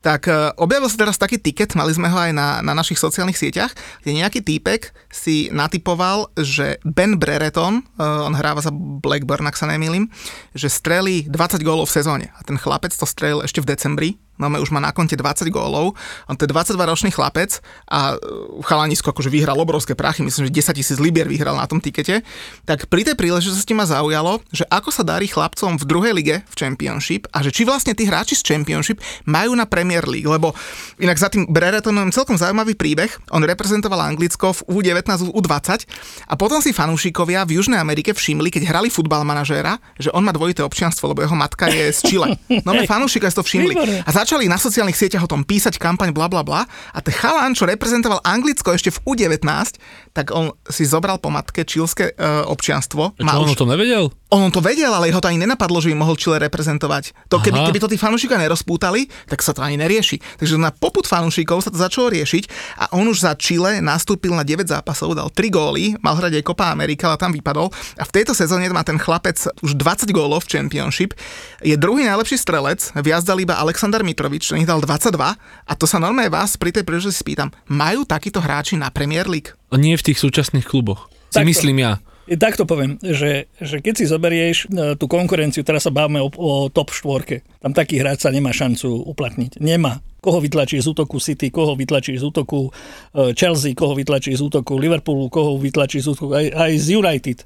tak 0.00 0.32
e, 0.32 0.56
objavil 0.56 0.88
sa 0.88 1.04
teraz 1.06 1.20
taký 1.20 1.36
tiket, 1.36 1.76
mali 1.76 1.92
sme 1.92 2.08
ho 2.08 2.16
aj 2.16 2.32
na, 2.32 2.64
na 2.64 2.72
našich 2.72 2.96
sociálnych 2.96 3.36
sieťach, 3.36 3.72
kde 4.00 4.16
nejaký 4.16 4.40
týpek 4.40 4.96
si 5.12 5.52
natypoval, 5.52 6.32
že 6.40 6.80
Ben 6.86 7.20
Brereton, 7.20 7.84
uh, 7.98 8.24
on 8.24 8.38
hráva 8.38 8.62
za 8.64 8.72
Blackburn, 8.72 9.44
ak 9.50 9.58
sa 9.58 9.68
nemýlim, 9.68 10.08
že 10.54 10.70
strelí 10.70 11.26
20 11.28 11.66
gólov 11.66 11.90
v 11.90 11.96
sezóne. 12.00 12.26
A 12.38 12.46
ten 12.46 12.56
chlapec 12.56 12.94
to 12.94 13.04
strelil 13.04 13.42
ešte 13.44 13.60
v 13.60 13.68
decembri, 13.74 14.10
máme 14.40 14.56
už 14.56 14.72
má 14.72 14.80
na 14.80 14.96
konte 14.96 15.14
20 15.14 15.52
gólov, 15.52 15.92
on 16.26 16.34
to 16.34 16.48
je 16.48 16.50
22-ročný 16.50 17.12
chlapec 17.12 17.60
a 17.92 18.16
e, 18.16 18.64
chalanisko 18.64 19.12
akože 19.12 19.28
vyhral 19.28 19.60
obrovské 19.60 19.92
prachy, 19.92 20.24
myslím, 20.24 20.48
že 20.48 20.72
10 20.72 20.80
tisíc 20.80 20.98
libier 20.98 21.28
vyhral 21.28 21.60
na 21.60 21.68
tom 21.68 21.78
tikete, 21.78 22.24
tak 22.64 22.88
pri 22.88 23.04
tej 23.04 23.20
príležitosti 23.20 23.76
ma 23.76 23.84
zaujalo, 23.84 24.40
že 24.48 24.64
ako 24.72 24.88
sa 24.88 25.04
darí 25.04 25.28
chlapcom 25.28 25.76
v 25.76 25.84
druhej 25.84 26.12
lige 26.16 26.36
v 26.48 26.54
Championship 26.56 27.28
a 27.36 27.44
že 27.44 27.52
či 27.52 27.68
vlastne 27.68 27.92
tí 27.92 28.08
hráči 28.08 28.32
z 28.32 28.42
Championship 28.42 29.04
majú 29.28 29.52
na 29.52 29.68
Premier 29.68 30.08
League, 30.08 30.26
lebo 30.26 30.56
inak 30.96 31.20
za 31.20 31.28
tým 31.28 31.44
Breretonom 31.44 32.08
celkom 32.08 32.40
zaujímavý 32.40 32.72
príbeh, 32.72 33.12
on 33.36 33.44
reprezentoval 33.44 34.00
Anglicko 34.08 34.56
v 34.64 34.80
U19, 34.80 35.36
U20 35.36 35.84
a 36.30 36.34
potom 36.40 36.64
si 36.64 36.72
fanúšikovia 36.72 37.44
v 37.44 37.60
Južnej 37.60 37.76
Amerike 37.76 38.16
všimli, 38.16 38.48
keď 38.48 38.72
hrali 38.72 38.88
futbal 38.88 39.26
manažéra, 39.26 39.76
že 40.00 40.08
on 40.16 40.24
má 40.24 40.32
dvojité 40.32 40.64
občianstvo, 40.64 41.12
lebo 41.12 41.20
jeho 41.20 41.36
matka 41.36 41.68
je 41.68 41.90
z 41.90 42.00
Chile. 42.06 42.28
No 42.66 42.72
my 42.72 42.86
fanúšika 42.86 43.26
si 43.28 43.36
to 43.36 43.44
všimli. 43.44 43.74
A 44.06 44.10
začali 44.30 44.46
na 44.46 44.62
sociálnych 44.62 44.94
sieťach 44.94 45.26
o 45.26 45.32
tom 45.34 45.42
písať 45.42 45.74
kampaň 45.74 46.14
bla 46.14 46.30
bla 46.30 46.46
bla 46.46 46.62
a 46.94 46.98
ten 47.02 47.10
chalán, 47.10 47.50
čo 47.50 47.66
reprezentoval 47.66 48.22
Anglicko 48.22 48.70
ešte 48.70 48.94
v 48.94 49.02
U19, 49.02 49.42
tak 50.10 50.34
on 50.34 50.50
si 50.66 50.82
zobral 50.82 51.22
po 51.22 51.30
matke 51.30 51.62
čilské 51.62 52.14
uh, 52.14 52.46
občianstvo. 52.50 53.14
Čo, 53.14 53.24
on 53.26 53.50
o 53.50 53.58
tom 53.58 53.70
nevedel? 53.70 54.10
On 54.30 54.46
to 54.50 54.62
vedel, 54.62 54.94
ale 54.94 55.10
jeho 55.10 55.18
to 55.18 55.26
ani 55.26 55.42
nenapadlo, 55.42 55.82
že 55.82 55.90
by 55.90 55.96
mohol 56.06 56.14
Chile 56.14 56.38
reprezentovať. 56.46 57.30
To 57.34 57.42
keby, 57.42 57.66
keby 57.66 57.78
to 57.82 57.90
tí 57.90 57.98
fanúšika 57.98 58.38
nerozpútali, 58.38 59.10
tak 59.26 59.42
sa 59.42 59.50
to 59.50 59.58
ani 59.58 59.74
nerieši. 59.74 60.22
Takže 60.38 60.54
na 60.54 60.70
poput 60.70 61.02
fanúšikov 61.02 61.66
sa 61.66 61.74
to 61.74 61.78
začalo 61.78 62.14
riešiť 62.14 62.44
a 62.78 62.94
on 62.94 63.10
už 63.10 63.26
za 63.26 63.34
Chile 63.34 63.82
nastúpil 63.82 64.30
na 64.30 64.46
9 64.46 64.70
zápasov, 64.70 65.18
dal 65.18 65.34
3 65.34 65.50
góly, 65.50 65.98
mal 65.98 66.14
hrať 66.14 66.38
aj 66.38 66.46
Copa 66.46 66.70
America, 66.70 67.10
ale 67.10 67.18
tam 67.18 67.34
vypadol. 67.34 67.74
A 67.98 68.06
v 68.06 68.14
tejto 68.14 68.30
sezóne 68.30 68.70
má 68.70 68.86
ten 68.86 69.02
chlapec 69.02 69.34
už 69.66 69.74
20 69.74 70.14
gólov 70.14 70.46
v 70.46 70.58
Championship. 70.58 71.10
Je 71.58 71.74
druhý 71.74 72.06
najlepší 72.06 72.38
strelec, 72.38 72.86
viac 73.02 73.26
dal 73.26 73.42
iba 73.42 73.58
Aleksandar 73.58 74.06
Mitrovič, 74.06 74.54
ten 74.54 74.62
ich 74.62 74.70
dal 74.70 74.78
22 74.78 75.18
a 75.18 75.72
to 75.74 75.90
sa 75.90 75.98
normálne 75.98 76.30
vás 76.30 76.54
pri 76.54 76.70
tej 76.70 76.86
príležitosti 76.86 77.22
spýtam, 77.26 77.50
majú 77.66 78.06
takíto 78.06 78.38
hráči 78.38 78.78
na 78.78 78.94
Premier 78.94 79.26
League? 79.26 79.59
Nie 79.74 79.94
v 79.94 80.06
tých 80.10 80.18
súčasných 80.18 80.66
kluboch. 80.66 81.06
Si 81.30 81.38
Takto. 81.38 81.50
myslím 81.50 81.78
ja. 81.78 81.92
Takto 82.30 82.62
poviem, 82.62 82.94
že, 83.02 83.50
že 83.58 83.82
keď 83.82 83.94
si 83.98 84.04
zoberieš 84.06 84.70
e, 84.70 84.94
tú 84.94 85.10
konkurenciu, 85.10 85.66
teraz 85.66 85.82
sa 85.82 85.90
bavíme 85.90 86.22
o, 86.22 86.30
o 86.30 86.70
top 86.70 86.94
štvorke, 86.94 87.42
tam 87.58 87.74
taký 87.74 87.98
hráč 87.98 88.22
sa 88.22 88.30
nemá 88.30 88.54
šancu 88.54 88.86
uplatniť. 89.10 89.58
Nemá. 89.58 89.98
Koho 90.22 90.38
vytlačí 90.38 90.78
z 90.78 90.86
útoku 90.94 91.18
City, 91.18 91.50
koho 91.50 91.74
vytlačí 91.74 92.14
z 92.14 92.22
útoku 92.22 92.70
e, 92.70 93.34
Chelsea, 93.34 93.74
koho 93.74 93.98
vytlačí 93.98 94.30
z 94.30 94.46
útoku 94.46 94.78
Liverpoolu, 94.78 95.26
koho 95.26 95.58
vytlačí 95.58 95.98
z 95.98 96.06
útoku 96.14 96.30
aj, 96.30 96.46
aj 96.54 96.72
z 96.78 96.86
United. 96.94 97.38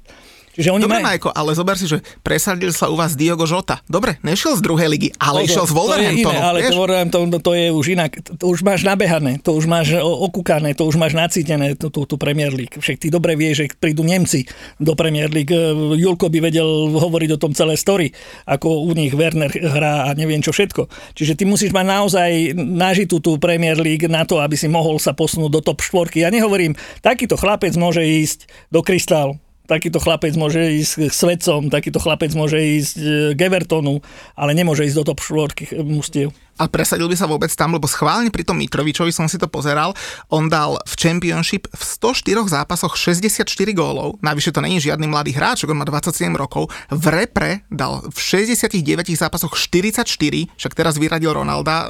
Čiže 0.55 0.71
oni 0.71 0.83
Dobre, 0.87 1.03
majú... 1.03 1.07
Majko, 1.11 1.29
ale 1.35 1.51
zober 1.51 1.75
si, 1.75 1.85
že 1.91 1.99
presadil 2.23 2.71
sa 2.71 2.87
u 2.87 2.95
vás 2.95 3.19
Diogo 3.19 3.43
Žota. 3.43 3.83
Dobre, 3.91 4.15
nešiel 4.23 4.55
z 4.55 4.61
druhej 4.63 4.87
ligy, 4.87 5.09
ale 5.19 5.43
Pozor, 5.43 5.51
išiel 5.51 5.65
z 5.67 5.73
Wolverhamptonu. 5.75 6.39
ale 6.39 6.57
vieš? 6.63 6.71
to, 7.11 7.19
to, 7.43 7.51
je 7.51 7.67
už 7.75 7.85
inak. 7.91 8.11
To 8.39 8.45
už 8.47 8.63
máš 8.63 8.87
nabehané, 8.87 9.43
to 9.43 9.51
už 9.51 9.67
máš 9.67 9.99
okúkané, 9.99 10.71
to 10.71 10.87
už 10.87 10.95
máš 10.95 11.11
nacítené, 11.11 11.75
tú, 11.75 11.91
tú, 11.91 12.07
tú 12.07 12.15
Premier 12.15 12.55
League. 12.55 12.71
Však 12.71 13.03
ty 13.03 13.11
dobre 13.11 13.35
vieš, 13.35 13.67
že 13.67 13.75
prídu 13.75 14.07
Nemci 14.07 14.47
do 14.79 14.95
Premier 14.95 15.27
League. 15.27 15.51
E, 15.51 15.75
Julko 15.99 16.31
by 16.31 16.39
vedel 16.39 16.95
hovoriť 16.95 17.29
o 17.35 17.41
tom 17.41 17.51
celé 17.51 17.75
story, 17.75 18.15
ako 18.47 18.87
u 18.87 18.95
nich 18.95 19.11
Werner 19.11 19.51
hrá 19.51 20.07
a 20.07 20.15
neviem 20.15 20.39
čo 20.39 20.55
všetko. 20.55 20.87
Čiže 21.19 21.35
ty 21.35 21.43
musíš 21.43 21.75
mať 21.75 21.85
naozaj 21.85 22.31
nažitú 22.55 23.19
tú 23.19 23.35
Premier 23.35 23.75
League 23.75 24.07
na 24.07 24.23
to, 24.23 24.39
aby 24.39 24.55
si 24.55 24.71
mohol 24.71 25.03
sa 25.03 25.11
posunúť 25.11 25.51
do 25.51 25.59
top 25.59 25.83
4. 25.83 26.15
Ja 26.15 26.31
nehovorím, 26.31 26.79
takýto 27.03 27.35
chlapec 27.35 27.75
môže 27.75 27.99
ísť 27.99 28.47
do 28.71 28.79
Crystal, 28.79 29.35
takýto 29.65 29.97
chlapec 30.01 30.33
môže 30.37 30.61
ísť 30.61 31.09
k 31.09 31.13
Svedcom, 31.13 31.67
takýto 31.73 31.97
chlapec 31.99 32.31
môže 32.37 32.57
ísť 32.57 32.95
e, 32.97 33.05
k 33.33 33.39
Evertonu, 33.49 33.99
ale 34.37 34.53
nemôže 34.53 34.85
ísť 34.85 34.97
do 35.01 35.03
top 35.13 35.19
4 35.21 35.81
mustiev. 35.83 36.31
A 36.55 36.71
presadil 36.71 37.11
by 37.11 37.17
sa 37.19 37.27
vôbec 37.27 37.51
tam, 37.51 37.75
lebo 37.75 37.83
schválne 37.89 38.31
pri 38.31 38.47
tom 38.47 38.55
Mitrovičovi 38.59 39.11
som 39.11 39.27
si 39.27 39.35
to 39.35 39.51
pozeral, 39.51 39.91
on 40.31 40.47
dal 40.47 40.79
v 40.87 40.93
Championship 40.95 41.67
v 41.67 41.83
104 41.83 42.47
zápasoch 42.47 42.95
64 42.95 43.43
gólov, 43.75 44.15
navyše 44.23 44.55
to 44.55 44.63
není 44.63 44.79
žiadny 44.79 45.07
mladý 45.11 45.35
hráč, 45.35 45.67
on 45.67 45.75
má 45.75 45.83
27 45.83 46.31
rokov, 46.33 46.71
v 46.87 47.05
repre 47.11 47.51
dal 47.67 48.07
v 48.07 48.17
69 48.17 48.79
zápasoch 49.19 49.51
44, 49.51 50.07
však 50.55 50.73
teraz 50.73 50.95
vyradil 50.95 51.35
Ronalda 51.35 51.75
e, 51.83 51.87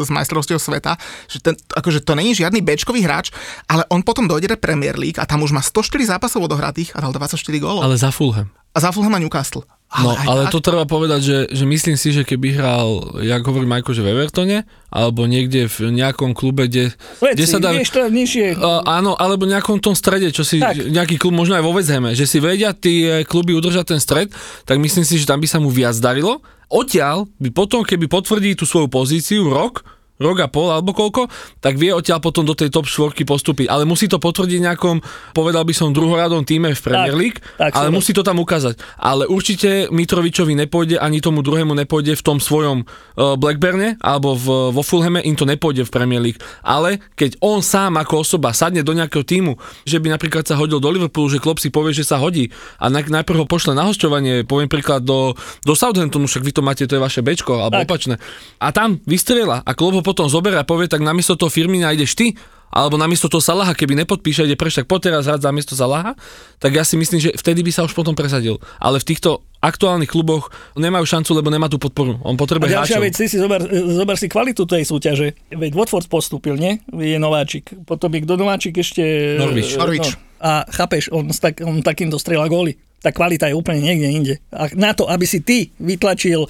z 0.00 0.08
majstrovstiev 0.08 0.56
sveta, 0.56 0.96
že 1.28 1.44
ten, 1.44 1.54
akože 1.76 2.00
to 2.00 2.16
není 2.16 2.32
žiadny 2.32 2.64
bečkový 2.64 3.04
hráč, 3.04 3.36
ale 3.68 3.84
on 3.92 4.00
potom 4.00 4.24
dojde 4.24 4.56
do 4.56 4.56
Premier 4.56 4.96
League 4.96 5.20
a 5.20 5.28
tam 5.28 5.44
už 5.44 5.52
má 5.52 5.60
104 5.60 6.16
zápasov 6.16 6.48
odohratých 6.48 6.96
a 6.96 7.04
dal 7.04 7.12
24 7.12 7.36
gólov. 7.60 7.84
Ale 7.84 8.00
za 8.00 8.08
Fulham. 8.08 8.48
A 8.72 8.78
za 8.80 8.92
Fulham 8.92 9.12
a 9.12 9.20
Newcastle. 9.20 9.64
No, 9.86 10.12
ale 10.12 10.50
tak? 10.50 10.52
to 10.52 10.58
treba 10.60 10.82
povedať, 10.82 11.20
že, 11.22 11.38
že 11.54 11.64
myslím 11.64 11.94
si, 11.94 12.10
že 12.10 12.26
keby 12.26 12.58
hral, 12.58 13.16
jak 13.22 13.38
hovorí 13.46 13.70
Majko, 13.70 13.94
že 13.94 14.02
v 14.02 14.18
Evertone, 14.18 14.66
alebo 14.90 15.30
niekde 15.30 15.70
v 15.70 15.94
nejakom 15.94 16.34
klube, 16.34 16.66
kde, 16.66 16.90
kde 17.22 17.44
Veci, 17.46 17.46
sa 17.46 17.62
dá... 17.62 17.70
vieš, 17.70 17.94
to 17.94 18.02
nižšie. 18.10 18.58
Uh, 18.58 18.82
áno, 18.82 19.14
alebo 19.14 19.46
nejakom 19.46 19.78
tom 19.78 19.94
strede, 19.94 20.34
čo 20.34 20.42
si, 20.42 20.58
Tak. 20.58 20.90
nejaký 20.90 21.16
klub, 21.16 21.38
možno 21.38 21.54
aj 21.54 21.64
vo 21.64 21.72
Vezheme, 21.72 22.18
že 22.18 22.26
si 22.26 22.42
vedia 22.42 22.74
tí 22.74 23.06
kluby 23.30 23.54
udržať 23.54 23.94
ten 23.94 24.00
stred, 24.02 24.28
tak 24.66 24.82
myslím 24.82 25.06
si, 25.06 25.22
že 25.22 25.24
tam 25.24 25.38
by 25.38 25.46
sa 25.46 25.62
mu 25.62 25.70
viac 25.70 25.94
darilo. 26.02 26.42
Odtiaľ 26.66 27.30
by 27.38 27.54
potom, 27.54 27.86
keby 27.86 28.10
potvrdí 28.10 28.58
tú 28.58 28.66
svoju 28.66 28.90
pozíciu 28.90 29.46
rok, 29.46 29.86
rok 30.16 30.36
a 30.40 30.48
pol 30.48 30.72
alebo 30.72 30.92
koľko, 30.92 31.28
tak 31.60 31.76
vie 31.76 31.92
odtiaľ 31.92 32.20
potom 32.20 32.42
do 32.42 32.56
tej 32.56 32.72
top 32.72 32.88
4 32.88 33.12
postúpiť. 33.22 33.66
Ale 33.68 33.84
musí 33.84 34.08
to 34.08 34.16
potvrdiť 34.16 34.64
nejakom, 34.64 35.00
povedal 35.32 35.62
by 35.62 35.74
som, 35.76 35.92
druhoradom 35.92 36.42
týme 36.42 36.72
v 36.72 36.80
Premier 36.80 37.12
Tak, 37.12 37.20
League, 37.20 37.38
tak, 37.56 37.70
ale 37.76 37.88
súhlas. 37.88 37.96
musí 38.00 38.12
to 38.16 38.24
tam 38.24 38.40
ukázať. 38.40 38.74
Ale 38.96 39.28
určite 39.28 39.92
Mitrovičovi 39.92 40.56
nepôjde, 40.56 40.96
ani 40.96 41.20
tomu 41.20 41.44
druhému 41.44 41.76
nepôjde 41.76 42.16
v 42.16 42.22
tom 42.24 42.38
svojom 42.40 42.84
uh, 42.84 43.36
Blackburne 43.36 44.00
alebo 44.00 44.32
v, 44.32 44.72
vo 44.72 44.82
Fulhame, 44.82 45.20
im 45.20 45.36
to 45.36 45.44
nepôjde 45.44 45.84
v 45.84 45.90
Premier 45.92 46.20
League. 46.20 46.40
Ale 46.64 46.98
keď 47.14 47.36
on 47.44 47.60
sám 47.60 48.00
ako 48.00 48.24
osoba 48.24 48.56
sadne 48.56 48.80
do 48.80 48.96
nejakého 48.96 49.22
týmu, 49.22 49.56
že 49.84 50.00
by 50.00 50.08
napríklad 50.10 50.48
sa 50.48 50.56
hodil 50.56 50.80
do 50.80 50.88
Liverpoolu, 50.88 51.28
že 51.28 51.42
Klopp 51.42 51.60
si 51.60 51.68
povie, 51.68 51.92
že 51.92 52.08
sa 52.08 52.16
hodí 52.16 52.48
a 52.80 52.88
naj, 52.88 53.12
najprv 53.12 53.44
ho 53.44 53.46
pošle 53.46 53.76
na 53.76 53.84
hostovanie, 53.84 54.42
poviem 54.42 54.70
príklad 54.70 55.04
do, 55.04 55.36
do 55.62 55.72
Southamptonu, 55.76 56.24
však 56.24 56.42
vy 56.42 56.52
to 56.54 56.62
máte, 56.64 56.82
to 56.86 56.96
je 56.96 57.02
vaše 57.02 57.20
bečko, 57.20 57.60
alebo 57.60 57.82
Tak. 57.82 57.86
opačné. 57.86 58.14
A 58.58 58.72
tam 58.72 58.96
vystrela 59.04 59.60
a 59.60 59.70
Klopp 59.74 59.98
ho 59.98 60.02
potom 60.06 60.30
zoberie 60.30 60.62
a 60.62 60.62
povie, 60.62 60.86
tak 60.86 61.02
namiesto 61.02 61.34
toho 61.34 61.50
Firmina 61.50 61.90
ideš 61.90 62.14
ty, 62.14 62.38
alebo 62.70 62.98
namiesto 63.00 63.26
toho 63.30 63.42
Salaha, 63.42 63.72
keby 63.74 63.98
nepodpíše, 64.04 64.46
ide 64.46 64.58
preč, 64.58 64.78
tak 64.78 64.86
poď 64.86 65.10
teraz 65.10 65.24
hrať 65.26 65.40
za 65.42 65.50
miesto 65.50 65.74
Salaha, 65.74 66.14
tak 66.62 66.76
ja 66.76 66.86
si 66.86 66.94
myslím, 66.94 67.18
že 67.18 67.30
vtedy 67.34 67.66
by 67.66 67.72
sa 67.72 67.82
už 67.86 67.94
potom 67.94 68.12
presadil. 68.12 68.60
Ale 68.78 69.00
v 69.00 69.06
týchto 69.06 69.42
aktuálnych 69.64 70.10
kluboch 70.10 70.52
nemajú 70.76 71.08
šancu, 71.08 71.30
lebo 71.34 71.48
nemá 71.48 71.66
tú 71.72 71.80
podporu. 71.80 72.20
On 72.22 72.36
A 72.36 72.38
potrebuje 72.38 72.76
ďalšia 72.76 73.00
hráčov. 73.00 73.06
vec, 73.06 73.14
ty 73.16 73.26
si 73.26 73.38
zober, 73.40 73.60
zober 73.70 74.16
si 74.20 74.26
kvalitu 74.28 74.62
tej 74.68 74.84
súťaže. 74.86 75.34
Veď 75.50 75.72
Watford 75.72 76.06
postúpil, 76.06 76.54
nie? 76.60 76.78
Je 76.92 77.16
nováčik. 77.16 77.72
Potom 77.88 78.12
je 78.12 78.20
kto 78.22 78.34
nováčik 78.36 78.76
ešte... 78.78 79.02
Norwich. 79.40 79.74
Norwich. 79.74 80.10
No. 80.12 80.20
A 80.44 80.50
chápeš, 80.68 81.08
on, 81.10 81.32
tak, 81.32 81.64
on 81.64 81.80
takýmto 81.80 82.20
strieľa 82.20 82.46
góly. 82.52 82.76
Tá 83.00 83.10
kvalita 83.10 83.48
je 83.48 83.56
úplne 83.56 83.80
niekde 83.80 84.08
inde. 84.12 84.34
A 84.52 84.68
na 84.76 84.92
to, 84.92 85.08
aby 85.08 85.24
si 85.24 85.40
ty 85.40 85.72
vytlačil 85.80 86.44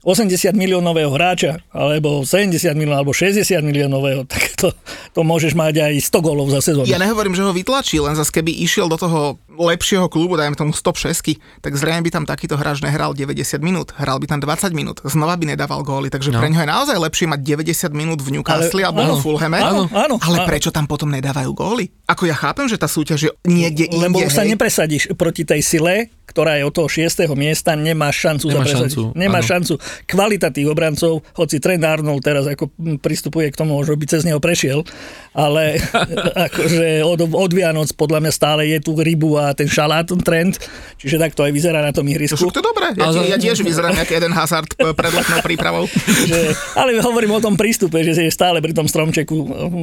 80 0.00 0.56
miliónového 0.56 1.12
hráča, 1.12 1.60
alebo 1.68 2.24
70 2.24 2.72
miliónov, 2.72 3.04
alebo 3.04 3.12
60 3.12 3.44
miliónového, 3.60 4.24
tak 4.30 4.56
to, 4.56 4.72
to 5.12 5.20
môžeš 5.20 5.52
mať 5.52 5.92
aj 5.92 5.94
100 6.08 6.24
gólov 6.24 6.48
za 6.48 6.64
sezónu. 6.64 6.88
Ja 6.88 6.96
nehovorím, 6.96 7.36
že 7.36 7.44
ho 7.44 7.52
vytlačí, 7.52 8.00
len 8.00 8.16
zase 8.16 8.32
keby 8.32 8.48
išiel 8.64 8.88
do 8.88 8.96
toho 8.96 9.36
lepšieho 9.60 10.08
klubu, 10.08 10.40
dajme 10.40 10.56
tomu 10.56 10.72
106, 10.72 11.36
tak 11.60 11.72
zrejme 11.76 12.00
by 12.08 12.10
tam 12.10 12.24
takýto 12.24 12.56
hráč 12.56 12.80
nehral 12.80 13.12
90 13.12 13.60
minút, 13.60 13.92
hral 14.00 14.16
by 14.16 14.26
tam 14.26 14.40
20 14.40 14.72
minút, 14.72 15.04
znova 15.04 15.36
by 15.36 15.52
nedával 15.52 15.84
góly, 15.84 16.08
takže 16.08 16.32
no. 16.32 16.40
pre 16.40 16.48
ňo 16.48 16.64
je 16.64 16.68
naozaj 16.68 16.96
lepšie 16.96 17.26
mať 17.28 17.40
90 17.60 17.92
minút 17.92 18.24
v 18.24 18.40
Newcastle 18.40 18.80
Ale- 18.80 18.88
alebo 18.88 19.00
áno, 19.04 19.12
vo 19.12 19.16
Fulhame. 19.20 19.60
áno, 19.60 19.84
áno, 19.92 20.16
ale 20.16 20.36
áno. 20.40 20.48
prečo 20.48 20.72
tam 20.72 20.88
potom 20.88 21.12
nedávajú 21.12 21.52
góly? 21.52 21.92
Ako 22.08 22.24
ja 22.24 22.34
chápem, 22.34 22.64
že 22.72 22.80
tá 22.80 22.88
súťaž 22.88 23.28
je 23.28 23.30
niekde 23.44 23.92
Lebo 23.92 24.24
inde, 24.24 24.32
sa 24.32 24.48
nepresadíš 24.48 25.12
proti 25.14 25.44
tej 25.44 25.60
sile, 25.60 26.08
ktorá 26.24 26.56
je 26.56 26.64
od 26.64 26.72
toho 26.72 26.88
6. 26.88 27.26
miesta, 27.34 27.74
nemáš 27.74 28.22
šancu 28.22 28.46
Nemá 28.48 28.62
šancu, 28.62 29.00
Nemáš 29.18 29.44
áno. 29.44 29.50
šancu. 29.50 29.74
Kvalita 30.06 30.50
tých 30.50 30.68
obrancov, 30.70 31.22
hoci 31.36 31.58
Trent 31.58 31.84
Arnold 31.84 32.22
teraz 32.22 32.44
ako 32.46 32.70
pristupuje 32.98 33.50
k 33.52 33.58
tomu, 33.58 33.78
že 33.84 33.94
by 33.94 34.04
cez 34.06 34.22
neho 34.26 34.42
prešiel, 34.42 34.84
ale 35.32 35.78
akože 36.46 37.02
od, 37.02 37.20
od 37.28 37.50
Vianoc 37.50 37.88
podľa 37.92 38.18
mňa 38.20 38.32
stále 38.32 38.62
je 38.66 38.78
tu 38.78 38.92
rybu 38.92 39.36
a 39.36 39.52
ten 39.52 39.66
šalát 39.66 40.06
trend, 40.16 40.58
čiže 40.96 41.16
tak 41.16 41.32
to 41.32 41.42
aj 41.42 41.50
vyzerá 41.50 41.80
na 41.80 41.90
tom 41.90 42.02
To 42.02 42.10
ihrisku. 42.10 42.36
však 42.36 42.50
to 42.50 42.58
je 42.58 42.66
dobré. 42.66 42.86
Ja, 42.92 43.04
Ale- 43.06 43.28
ja 43.28 43.36
tiež 43.36 43.60
vyzerám 43.60 43.94
nejaký 43.94 44.14
jeden 44.16 44.32
hazard 44.32 44.70
p- 44.70 44.90
pred 44.90 45.12
letnou 45.12 45.40
prípravou. 45.40 45.84
že, 46.20 46.38
ale 46.74 46.98
hovorím 46.98 47.32
o 47.32 47.40
tom 47.40 47.54
prístupe, 47.54 48.02
že 48.02 48.16
je 48.16 48.28
stále 48.28 48.58
pri 48.58 48.72
tom 48.72 48.84
stromčeku, 48.84 49.36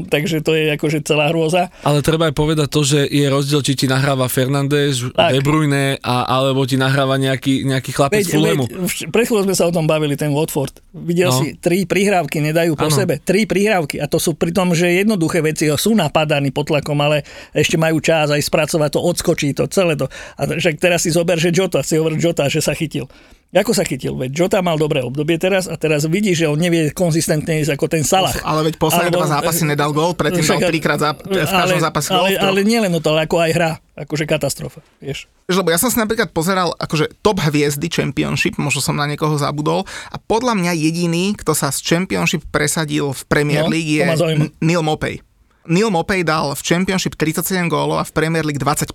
takže 0.06 0.39
to 0.39 0.52
je 0.52 0.74
akože 0.74 1.02
celá 1.02 1.28
hrôza. 1.28 1.72
Ale 1.82 2.02
treba 2.02 2.28
aj 2.28 2.36
povedať 2.36 2.68
to, 2.68 2.82
že 2.82 3.00
je 3.04 3.26
rozdiel, 3.26 3.62
či 3.62 3.74
ti 3.74 3.86
nahráva 3.86 4.28
Fernández, 4.28 5.08
Tak. 5.10 5.32
De 5.32 5.39
Bruyne 5.39 5.98
a, 5.98 6.16
alebo 6.28 6.64
ti 6.64 6.76
nahráva 6.76 7.16
nejaký, 7.16 7.64
nejaký 7.64 7.91
chlapec 7.91 8.24
Veď, 8.24 8.68
vš- 8.84 9.08
pred 9.08 9.24
chvíľou 9.24 9.43
sme 9.43 9.54
sa 9.54 9.64
o 9.64 9.72
tom 9.72 9.86
bavili, 9.86 10.14
ten 10.14 10.30
Watford. 10.30 10.84
Videl 10.93 11.28
No. 11.28 11.38
si, 11.38 11.56
tri 11.56 11.84
prihrávky 11.84 12.39
nedajú 12.41 12.74
po 12.74 12.88
Áno. 12.88 12.93
sebe. 12.93 13.20
Tri 13.20 13.43
prihrávky. 13.43 13.98
A 13.98 14.06
to 14.06 14.18
sú 14.18 14.34
pri 14.34 14.52
tom, 14.52 14.72
že 14.72 14.88
jednoduché 14.89 15.36
veci 15.41 15.69
sú 15.71 15.93
napadaní 15.93 16.49
pod 16.49 16.69
tlakom, 16.69 16.97
ale 16.99 17.23
ešte 17.53 17.79
majú 17.79 18.01
čas 18.01 18.33
aj 18.33 18.41
spracovať 18.41 18.89
to, 18.93 18.99
odskočí 18.99 19.49
to, 19.53 19.69
celé 19.69 19.95
to. 19.95 20.09
A 20.39 20.47
však 20.47 20.81
teraz 20.81 21.05
si 21.05 21.13
zober, 21.13 21.38
že 21.38 21.53
Jota, 21.53 21.85
si 21.85 21.97
hovoril 21.97 22.19
Jota, 22.19 22.49
že 22.49 22.63
sa 22.63 22.73
chytil. 22.73 23.07
Ako 23.50 23.72
sa 23.72 23.82
chytil? 23.82 24.12
Veď 24.14 24.32
Jota 24.38 24.60
mal 24.60 24.76
dobré 24.76 25.00
obdobie 25.00 25.36
teraz 25.36 25.66
a 25.66 25.74
teraz 25.74 26.04
vidí, 26.04 26.36
že 26.36 26.45
on 26.45 26.56
nevie 26.56 26.91
konzistentne 26.91 27.58
ísť 27.58 27.74
ako 27.74 27.86
ten 27.88 28.04
Salah. 28.04 28.36
Ale 28.43 28.68
veď 28.68 28.76
posledné 28.76 29.08
dva 29.08 29.24
zápasy 29.26 29.64
nedal 29.64 29.91
gól, 29.91 30.14
predtým 30.14 30.43
dal 30.43 30.60
Však- 30.60 30.68
trikrát 30.68 31.00
za, 31.00 31.10
v 31.16 31.32
každom 31.32 31.56
ale, 31.74 31.88
zápase 31.88 32.08
gól. 32.08 32.18
Ale, 32.20 32.30
ale 32.36 32.60
nielen 32.62 32.91
o 32.91 33.00
to, 33.00 33.16
ale 33.16 33.24
ako 33.24 33.39
aj 33.39 33.52
hra. 33.52 33.72
Akože 33.95 34.24
katastrofa. 34.26 34.84
Vieš. 35.00 35.26
Lebo 35.48 35.72
ja 35.72 35.80
som 35.80 35.88
si 35.88 35.98
napríklad 35.98 36.30
pozeral 36.30 36.76
akože 36.76 37.18
top 37.18 37.39
hviezdy 37.41 37.88
Championship, 37.88 38.60
možno 38.60 38.78
som 38.78 38.93
na 38.93 39.08
niekoho 39.08 39.34
zabudol, 39.34 39.88
a 40.06 40.20
podľa 40.20 40.54
mňa 40.54 40.72
jediný, 40.76 41.34
kto 41.34 41.56
sa 41.56 41.72
z 41.72 41.82
Championship 41.82 42.45
presadil 42.52 43.10
v 43.10 43.22
Premier 43.26 43.64
No, 43.64 43.72
League 43.72 43.89
je. 43.89 44.04
N- 44.38 44.52
Neil 44.60 44.84
Mopey. 44.84 45.24
Neil 45.66 45.88
Mopey 45.88 46.22
dal 46.22 46.52
v 46.52 46.62
Championship 46.62 47.16
37 47.16 47.41
gólov 47.66 48.00
a 48.00 48.06
v 48.06 48.12
Premier 48.12 48.43
League 48.43 48.60
25. 48.60 48.91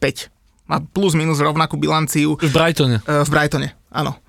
Má 0.64 0.78
plus 0.86 1.12
minus 1.12 1.36
rovnakú 1.36 1.74
bilanciu 1.74 2.36
V 2.36 2.48
Brightone. 2.48 3.00
e, 3.00 3.24
v 3.24 3.28
Brightone, 3.28 3.68
áno. 3.90 4.20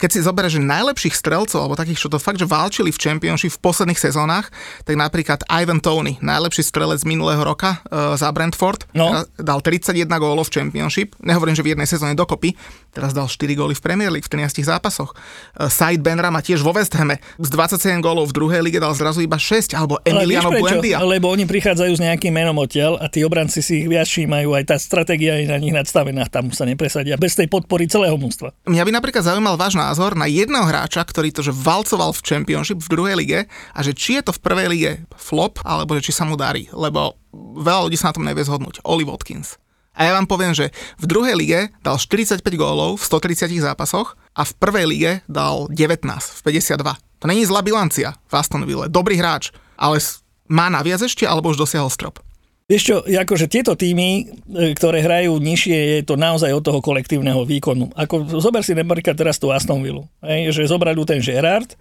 Keď 0.00 0.10
si 0.10 0.24
zoberieš, 0.24 0.56
že 0.56 0.62
najlepších 0.64 1.12
strelcov, 1.12 1.60
alebo 1.60 1.76
takých, 1.76 2.00
čo 2.00 2.08
to 2.08 2.16
fakt, 2.16 2.40
že 2.40 2.48
válčili 2.48 2.88
v 2.88 2.96
Championship 2.96 3.52
v 3.52 3.60
posledných 3.60 4.00
sezónach, 4.00 4.48
tak 4.82 4.96
napríklad 4.96 5.44
Ivan 5.46 5.78
Tony, 5.78 6.16
najlepší 6.24 6.64
strelec 6.64 7.04
z 7.04 7.06
minulého 7.06 7.44
roka 7.44 7.84
e, 7.84 8.16
za 8.16 8.32
Brentford, 8.32 8.88
No. 8.96 9.22
dal 9.36 9.60
31 9.60 10.08
gólov 10.16 10.48
v 10.48 10.56
Championship, 10.56 11.14
nehovorím, 11.20 11.52
že 11.52 11.60
v 11.60 11.76
jednej 11.76 11.84
sezóne 11.84 12.16
dokopy, 12.16 12.56
teraz 12.94 13.14
dal 13.14 13.26
4 13.26 13.38
góly 13.58 13.74
v 13.74 13.82
Premier 13.82 14.10
League 14.10 14.26
v 14.26 14.32
13 14.44 14.62
zápasoch. 14.66 15.14
E, 15.56 15.66
Said 15.70 16.02
Benrama 16.02 16.42
tiež 16.44 16.62
vo 16.62 16.74
West 16.74 16.94
Hame, 16.94 17.18
z 17.38 17.48
27 17.50 18.02
gólov 18.02 18.30
v 18.30 18.36
druhej 18.36 18.60
lige 18.62 18.78
dal 18.78 18.92
zrazu 18.94 19.22
iba 19.24 19.38
6, 19.38 19.74
alebo 19.74 19.98
Emiliano? 20.02 20.50
Buendia. 20.50 21.00
Lebo 21.00 21.30
oni 21.32 21.48
prichádzajú 21.48 21.92
s 21.96 22.00
nejakým 22.02 22.34
menom 22.34 22.56
odtiaľ 22.58 23.00
a 23.00 23.08
tí 23.08 23.24
obranci 23.24 23.62
si 23.64 23.84
ich 23.84 23.88
viac 23.88 24.06
všímajú, 24.06 24.52
aj 24.52 24.64
tá 24.68 24.76
stratégia 24.76 25.38
je 25.40 25.48
na 25.48 25.56
nich 25.56 25.72
nadstavená, 25.72 26.26
tam 26.28 26.52
sa 26.52 26.68
nepresadia, 26.68 27.16
bez 27.16 27.38
tej 27.38 27.48
podpory 27.48 27.86
celého 27.86 28.14
mústva. 28.18 28.52
Mňa 28.66 28.82
by 28.84 28.92
napríklad 28.92 29.24
zaujímal 29.24 29.56
váš 29.56 29.78
názor 29.78 30.18
na 30.18 30.28
jedného 30.28 30.66
hráča, 30.66 31.06
ktorý 31.06 31.32
to 31.32 31.40
že 31.40 31.54
valcoval 31.54 32.12
v 32.12 32.20
Championship 32.26 32.78
v 32.82 32.88
druhej 32.92 33.14
lige 33.16 33.40
a 33.72 33.80
že 33.80 33.94
či 33.96 34.20
je 34.20 34.22
to 34.26 34.32
v 34.36 34.42
prvej 34.42 34.68
lige 34.68 34.92
flop, 35.16 35.62
alebo 35.62 35.96
že 35.96 36.10
či 36.10 36.12
sa 36.12 36.26
mu 36.26 36.34
darí, 36.34 36.68
lebo 36.74 37.16
veľa 37.62 37.86
ľudí 37.88 37.96
sa 37.96 38.10
na 38.10 38.16
tom 38.16 38.26
nevie 38.26 38.42
zhodnúť. 38.44 38.82
Oli 38.84 39.06
Watkins. 39.06 39.56
A 39.94 40.06
ja 40.06 40.14
vám 40.14 40.30
poviem, 40.30 40.54
že 40.54 40.70
v 41.02 41.04
druhej 41.10 41.34
lige 41.34 41.60
dal 41.82 41.98
45 41.98 42.42
gólov 42.54 43.02
v 43.02 43.04
130 43.04 43.50
zápasoch 43.60 44.14
a 44.32 44.46
v 44.46 44.52
prvej 44.56 44.84
lige 44.86 45.12
dal 45.26 45.66
19 45.68 46.06
v 46.06 46.40
52. 46.46 46.96
To 47.20 47.24
není 47.28 47.44
zlá 47.44 47.60
bilancia 47.60 48.16
v 48.30 48.32
Aston 48.32 48.64
Ville. 48.64 48.88
Dobrý 48.88 49.18
hráč, 49.18 49.52
ale 49.76 50.00
má 50.48 50.72
naviac 50.72 51.04
ešte 51.04 51.28
alebo 51.28 51.52
už 51.52 51.60
dosiahol 51.60 51.92
strop? 51.92 52.22
Vieš 52.70 52.82
čo, 52.86 52.96
akože 53.02 53.50
tieto 53.50 53.74
týmy, 53.74 54.30
e, 54.46 54.78
ktoré 54.78 55.02
hrajú 55.02 55.42
nižšie, 55.42 55.78
je 55.98 56.00
to 56.06 56.14
naozaj 56.14 56.54
od 56.54 56.62
toho 56.62 56.78
kolektívneho 56.78 57.42
výkonu. 57.42 57.90
Ako 57.98 58.30
zober 58.38 58.62
si 58.62 58.78
napríklad 58.78 59.18
teraz 59.18 59.42
tú 59.42 59.50
Aston 59.50 59.82
Villa, 59.82 60.06
hej, 60.22 60.54
že 60.54 60.70
zobrali 60.70 60.94
ten 61.02 61.18
Gerard, 61.18 61.74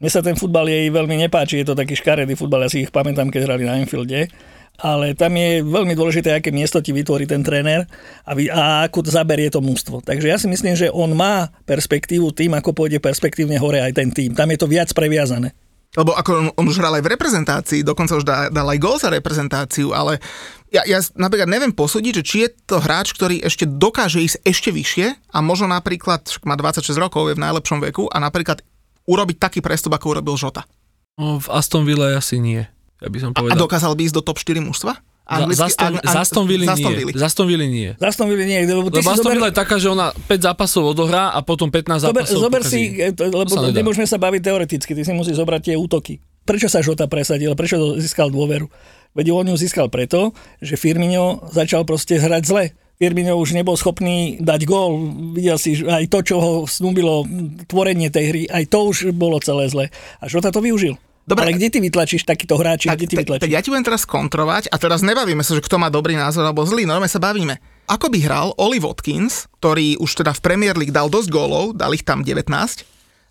mne 0.00 0.08
sa 0.08 0.24
ten 0.24 0.32
futbal 0.32 0.64
jej 0.64 0.88
veľmi 0.88 1.12
nepáči, 1.28 1.60
je 1.60 1.68
to 1.68 1.76
taký 1.76 1.92
škaredý 1.92 2.32
futbal, 2.40 2.64
ja 2.64 2.72
si 2.72 2.88
ich 2.88 2.90
pamätám, 2.90 3.28
keď 3.28 3.52
hrali 3.52 3.68
na 3.68 3.76
Anfielde, 3.76 4.32
ale 4.80 5.12
tam 5.12 5.36
je 5.36 5.60
veľmi 5.60 5.92
dôležité, 5.92 6.32
aké 6.32 6.54
miesto 6.54 6.80
ti 6.80 6.94
vytvorí 6.94 7.28
ten 7.28 7.44
tréner 7.44 7.84
a, 8.24 8.32
vy, 8.32 8.48
a 8.48 8.88
ako 8.88 9.04
zaberie 9.04 9.52
to 9.52 9.60
mústvo. 9.60 10.00
Takže 10.00 10.26
ja 10.28 10.36
si 10.40 10.48
myslím, 10.48 10.74
že 10.78 10.88
on 10.88 11.12
má 11.12 11.52
perspektívu 11.68 12.32
tým, 12.32 12.56
ako 12.56 12.72
pôjde 12.72 13.02
perspektívne 13.02 13.60
hore 13.60 13.84
aj 13.84 13.92
ten 13.92 14.08
tým. 14.08 14.32
Tam 14.32 14.48
je 14.48 14.58
to 14.58 14.70
viac 14.70 14.88
previazané. 14.96 15.52
Lebo 15.98 16.14
ako 16.14 16.30
on, 16.30 16.46
on 16.54 16.66
už 16.70 16.78
hral 16.78 16.94
aj 16.94 17.02
v 17.02 17.12
reprezentácii, 17.18 17.80
dokonca 17.82 18.14
už 18.14 18.22
dal 18.22 18.68
aj 18.70 18.78
gol 18.78 18.94
za 18.94 19.10
reprezentáciu, 19.10 19.90
ale 19.90 20.22
ja, 20.70 20.86
ja 20.86 21.02
napríklad 21.18 21.50
neviem 21.50 21.74
posúdiť, 21.74 22.22
že 22.22 22.26
či 22.26 22.36
je 22.46 22.48
to 22.62 22.78
hráč, 22.78 23.10
ktorý 23.10 23.42
ešte 23.42 23.66
dokáže 23.66 24.22
ísť 24.22 24.38
ešte 24.46 24.70
vyššie 24.70 25.34
a 25.34 25.38
možno 25.42 25.66
napríklad, 25.66 26.22
má 26.46 26.54
26 26.54 26.94
rokov, 26.94 27.34
je 27.34 27.34
v 27.34 27.42
najlepšom 27.42 27.82
veku 27.90 28.06
a 28.06 28.22
napríklad 28.22 28.62
urobiť 29.10 29.36
taký 29.42 29.58
prestup, 29.58 29.90
ako 29.98 30.14
urobil 30.14 30.38
Žota. 30.38 30.62
No, 31.18 31.42
v 31.42 31.46
Aston 31.50 31.82
Ville 31.82 32.14
asi 32.14 32.38
nie. 32.38 32.70
Ja 33.00 33.08
by 33.08 33.18
som 33.18 33.30
A 33.30 33.36
povedal. 33.36 33.58
dokázal 33.58 33.92
by 33.92 34.02
ísť 34.04 34.16
do 34.16 34.22
top 34.22 34.36
4 34.36 34.60
mužstva? 34.60 34.92
Za, 35.30 35.46
za, 35.46 35.64
Aston, 35.64 35.86
ang- 35.86 36.02
ang- 36.02 36.10
za 36.10 36.20
Aston 36.20 36.44
Ville 36.44 36.66
nie. 36.66 36.90
Ville. 36.90 37.12
Za 37.14 37.26
Aston 37.26 37.46
Ville 37.46 37.66
nie. 37.70 37.94
Za 37.94 38.06
Aston 38.08 38.26
Villa 38.26 38.42
nie, 38.42 38.66
lebo 38.66 38.90
ty 38.90 38.98
Lebo 38.98 39.14
Aston 39.14 39.30
Villa 39.30 39.46
je 39.46 39.56
taká, 39.56 39.78
že 39.78 39.86
ona 39.86 40.10
5 40.10 40.42
zápasov 40.42 40.82
odohrá 40.90 41.30
a 41.30 41.38
potom 41.40 41.70
15 41.70 42.02
Zober, 42.02 42.26
zápasov 42.26 42.40
zober 42.42 42.60
pokazí. 42.60 42.98
si, 42.98 42.98
e, 42.98 43.14
to- 43.14 43.30
lebo 43.30 43.46
To 43.46 43.70
nemôžeme 43.70 44.10
sa 44.10 44.18
baviť 44.18 44.42
teoreticky, 44.42 44.90
ty 44.90 45.02
si 45.06 45.12
musíš 45.14 45.38
zobrať 45.38 45.70
tie 45.70 45.74
útoky. 45.78 46.18
Prečo 46.42 46.66
sa 46.66 46.82
Žota 46.82 47.06
presadil, 47.06 47.54
prečo 47.54 47.94
získal 47.94 48.26
dôveru? 48.28 48.66
Veď 49.14 49.30
on 49.30 49.46
ju 49.46 49.54
získal 49.54 49.86
preto, 49.86 50.34
že 50.58 50.74
Firmino 50.74 51.46
začal 51.46 51.86
proste 51.86 52.18
hrať 52.18 52.42
zle. 52.42 52.64
Firmino 52.98 53.38
už 53.38 53.54
nebol 53.54 53.78
schopný 53.78 54.34
dať 54.42 54.66
gól, 54.66 54.98
videl 55.32 55.56
si 55.56 55.78
že 55.78 55.86
aj 55.86 56.10
to, 56.10 56.18
čo 56.20 56.36
ho 56.36 56.52
snúbilo 56.66 57.22
tvorenie 57.64 58.10
tej 58.10 58.24
hry, 58.28 58.42
aj 58.44 58.66
to 58.66 58.78
už 58.84 59.14
bolo 59.14 59.38
celé 59.38 59.70
zle. 59.70 59.86
A 60.18 60.26
Žota 60.26 60.50
to 60.50 60.58
využil. 60.58 60.98
Dobre. 61.30 61.46
Ale 61.46 61.54
kde 61.54 61.68
ty 61.70 61.78
vytlačíš 61.78 62.26
takýto 62.26 62.58
hráči, 62.58 62.90
Tak, 62.90 62.98
kde 62.98 63.06
ty 63.06 63.14
tak, 63.14 63.22
vytlačíš? 63.22 63.42
tak 63.46 63.54
ja 63.54 63.62
ti 63.62 63.70
budem 63.70 63.86
teraz 63.86 64.02
kontrovať 64.02 64.66
a 64.66 64.76
teraz 64.82 65.06
nebavíme 65.06 65.46
sa, 65.46 65.54
že 65.54 65.62
kto 65.62 65.78
má 65.78 65.86
dobrý 65.86 66.18
názor 66.18 66.42
alebo 66.42 66.66
zlý, 66.66 66.90
normálne 66.90 67.06
sa 67.06 67.22
bavíme. 67.22 67.62
Ako 67.86 68.10
by 68.10 68.18
hral 68.18 68.50
Oli 68.58 68.82
Watkins, 68.82 69.46
ktorý 69.62 69.94
už 70.02 70.26
teda 70.26 70.34
v 70.34 70.40
Premier 70.42 70.74
League 70.74 70.90
dal 70.90 71.06
dosť 71.06 71.30
gólov, 71.30 71.78
dal 71.78 71.94
ich 71.94 72.02
tam 72.02 72.26
19, 72.26 72.50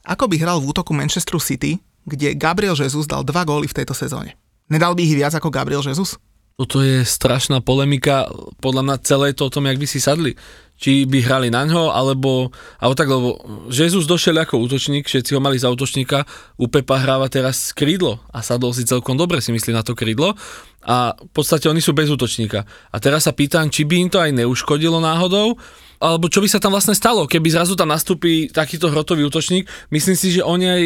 ako 0.07 0.23
by 0.31 0.35
hral 0.39 0.63
v 0.63 0.71
útoku 0.71 0.95
Manchesteru 0.95 1.43
City, 1.43 1.75
kde 2.07 2.39
Gabriel 2.39 2.79
Jesus 2.79 3.03
dal 3.03 3.27
dva 3.27 3.43
góly 3.43 3.67
v 3.67 3.75
tejto 3.83 3.91
sezóne. 3.91 4.39
Nedal 4.71 4.95
by 4.95 5.01
ich 5.03 5.17
viac 5.19 5.35
ako 5.35 5.51
Gabriel 5.51 5.83
Jesus? 5.83 6.15
Toto 6.59 6.83
je 6.83 7.07
strašná 7.07 7.63
polemika, 7.63 8.27
podľa 8.59 8.83
mňa 8.83 8.95
celé 9.07 9.31
to 9.31 9.47
o 9.47 9.53
tom, 9.53 9.63
jak 9.63 9.79
by 9.79 9.87
si 9.87 10.03
sadli. 10.03 10.35
Či 10.79 11.07
by 11.07 11.23
hrali 11.23 11.47
na 11.47 11.63
ňo, 11.63 11.91
alebo, 11.91 12.51
alebo 12.79 12.95
tak, 12.99 13.07
lebo 13.07 13.39
Jesus 13.71 14.07
došiel 14.07 14.35
ako 14.43 14.63
útočník, 14.67 15.07
všetci 15.07 15.35
ho 15.35 15.43
mali 15.43 15.55
za 15.55 15.71
útočníka, 15.71 16.27
u 16.59 16.67
Pepa 16.67 16.99
hráva 16.99 17.31
teraz 17.31 17.71
krídlo 17.71 18.19
a 18.31 18.43
sadol 18.43 18.75
si 18.75 18.83
celkom 18.87 19.15
dobre, 19.15 19.39
si 19.39 19.55
myslí 19.55 19.71
na 19.71 19.83
to 19.83 19.95
krídlo 19.95 20.35
a 20.83 21.15
v 21.15 21.31
podstate 21.35 21.67
oni 21.67 21.83
sú 21.83 21.91
bez 21.91 22.07
útočníka. 22.07 22.63
A 22.91 22.97
teraz 23.03 23.27
sa 23.27 23.35
pýtam, 23.35 23.67
či 23.67 23.83
by 23.83 23.95
im 23.95 24.09
to 24.11 24.23
aj 24.23 24.31
neuškodilo 24.31 25.03
náhodou, 25.03 25.59
alebo 25.99 26.31
čo 26.31 26.39
by 26.39 26.47
sa 26.47 26.63
tam 26.63 26.71
vlastne 26.71 26.95
stalo, 26.95 27.27
keby 27.27 27.51
zrazu 27.51 27.75
tam 27.75 27.91
nastúpi 27.91 28.47
takýto 28.47 28.87
hrotový 28.87 29.27
útočník, 29.27 29.67
myslím 29.91 30.15
si, 30.15 30.31
že 30.31 30.41
on 30.41 30.63
je 30.63 30.71
aj 30.71 30.83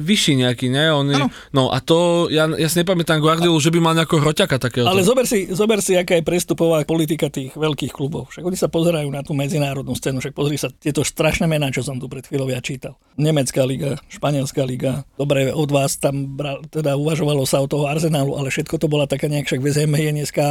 vyšší 0.00 0.40
nejaký, 0.40 0.72
ne? 0.72 0.88
On 0.88 1.04
je, 1.04 1.20
no 1.52 1.68
a 1.68 1.84
to, 1.84 2.32
ja, 2.32 2.48
ja 2.48 2.68
si 2.72 2.80
nepamätám 2.80 3.20
Guardiolu, 3.20 3.60
že 3.60 3.68
by 3.68 3.78
mal 3.84 3.92
nejakého 3.92 4.24
hroťaka 4.24 4.56
takého. 4.56 4.88
Ale 4.88 5.04
zober 5.04 5.28
si, 5.28 5.52
zober 5.52 5.84
si, 5.84 6.00
aká 6.00 6.16
je 6.16 6.24
prestupová 6.24 6.80
politika 6.88 7.28
tých 7.28 7.52
veľkých 7.52 7.92
klubov. 7.92 8.32
Však 8.32 8.40
oni 8.40 8.56
sa 8.56 8.72
pozerajú 8.72 9.08
na 9.12 9.20
tú 9.20 9.36
medzinárodnú 9.36 9.92
scénu, 9.92 10.24
však 10.24 10.32
pozri 10.32 10.56
sa 10.56 10.72
tieto 10.72 11.04
strašné 11.04 11.44
mená, 11.44 11.68
čo 11.68 11.84
som 11.84 12.00
tu 12.00 12.08
pred 12.08 12.24
chvíľou 12.24 12.48
ja 12.48 12.64
čítal. 12.64 12.96
Nemecká 13.20 13.68
liga, 13.68 14.00
španielská 14.08 14.64
liga, 14.64 15.04
dobre, 15.20 15.52
od 15.52 15.68
vás 15.68 16.00
tam 16.00 16.40
bral, 16.40 16.64
teda 16.72 16.96
uvažovalo 16.96 17.44
sa 17.44 17.60
o 17.60 17.68
toho 17.68 17.84
Arsenálu, 17.84 18.40
ale 18.40 18.48
všetko 18.48 18.80
to 18.80 18.88
bola 18.88 19.04
taká 19.04 19.28
nejak, 19.28 19.44
však 19.44 19.60
VZM 19.60 19.92
je 19.92 20.10
dneska 20.16 20.44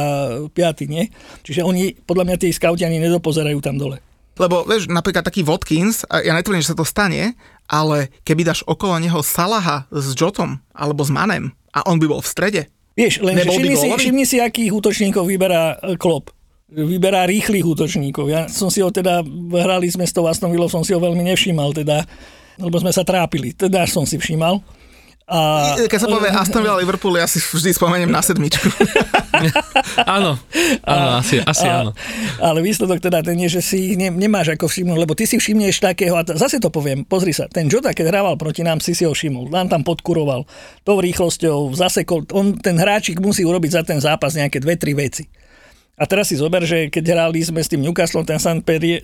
piaty, 0.54 0.86
nie? 0.86 1.10
Čiže 1.42 1.66
oni, 1.66 1.98
podľa 2.06 2.30
mňa, 2.30 2.36
tí 2.38 2.48
skauti 2.54 2.86
ani 2.86 3.02
nedopozerajú 3.02 3.58
tam 3.58 3.76
dole. 3.76 4.03
Lebo, 4.34 4.66
vieš, 4.66 4.90
napríklad 4.90 5.22
taký 5.22 5.46
Watkins, 5.46 6.02
ja 6.10 6.34
netvrdím, 6.34 6.62
že 6.62 6.74
sa 6.74 6.78
to 6.78 6.86
stane, 6.86 7.38
ale 7.70 8.10
keby 8.26 8.42
dáš 8.42 8.66
okolo 8.66 8.98
neho 8.98 9.22
Salaha 9.22 9.86
s 9.94 10.12
Jotom 10.12 10.58
alebo 10.74 11.06
s 11.06 11.10
Manem 11.14 11.54
a 11.70 11.86
on 11.86 12.02
by 12.02 12.06
bol 12.10 12.20
v 12.22 12.30
strede, 12.30 12.62
Vieš, 12.94 13.26
len 13.26 13.34
všimni 13.42 13.74
si, 13.74 13.86
všimni 13.90 14.24
si, 14.24 14.36
akých 14.38 14.70
útočníkov 14.70 15.26
vyberá 15.26 15.82
e, 15.82 15.98
Klopp. 15.98 16.30
Vyberá 16.70 17.26
rýchlych 17.26 17.66
útočníkov. 17.66 18.30
Ja 18.30 18.46
som 18.46 18.70
si 18.70 18.78
ho 18.78 18.90
teda, 18.90 19.22
hrali 19.50 19.90
sme 19.90 20.06
s 20.06 20.14
tou 20.14 20.30
Aston 20.30 20.54
Villou, 20.54 20.70
som 20.70 20.86
si 20.86 20.94
ho 20.94 21.02
veľmi 21.02 21.26
nevšímal, 21.26 21.74
teda, 21.74 22.06
lebo 22.62 22.78
sme 22.78 22.94
sa 22.94 23.02
trápili. 23.02 23.50
Teda 23.50 23.82
som 23.90 24.06
si 24.06 24.14
všímal. 24.14 24.62
A, 25.24 25.72
Keď 25.88 26.00
sa 26.04 26.08
povie 26.08 26.28
Aston 26.36 26.60
Villa 26.60 26.76
Liverpool, 26.76 27.16
ja 27.16 27.24
si 27.24 27.40
vždy 27.40 27.72
spomeniem 27.72 28.12
na 28.12 28.20
sedmičku. 28.20 28.68
Áno, 30.06 30.38
áno, 30.86 31.08
asi, 31.20 31.42
asi 31.42 31.66
a, 31.66 31.82
áno. 31.82 31.90
Ale 32.38 32.62
výsledok 32.62 33.02
teda 33.02 33.18
ten 33.20 33.34
je, 33.34 33.58
že 33.58 33.62
si 33.66 33.92
ich 33.92 33.96
ne, 33.98 34.08
nemáš 34.08 34.54
ako 34.54 34.70
všimnúť, 34.70 34.98
lebo 34.98 35.12
ty 35.18 35.26
si 35.26 35.36
všimneš 35.42 35.82
takého, 35.82 36.14
a 36.14 36.22
t- 36.22 36.38
zase 36.38 36.62
to 36.62 36.70
poviem, 36.70 37.02
pozri 37.02 37.34
sa, 37.34 37.50
ten 37.50 37.66
Jota, 37.66 37.90
keď 37.90 38.14
hrával 38.14 38.38
proti 38.38 38.62
nám, 38.62 38.78
si 38.78 38.94
si 38.94 39.02
ho 39.02 39.10
všimol, 39.10 39.50
len 39.50 39.66
tam 39.66 39.82
podkuroval, 39.82 40.46
tou 40.86 40.96
rýchlosťou, 41.02 41.74
zasekol, 41.74 42.24
on, 42.30 42.54
ten 42.56 42.78
hráčik 42.78 43.18
musí 43.18 43.42
urobiť 43.42 43.70
za 43.74 43.82
ten 43.82 43.98
zápas 43.98 44.38
nejaké 44.38 44.62
dve, 44.62 44.78
tri 44.78 44.94
veci. 44.94 45.26
A 45.94 46.10
teraz 46.10 46.26
si 46.26 46.34
zober, 46.34 46.66
že 46.66 46.90
keď 46.90 47.14
hrali 47.14 47.38
sme 47.38 47.62
s 47.62 47.70
tým 47.70 47.78
Newcastle, 47.78 48.26
ten 48.26 48.42
San 48.42 48.66
Perie, 48.66 48.98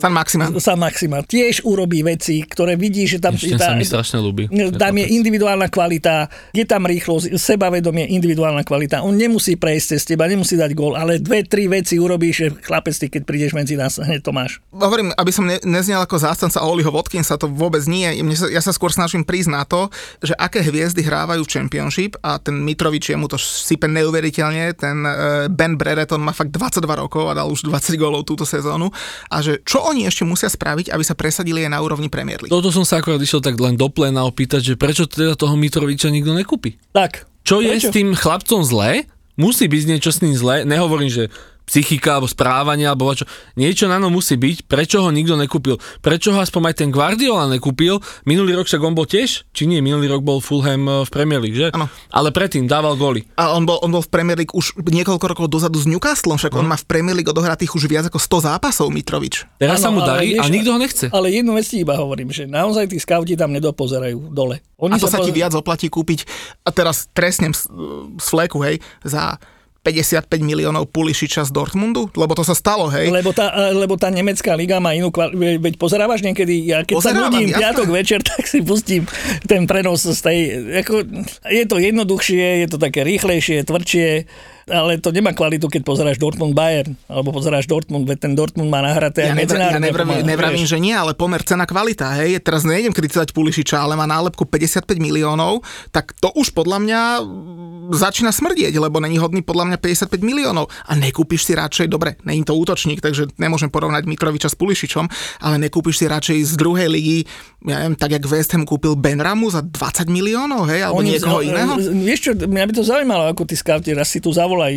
San 0.00 0.16
Maxima. 0.16 0.48
San 0.56 0.80
Maxima 0.80 1.20
tiež 1.20 1.60
urobí 1.68 2.00
veci, 2.00 2.40
ktoré 2.40 2.80
vidí, 2.80 3.04
že 3.04 3.20
tam... 3.20 3.36
Ešte 3.36 3.60
sa 3.60 3.76
mi 3.76 3.84
strašne 3.84 4.16
ľúbi. 4.24 4.48
Tam 4.80 4.96
je 4.96 5.12
individuálna 5.12 5.68
kvalita, 5.68 6.32
je 6.56 6.64
tam 6.64 6.88
rýchlosť, 6.88 7.36
sebavedomie, 7.36 8.08
individuálna 8.16 8.64
kvalita. 8.64 9.04
On 9.04 9.12
nemusí 9.12 9.60
prejsť 9.60 9.86
cez 9.92 10.08
teba, 10.08 10.24
nemusí 10.24 10.56
dať 10.56 10.72
gól, 10.72 10.96
ale 10.96 11.20
dve, 11.20 11.44
tri 11.44 11.68
veci 11.68 12.00
urobíš, 12.00 12.34
že 12.34 12.46
chlapec, 12.64 12.96
ty 12.96 13.06
keď 13.12 13.22
prídeš 13.28 13.52
medzi 13.52 13.76
nás, 13.76 14.00
hneď 14.00 14.24
to 14.24 14.32
máš. 14.32 14.64
Hovorím, 14.72 15.12
aby 15.12 15.28
som 15.36 15.44
ne, 15.44 15.60
neznel 15.68 16.00
ako 16.00 16.16
zástanca 16.16 16.64
Oliho 16.64 16.88
Watkinsa, 16.88 17.36
to 17.36 17.52
vôbec 17.52 17.84
nie. 17.84 18.08
Mne 18.24 18.40
sa, 18.40 18.48
ja 18.48 18.64
sa 18.64 18.72
skôr 18.72 18.88
snažím 18.88 19.20
prísť 19.28 19.52
na 19.52 19.68
to, 19.68 19.92
že 20.24 20.32
aké 20.40 20.64
hviezdy 20.64 21.04
hrávajú 21.04 21.44
v 21.44 21.52
Championship 21.52 22.16
a 22.24 22.40
ten 22.40 22.56
Mitrovič 22.56 23.12
mu 23.20 23.28
to 23.28 23.36
sype 23.36 23.84
neuveriteľne, 23.84 24.72
ten 24.72 24.96
uh, 25.04 25.44
Ben 25.52 25.76
Brereton 25.76 26.21
má 26.22 26.32
fakt 26.32 26.54
22 26.54 26.86
rokov 26.86 27.26
a 27.26 27.34
dal 27.34 27.50
už 27.50 27.66
20 27.66 27.98
gólov 27.98 28.22
túto 28.22 28.46
sezónu 28.46 28.88
a 29.26 29.36
že 29.42 29.58
čo 29.66 29.82
oni 29.82 30.06
ešte 30.06 30.22
musia 30.22 30.46
spraviť, 30.46 30.94
aby 30.94 31.02
sa 31.02 31.18
presadili 31.18 31.66
aj 31.66 31.74
na 31.74 31.82
úrovni 31.82 32.06
Premier 32.06 32.38
League. 32.38 32.54
Toto 32.54 32.70
som 32.70 32.86
sa 32.86 33.02
akorát 33.02 33.18
išiel 33.18 33.42
tak 33.42 33.58
len 33.58 33.74
do 33.74 33.90
plena 33.90 34.22
opýtať, 34.22 34.62
že 34.62 34.74
prečo 34.78 35.10
teda 35.10 35.34
toho 35.34 35.58
Mitroviča 35.58 36.08
nikto 36.08 36.32
nekúpi? 36.32 36.78
Tak. 36.94 37.26
Čo 37.42 37.58
je 37.58 37.74
Prečo? 37.74 37.90
s 37.90 37.94
tým 37.94 38.14
chlapcom 38.14 38.62
zlé? 38.62 39.10
Musí 39.34 39.66
byť 39.66 39.82
niečo 39.88 40.14
s 40.14 40.22
ním 40.22 40.36
zlé. 40.38 40.62
Nehovorím, 40.62 41.10
že 41.10 41.32
psychika 41.72 42.20
alebo 42.20 42.28
správanie 42.28 42.84
alebo 42.84 43.08
čo. 43.16 43.24
Niečo 43.56 43.88
na 43.88 43.96
ňom 43.96 44.12
musí 44.12 44.36
byť. 44.36 44.68
Prečo 44.68 45.00
ho 45.00 45.08
nikto 45.08 45.40
nekúpil? 45.40 45.80
Prečo 46.04 46.36
ho 46.36 46.38
aspoň 46.44 46.68
aj 46.68 46.76
ten 46.84 46.92
Guardiola 46.92 47.48
nekúpil? 47.48 47.96
Minulý 48.28 48.60
rok 48.60 48.68
však 48.68 48.84
on 48.84 48.92
bol 48.92 49.08
tiež? 49.08 49.48
Či 49.56 49.64
nie? 49.64 49.80
Minulý 49.80 50.12
rok 50.12 50.20
bol 50.20 50.44
Fulham 50.44 50.84
eh, 50.84 51.08
v 51.08 51.10
Premier 51.10 51.40
League, 51.40 51.56
že? 51.56 51.72
Áno. 51.72 51.88
Ale 52.12 52.28
predtým 52.28 52.68
dával 52.68 53.00
góly. 53.00 53.24
A 53.40 53.56
on 53.56 53.64
bol, 53.64 53.80
on 53.80 53.88
bol 53.88 54.04
v 54.04 54.12
Premier 54.12 54.36
League 54.36 54.52
už 54.52 54.76
niekoľko 54.84 55.24
rokov 55.32 55.46
dozadu 55.48 55.80
s 55.80 55.88
Newcastlom, 55.88 56.36
však 56.36 56.52
on 56.52 56.68
má 56.68 56.76
v 56.76 56.84
Premier 56.84 57.16
League 57.16 57.32
odohratých 57.32 57.72
už 57.72 57.88
viac 57.88 58.04
ako 58.12 58.20
100 58.20 58.52
zápasov 58.52 58.92
Mitrovič. 58.92 59.48
Teraz 59.56 59.80
sa 59.80 59.88
Áno, 59.88 59.96
mu 59.96 60.00
darí 60.04 60.36
a 60.36 60.44
nikto 60.52 60.76
ho 60.76 60.78
nechce. 60.78 61.08
Ale 61.08 61.32
jednu 61.32 61.56
vec 61.56 61.64
ti 61.64 61.80
iba 61.80 61.96
hovorím, 61.96 62.28
že 62.28 62.44
naozaj 62.44 62.92
tí 62.92 63.00
skauti 63.00 63.32
tam 63.32 63.48
nedopozerajú 63.56 64.28
dole. 64.28 64.60
Oni 64.76 64.98
A 64.98 65.00
to 65.00 65.08
sa 65.08 65.22
ti 65.24 65.32
poz- 65.32 65.38
viac 65.40 65.52
oplatí 65.56 65.88
kúpiť, 65.88 66.26
a 66.66 66.70
teraz 66.74 67.08
trestnem 67.14 67.54
z, 67.54 67.70
z 68.18 68.26
fleku, 68.26 68.60
hej, 68.60 68.82
za 69.06 69.38
55 69.82 70.30
miliónov 70.46 70.86
Pulišiča 70.94 71.42
z 71.42 71.50
Dortmundu? 71.50 72.06
Lebo 72.14 72.38
to 72.38 72.46
sa 72.46 72.54
stalo, 72.54 72.86
hej. 72.86 73.10
Lebo 73.10 73.34
tá, 73.34 73.50
lebo 73.74 73.98
tá 73.98 74.14
nemecká 74.14 74.54
liga 74.54 74.78
má 74.78 74.94
inú 74.94 75.10
kvalitu. 75.10 75.58
Veď 75.58 75.74
pozerávaš 75.74 76.22
niekedy, 76.22 76.70
ja 76.70 76.86
keď 76.86 77.02
Pozerávam, 77.02 77.34
sa 77.34 77.34
nudím 77.34 77.50
piatok 77.50 77.88
večer, 77.90 78.22
tak 78.30 78.46
si 78.46 78.62
pustím 78.62 79.02
ten 79.50 79.66
prenos 79.66 80.06
z 80.06 80.20
tej... 80.22 80.38
Ako, 80.86 81.02
je 81.50 81.64
to 81.66 81.76
jednoduchšie, 81.82 82.62
je 82.62 82.68
to 82.70 82.78
také 82.78 83.02
rýchlejšie, 83.02 83.66
tvrdšie, 83.66 84.30
ale 84.70 85.02
to 85.02 85.10
nemá 85.10 85.34
kvalitu, 85.34 85.66
keď 85.66 85.82
pozeráš 85.82 86.22
Dortmund 86.22 86.54
Bayern, 86.54 86.94
alebo 87.10 87.34
pozeráš 87.34 87.66
Dortmund, 87.66 88.06
veď 88.06 88.18
ten 88.30 88.32
Dortmund 88.38 88.70
má 88.70 88.78
nahraté 88.78 89.26
Ja, 89.26 89.34
aj 89.34 89.38
nevra, 89.42 89.58
ja 89.74 89.80
nevravím, 89.82 90.22
nevravím, 90.22 90.66
že 90.66 90.78
nie, 90.78 90.94
ale 90.94 91.18
pomer 91.18 91.42
cena 91.42 91.66
kvalita, 91.66 92.14
hej. 92.22 92.38
Teraz 92.38 92.62
nejdem 92.62 92.94
kritizovať 92.94 93.34
Pulišiča, 93.34 93.82
ale 93.82 93.98
má 93.98 94.06
nálepku 94.06 94.46
55 94.46 94.86
miliónov, 95.02 95.66
tak 95.90 96.14
to 96.22 96.30
už 96.38 96.54
podľa 96.54 96.78
mňa 96.78 97.00
začína 97.90 98.30
smrdieť, 98.30 98.78
lebo 98.78 99.02
není 99.02 99.18
hodný 99.18 99.42
podľa 99.42 99.71
mňa 99.71 99.71
55 99.78 100.20
miliónov. 100.20 100.66
A 100.88 100.96
nekúpiš 100.96 101.44
si 101.44 101.52
radšej, 101.52 101.86
dobre, 101.88 102.16
není 102.24 102.42
to 102.42 102.56
útočník, 102.56 103.00
takže 103.00 103.30
nemôžem 103.36 103.68
porovnať 103.68 104.08
Mitroviča 104.08 104.48
s 104.48 104.56
Pulišičom, 104.56 105.06
ale 105.40 105.56
nekúpiš 105.60 106.02
si 106.02 106.06
radšej 106.08 106.38
z 106.48 106.52
druhej 106.56 106.88
ligy, 106.88 107.18
ja 107.62 107.86
neviem, 107.86 107.94
tak 107.94 108.10
jak 108.12 108.24
West 108.26 108.50
Ham 108.52 108.66
kúpil 108.66 108.98
Benramu 108.98 109.46
za 109.46 109.62
20 109.62 110.10
miliónov, 110.10 110.66
hej, 110.66 110.82
alebo 110.82 110.98
Oni- 110.98 111.14
niekoho 111.14 111.40
iného. 111.46 111.78
e, 111.78 111.94
Vieš 112.02 112.20
čo, 112.20 112.30
mňa 112.34 112.64
by 112.66 112.72
to 112.74 112.82
zaujímalo, 112.82 113.30
ako 113.30 113.46
tí 113.46 113.54
scouti, 113.54 113.94
raz 113.94 114.10
si 114.10 114.18
tu 114.18 114.34
zavolaj, 114.34 114.72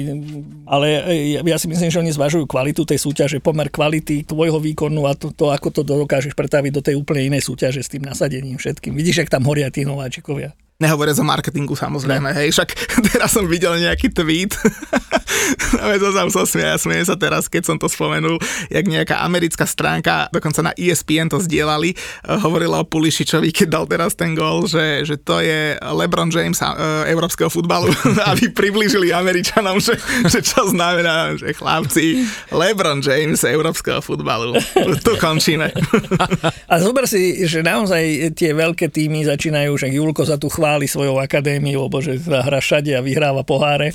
ale 0.70 0.88
e, 1.10 1.14
ja, 1.38 1.42
ja 1.42 1.58
si 1.58 1.66
myslím, 1.66 1.90
že 1.90 1.98
oni 2.00 2.12
zvažujú 2.14 2.46
kvalitu 2.46 2.86
tej 2.86 3.02
súťaže, 3.02 3.42
pomer 3.42 3.74
kvality 3.74 4.26
tvojho 4.26 4.62
výkonu 4.62 5.10
a 5.10 5.18
to, 5.18 5.34
to, 5.34 5.50
ako 5.50 5.74
to 5.74 5.82
dokážeš 5.82 6.38
pretaviť 6.38 6.72
do 6.74 6.82
tej 6.86 6.96
úplne 6.98 7.26
inej 7.26 7.50
súťaže 7.50 7.82
s 7.82 7.90
tým 7.90 8.06
nasadením 8.06 8.62
všetkým. 8.62 8.94
Vidíš, 8.94 9.26
ak 9.26 9.34
tam 9.34 9.50
horia 9.50 9.74
tí 9.74 9.82
nováčikovia. 9.82 10.54
Nehovoriac 10.76 11.16
o 11.20 11.26
marketingu 11.26 11.72
samozrejme, 11.72 12.36
hej, 12.36 12.52
však 12.52 12.70
teraz 13.08 13.32
som 13.32 13.48
videl 13.48 13.80
nejaký 13.80 14.12
tweet, 14.12 14.52
som 16.16 16.30
sa 16.32 16.44
smieja, 16.48 16.76
smieje 16.82 17.06
sa 17.12 17.16
teraz, 17.20 17.46
keď 17.46 17.64
som 17.70 17.78
to 17.78 17.86
spomenul, 17.92 18.42
jak 18.72 18.86
nejaká 18.88 19.22
americká 19.22 19.68
stránka, 19.68 20.32
dokonca 20.34 20.66
na 20.66 20.74
E 20.74 20.96
ESPN 20.96 21.28
to 21.28 21.44
zdieľali, 21.44 21.92
eh, 21.92 22.40
hovorila 22.40 22.80
o 22.82 22.88
Pulišičovi, 22.88 23.52
keď 23.52 23.68
dal 23.68 23.86
teraz 23.86 24.16
ten 24.16 24.32
gól, 24.32 24.64
že, 24.66 25.04
že 25.04 25.20
to 25.20 25.44
je 25.44 25.76
LeBron 25.76 26.32
James 26.32 26.56
eh, 26.64 26.72
európskeho 27.12 27.52
futbalu, 27.52 27.92
aby 28.32 28.48
priblížili 28.56 29.12
Američanom, 29.12 29.84
že, 29.84 30.00
že 30.26 30.40
čo 30.40 30.72
znamená, 30.72 31.36
že 31.36 31.52
chlapci, 31.52 32.24
LeBron 32.56 33.04
James 33.04 33.44
európskeho 33.44 34.00
futbalu. 34.00 34.56
Tu 35.04 35.12
končíme. 35.20 35.76
A 36.72 36.76
zober 36.80 37.10
si, 37.10 37.44
že 37.44 37.66
naozaj 37.66 38.34
tie 38.38 38.56
veľké 38.56 38.88
týmy 38.88 39.28
začínajú, 39.28 39.76
že 39.76 39.92
Julko 39.92 40.24
sa 40.24 40.40
tu 40.40 40.48
chváli 40.48 40.88
svojou 40.88 41.20
akadémiou, 41.20 41.92
lebo 41.92 42.00
že 42.00 42.18
hra 42.22 42.64
všade 42.64 42.96
a 42.96 43.04
vyhráva 43.04 43.44
poháre. 43.44 43.94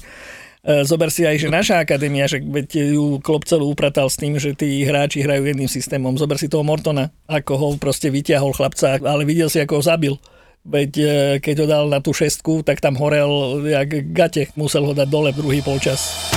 E, 0.61 0.85
Zober 0.85 1.09
si 1.09 1.25
aj, 1.25 1.41
že 1.41 1.49
naša 1.49 1.81
akadémia, 1.81 2.29
že 2.29 2.45
veď 2.45 2.93
ju 2.93 3.17
klop 3.25 3.49
celú 3.49 3.73
upratal 3.73 4.13
s 4.13 4.21
tým, 4.21 4.37
že 4.37 4.53
tí 4.53 4.85
hráči 4.85 5.25
hrajú 5.25 5.49
jedným 5.49 5.71
systémom. 5.71 6.17
Zober 6.21 6.37
si 6.37 6.53
toho 6.53 6.65
Mortona, 6.65 7.09
ako 7.25 7.53
ho 7.57 7.69
proste 7.81 8.13
vyťahol 8.13 8.53
chlapca, 8.53 9.01
ale 9.01 9.25
videl 9.25 9.49
si, 9.49 9.61
ako 9.61 9.81
ho 9.81 9.83
zabil. 9.85 10.15
Veď 10.61 10.93
e, 11.01 11.09
keď 11.41 11.55
ho 11.65 11.67
dal 11.67 11.85
na 11.89 12.05
tú 12.05 12.13
šestku, 12.13 12.61
tak 12.61 12.85
tam 12.85 13.01
horel 13.01 13.65
jak 13.65 14.13
gate. 14.13 14.53
Musel 14.61 14.85
ho 14.85 14.93
dať 14.93 15.09
dole 15.09 15.33
v 15.33 15.41
druhý 15.41 15.61
polčas. 15.65 16.31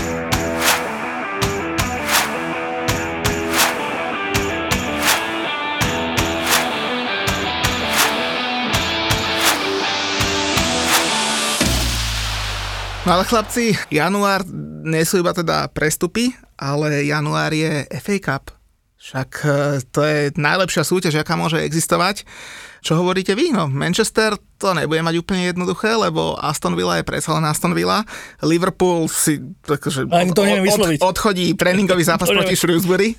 No 13.04 13.20
ale 13.20 13.28
chlapci, 13.28 13.76
január 13.92 14.48
nie 14.88 15.04
sú 15.04 15.20
iba 15.20 15.36
teda 15.36 15.68
prestupy, 15.76 16.32
ale 16.56 17.04
január 17.04 17.52
je 17.52 17.84
FA 18.00 18.16
Cup. 18.24 18.56
Však 18.96 19.30
e, 19.44 19.48
to 19.92 20.00
je 20.08 20.20
najlepšia 20.40 20.88
súťaž, 20.88 21.20
aká 21.20 21.36
môže 21.36 21.60
existovať. 21.60 22.24
Čo 22.84 23.00
hovoríte 23.00 23.32
vy? 23.32 23.50
No, 23.50 23.66
Manchester 23.66 24.36
to 24.60 24.72
nebude 24.72 25.00
mať 25.00 25.16
úplne 25.18 25.48
jednoduché, 25.48 25.88
lebo 25.90 26.36
Aston 26.36 26.76
Villa 26.76 27.00
je 27.00 27.04
predsa 27.04 27.32
len 27.32 27.44
Aston 27.44 27.72
Villa. 27.72 28.04
Liverpool 28.40 29.08
si 29.08 29.40
takže 29.62 30.04
to 30.04 30.44
vysloviť. 30.44 31.00
odchodí 31.00 31.56
tréningový 31.56 32.04
zápas 32.12 32.28
To 32.28 32.36
proti. 32.36 32.54
Shrewsbury. 32.54 33.16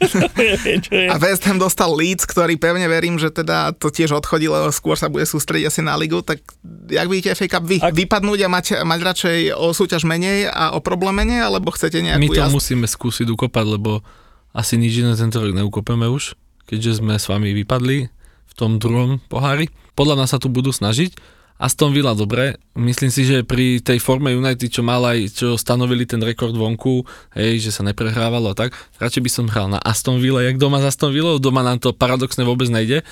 A 1.13 1.17
West 1.17 1.45
Ham 1.45 1.57
dostal 1.57 1.89
Leeds, 1.91 2.25
ktorý 2.25 2.55
pevne 2.55 2.85
verím, 2.87 3.17
že 3.17 3.29
teda 3.29 3.73
to 3.73 3.89
tiež 3.89 4.13
odchodí, 4.13 4.47
lebo 4.47 4.69
skôr 4.69 4.95
sa 4.95 5.09
bude 5.09 5.25
sústrediť 5.25 5.67
asi 5.67 5.81
na 5.81 5.97
ligu. 5.97 6.21
Tak 6.21 6.45
jak 6.87 7.09
vidíte 7.09 7.33
FA 7.33 7.49
Cup 7.51 7.65
vy? 7.65 7.81
Ak- 7.81 7.95
Vypadnúť 7.95 8.41
a 8.41 8.49
mať, 8.49 8.65
mať 8.81 9.01
radšej 9.03 9.39
o 9.55 9.73
súťaž 9.73 10.05
menej 10.05 10.47
a 10.47 10.73
o 10.73 10.81
problém 10.81 11.17
menej, 11.17 11.41
alebo 11.43 11.73
chcete 11.73 11.99
My 11.99 12.05
nejakú 12.11 12.31
to 12.31 12.41
jazdu? 12.43 12.55
musíme 12.55 12.85
skúsiť 12.85 13.27
ukopať, 13.29 13.65
lebo 13.71 14.05
asi 14.53 14.77
nič 14.77 14.93
iné 14.95 15.13
tento 15.15 15.41
rok 15.41 15.51
neukopeme 15.51 16.05
už, 16.05 16.37
keďže 16.65 17.01
sme 17.01 17.17
s 17.17 17.27
vami 17.27 17.51
vypadli 17.55 18.13
v 18.55 18.57
tom 18.57 18.79
druhom 18.79 19.19
pohári. 19.27 19.67
Podľa 19.99 20.23
nás 20.23 20.31
sa 20.31 20.39
tu 20.39 20.47
budú 20.47 20.71
snažiť. 20.71 21.19
Aston 21.55 21.95
Villa 21.95 22.19
dobre, 22.19 22.59
myslím 22.75 23.15
si, 23.15 23.23
že 23.23 23.47
pri 23.47 23.79
tej 23.79 24.03
forme 24.03 24.35
United, 24.35 24.67
čo 24.75 24.83
mal 24.83 24.99
aj, 25.07 25.39
čo 25.39 25.49
stanovili 25.55 26.03
ten 26.03 26.19
rekord 26.19 26.51
vonku, 26.51 27.07
hej, 27.39 27.63
že 27.63 27.71
sa 27.71 27.87
neprehrávalo 27.87 28.51
a 28.51 28.59
tak, 28.59 28.75
radšej 28.99 29.23
by 29.23 29.31
som 29.31 29.47
hral 29.47 29.71
na 29.71 29.79
Aston 29.79 30.19
Villa, 30.19 30.43
jak 30.43 30.59
doma 30.59 30.83
z 30.83 30.91
Aston 30.91 31.15
Villa, 31.15 31.39
doma 31.39 31.63
nám 31.63 31.79
to 31.79 31.95
paradoxne 31.95 32.43
vôbec 32.43 32.67
nejde. 32.67 33.07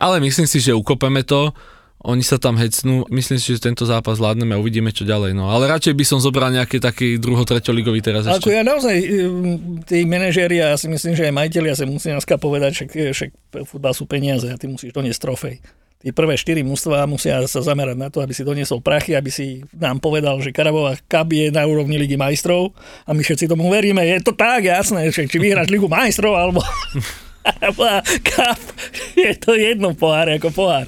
Ale 0.00 0.16
myslím 0.24 0.48
si, 0.48 0.64
že 0.64 0.72
ukopeme 0.72 1.28
to, 1.28 1.52
oni 2.04 2.20
sa 2.20 2.36
tam 2.36 2.60
hecnú, 2.60 3.08
myslím 3.08 3.40
si, 3.40 3.56
že 3.56 3.64
tento 3.64 3.88
zápas 3.88 4.20
zvládneme 4.20 4.52
a 4.52 4.60
uvidíme, 4.60 4.92
čo 4.92 5.08
ďalej. 5.08 5.32
No. 5.32 5.48
Ale 5.48 5.64
radšej 5.72 5.96
by 5.96 6.04
som 6.04 6.20
zobral 6.20 6.52
nejaký 6.52 6.76
taký 6.76 7.16
druho, 7.16 7.48
treťoligový 7.48 8.04
teraz 8.04 8.28
Ako 8.28 8.52
ešte. 8.52 8.60
ja 8.60 8.60
naozaj, 8.60 8.96
um, 9.24 9.80
tí 9.88 10.04
manažéri, 10.04 10.60
ja 10.60 10.76
si 10.76 10.84
myslím, 10.92 11.16
že 11.16 11.24
aj 11.24 11.32
majiteľia 11.32 11.72
sa 11.72 11.88
musí 11.88 12.12
dneska 12.12 12.36
povedať, 12.36 12.70
však, 12.76 12.88
však 13.16 13.30
futbal 13.64 13.96
sú 13.96 14.04
peniaze 14.04 14.44
a 14.52 14.60
ty 14.60 14.68
musíš 14.68 14.92
doniesť 14.92 15.20
trofej. 15.24 15.56
Tí 16.04 16.12
prvé 16.12 16.36
štyri 16.36 16.60
mužstva 16.60 17.08
musia 17.08 17.40
sa 17.48 17.64
zamerať 17.64 17.96
na 17.96 18.12
to, 18.12 18.20
aby 18.20 18.36
si 18.36 18.44
doniesol 18.44 18.84
prachy, 18.84 19.16
aby 19.16 19.32
si 19.32 19.64
nám 19.72 20.04
povedal, 20.04 20.36
že 20.44 20.52
Karabová 20.52 21.00
Cup 21.08 21.32
je 21.32 21.48
na 21.48 21.64
úrovni 21.64 21.96
Ligy 21.96 22.20
majstrov 22.20 22.76
a 23.08 23.16
my 23.16 23.24
všetci 23.24 23.48
tomu 23.48 23.72
veríme. 23.72 24.04
Je 24.04 24.20
to 24.20 24.36
tak, 24.36 24.68
jasné, 24.68 25.08
že 25.08 25.24
či 25.24 25.40
vyhráš 25.40 25.72
Ligu 25.72 25.88
majstrov, 25.88 26.36
alebo... 26.36 26.60
Cup 28.22 28.60
je 29.14 29.32
to 29.36 29.52
jedno 29.52 29.92
pohár 29.92 30.28
ako 30.30 30.48
pohár. 30.50 30.86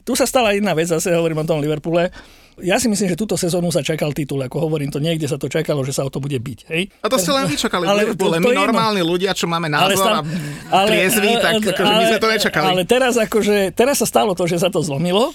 Tu 0.00 0.12
sa 0.12 0.24
stala 0.24 0.50
jedna 0.50 0.72
vec, 0.72 0.86
zase 0.86 1.10
hovorím 1.10 1.40
o 1.40 1.46
tom 1.46 1.58
Liverpoole. 1.58 2.10
Ja 2.60 2.76
si 2.76 2.84
myslím, 2.84 3.08
že 3.08 3.16
túto 3.16 3.32
sezónu 3.34 3.72
sa 3.72 3.80
čakal 3.80 4.12
titul, 4.12 4.36
ako 4.38 4.60
hovorím 4.62 4.92
to, 4.92 5.00
niekde 5.00 5.24
sa 5.24 5.40
to 5.40 5.48
čakalo, 5.48 5.80
že 5.80 5.96
sa 5.96 6.04
o 6.04 6.12
to 6.12 6.20
bude 6.20 6.36
byť. 6.36 6.58
Hej? 6.68 6.82
A 7.00 7.08
to 7.08 7.16
ste 7.16 7.32
len 7.32 7.48
vyčakali 7.48 7.88
Ale 7.88 8.12
to- 8.12 8.14
to 8.14 8.28
My 8.28 8.44
je 8.44 8.52
jedno. 8.52 8.60
normálni 8.60 9.00
ľudia, 9.00 9.32
čo 9.32 9.48
máme 9.48 9.72
názor 9.72 9.96
stan- 9.96 10.28
a 10.68 10.84
triezví, 10.84 11.32
tak 11.40 11.64
akože 11.64 11.92
my 11.92 12.04
sme 12.04 12.18
to 12.20 12.28
nečakali. 12.28 12.66
Ale 12.68 12.82
teraz, 12.84 13.16
akože, 13.16 13.72
teraz 13.72 13.96
sa 13.98 14.06
stalo 14.06 14.36
to, 14.36 14.44
že 14.44 14.60
sa 14.60 14.68
to 14.68 14.84
zlomilo, 14.84 15.32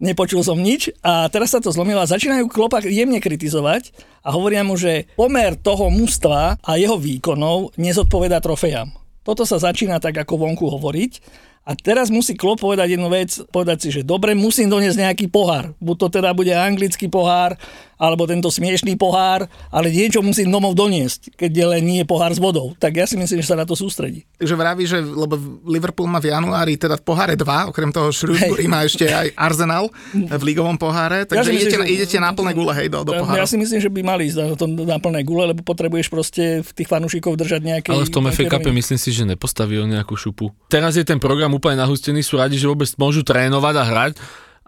nepočul 0.00 0.40
som 0.40 0.56
nič 0.56 0.88
a 1.00 1.28
teraz 1.28 1.52
sa 1.52 1.60
to 1.60 1.68
zlomilo 1.68 2.00
a 2.00 2.08
začínajú 2.08 2.48
Klopa 2.48 2.80
jemne 2.80 3.20
kritizovať 3.20 3.92
a 4.24 4.32
hovoria 4.32 4.64
mu, 4.64 4.74
že 4.74 5.04
pomer 5.14 5.54
toho 5.54 5.92
mužstva 5.92 6.58
a 6.58 6.70
jeho 6.74 6.96
výkonov 6.96 7.76
nezodpoveda 7.76 8.40
trofejám. 8.40 9.03
Toto 9.24 9.48
sa 9.48 9.56
začína 9.56 9.98
tak 9.98 10.20
ako 10.20 10.36
vonku 10.36 10.68
hovoriť 10.68 11.12
a 11.64 11.72
teraz 11.72 12.12
musí 12.12 12.36
Klopp 12.36 12.60
povedať 12.60 12.94
jednu 12.94 13.08
vec, 13.08 13.40
povedať 13.48 13.78
si, 13.80 13.88
že 13.90 14.00
dobre, 14.04 14.36
musím 14.36 14.68
doniesť 14.68 15.00
nejaký 15.00 15.26
pohár. 15.28 15.72
Buď 15.80 15.96
to 15.96 16.08
teda 16.20 16.36
bude 16.36 16.52
anglický 16.52 17.08
pohár, 17.08 17.56
alebo 17.94 18.26
tento 18.26 18.50
smiešný 18.50 18.98
pohár, 18.98 19.46
ale 19.70 19.88
niečo 19.88 20.20
musím 20.20 20.50
domov 20.50 20.74
doniesť, 20.74 21.32
keď 21.38 21.50
je 21.54 21.66
len 21.78 21.82
nie 21.82 22.02
pohár 22.04 22.34
s 22.34 22.42
vodou. 22.42 22.74
Tak 22.76 22.92
ja 22.92 23.06
si 23.06 23.16
myslím, 23.16 23.40
že 23.40 23.48
sa 23.48 23.56
na 23.56 23.64
to 23.64 23.72
sústredí. 23.72 24.26
Takže 24.36 24.54
vraví, 24.54 24.84
že 24.84 24.98
lebo 25.00 25.38
Liverpool 25.64 26.04
má 26.04 26.20
v 26.20 26.28
januári 26.28 26.76
teda 26.76 27.00
v 27.00 27.04
poháre 27.06 27.32
2, 27.32 27.70
okrem 27.72 27.88
toho 27.88 28.10
Shrewsbury 28.12 28.66
má 28.68 28.84
ešte 28.84 29.08
aj 29.08 29.32
Arsenal 29.32 29.88
v 30.12 30.42
ligovom 30.44 30.76
poháre, 30.76 31.24
takže 31.24 31.48
si 31.48 31.56
idete, 31.56 31.64
myslím, 31.70 31.80
na- 31.80 31.88
idete 31.88 32.16
na 32.18 32.30
plné 32.34 32.52
gule, 32.52 32.72
hej, 32.74 32.92
do, 32.92 33.06
do 33.06 33.14
Ja, 33.14 33.20
pohára. 33.24 33.40
ja 33.40 33.46
si 33.48 33.56
myslím, 33.56 33.80
že 33.80 33.88
by 33.88 34.00
mali 34.02 34.22
ísť 34.28 34.36
na, 34.36 34.46
to, 34.52 34.66
na 34.68 34.98
plné 34.98 35.20
gule, 35.22 35.54
lebo 35.54 35.64
potrebuješ 35.64 36.10
proste 36.10 36.60
v 36.60 36.70
tých 36.74 36.90
fanúšikov 36.90 37.38
držať 37.38 37.62
nejaké... 37.62 37.88
Ale 37.88 38.04
v 38.04 38.12
tom 38.12 38.26
FA 38.28 38.44
Cupe 38.50 38.74
myslím 38.74 38.98
si, 39.00 39.14
že 39.14 39.24
nepostavil 39.24 39.86
nejakú 39.86 40.12
šupu. 40.12 40.50
Teraz 40.68 40.98
je 40.98 41.06
ten 41.06 41.16
program 41.16 41.53
úplne 41.56 41.78
nahustený, 41.78 42.20
sú 42.20 42.36
radi, 42.36 42.58
že 42.58 42.66
vôbec 42.66 42.90
môžu 42.98 43.22
trénovať 43.22 43.74
a 43.78 43.84
hrať. 43.84 44.12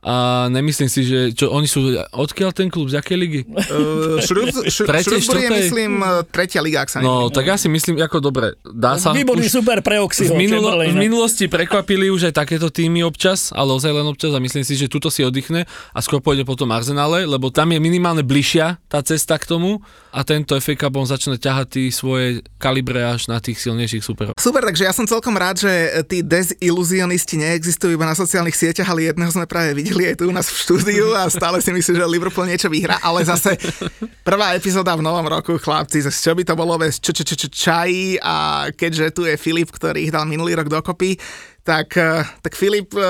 A 0.02 0.14
nemyslím 0.48 0.86
si, 0.86 1.02
že 1.02 1.18
čo, 1.32 1.50
oni 1.50 1.64
sú, 1.64 1.82
odkiaľ 2.12 2.50
ten 2.50 2.68
klub, 2.68 2.86
z 2.86 2.96
akej 2.96 3.16
ligy? 3.16 3.40
Uh, 3.42 4.22
Tretie, 4.22 5.18
Shrewsbury 5.18 5.42
je, 5.42 5.50
myslím, 5.60 5.98
uh, 5.98 6.22
tretia 6.22 6.60
liga, 6.60 6.80
ak 6.80 6.88
sa 6.88 7.00
No, 7.00 7.26
nemýlim. 7.26 7.34
tak 7.34 7.44
ja 7.44 7.56
si 7.56 7.66
myslím, 7.66 7.94
ako 7.98 8.18
dobre, 8.20 8.54
dá 8.62 8.96
sa... 8.96 9.10
Výborný 9.10 9.46
už- 9.46 9.56
super 9.56 9.82
pre 9.82 9.98
Oxyho, 9.98 10.30
v, 10.30 10.38
minulo, 10.38 10.78
v 10.78 10.94
minulosti 10.94 11.46
prekvapili 11.46 12.06
už 12.08 12.30
aj 12.30 12.34
takéto 12.36 12.68
týmy 12.68 13.02
občas, 13.02 13.50
ale 13.50 13.72
ozaj 13.72 13.90
len 13.90 14.06
občas 14.06 14.30
a 14.30 14.38
myslím 14.38 14.62
si, 14.62 14.74
že 14.74 14.86
tuto 14.86 15.08
si 15.08 15.22
oddychne 15.22 15.66
a 15.66 15.98
skôr 15.98 16.22
pôjde 16.22 16.42
potom 16.42 16.70
Arsenále, 16.70 17.26
lebo 17.26 17.50
tam 17.50 17.70
je 17.70 17.78
minimálne 17.78 18.22
bližšia 18.22 18.78
tá 18.86 19.02
cesta 19.02 19.36
k 19.36 19.46
tomu 19.46 19.82
a 20.10 20.22
tento 20.22 20.54
FA 20.56 20.74
Cup 20.76 20.94
on 20.94 21.04
začne 21.04 21.34
ťahať 21.34 21.66
tí 21.68 21.84
svoje 21.88 22.40
kalibre 22.56 23.02
až 23.02 23.26
na 23.26 23.38
tých 23.38 23.58
silnejších 23.58 24.02
superov. 24.02 24.32
Super, 24.36 24.62
takže 24.62 24.86
ja 24.86 24.94
som 24.94 25.04
celkom 25.04 25.34
rád, 25.34 25.60
že 25.60 25.72
tí 26.06 26.22
deziluzionisti 26.22 27.36
neexistujú 27.36 27.94
iba 27.94 28.06
na 28.06 28.14
sociálnych 28.14 28.54
sieťach, 28.54 28.86
ale 28.86 29.06
jedného 29.06 29.28
sme 29.28 29.46
práve 29.46 29.70
videli 29.72 29.85
aj 29.94 30.16
tu 30.18 30.26
u 30.26 30.34
nás 30.34 30.50
v 30.50 30.58
štúdiu 30.58 31.14
a 31.14 31.30
stále 31.30 31.62
si 31.62 31.70
myslím, 31.70 32.00
že 32.00 32.06
Liverpool 32.08 32.48
niečo 32.48 32.66
vyhrá, 32.66 32.98
ale 32.98 33.22
zase 33.22 33.54
prvá 34.26 34.58
epizóda 34.58 34.96
v 34.98 35.06
novom 35.06 35.26
roku, 35.28 35.54
chlapci, 35.60 36.02
zase 36.02 36.18
čo 36.18 36.32
by 36.34 36.42
to 36.42 36.54
bolo 36.58 36.74
bez 36.80 36.98
č- 36.98 37.14
č- 37.14 37.22
č- 37.22 37.52
čají 37.52 38.18
a 38.18 38.66
keďže 38.72 39.14
tu 39.14 39.22
je 39.28 39.38
Filip, 39.38 39.70
ktorý 39.70 40.08
ich 40.08 40.14
dal 40.14 40.26
minulý 40.26 40.56
rok 40.58 40.66
dokopy, 40.66 41.14
tak, 41.66 41.98
eh, 41.98 42.22
tak 42.22 42.54
Filip, 42.54 42.94
eh, 42.94 43.02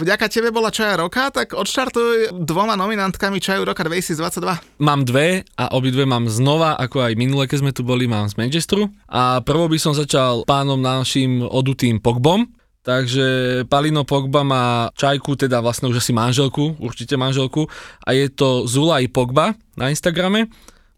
vďaka 0.00 0.32
tebe 0.32 0.48
bola 0.48 0.72
čaja 0.72 0.96
roka, 0.96 1.28
tak 1.28 1.52
odštartuj 1.52 2.32
dvoma 2.32 2.72
nominantkami 2.72 3.36
čaju 3.36 3.68
roka 3.68 3.84
2022. 3.84 4.56
Mám 4.80 5.04
dve 5.04 5.44
a 5.60 5.76
obidve 5.76 6.08
mám 6.08 6.24
znova, 6.32 6.72
ako 6.80 7.04
aj 7.04 7.12
minule, 7.20 7.44
keď 7.44 7.58
sme 7.60 7.72
tu 7.76 7.84
boli, 7.84 8.08
mám 8.08 8.32
z 8.32 8.40
Manchesteru. 8.40 8.88
A 9.12 9.44
prvo 9.44 9.68
by 9.68 9.76
som 9.76 9.92
začal 9.92 10.48
pánom 10.48 10.80
našim 10.80 11.44
odutým 11.44 12.00
Pogbom. 12.00 12.48
Takže 12.86 13.26
Palino 13.66 14.06
Pogba 14.06 14.46
má 14.46 14.94
čajku, 14.94 15.34
teda 15.34 15.58
vlastne 15.58 15.90
už 15.90 15.98
asi 15.98 16.14
manželku, 16.14 16.78
určite 16.78 17.18
manželku. 17.18 17.66
A 18.06 18.14
je 18.14 18.30
to 18.30 18.62
Zulaj 18.70 19.10
Pogba 19.10 19.58
na 19.74 19.90
Instagrame. 19.90 20.46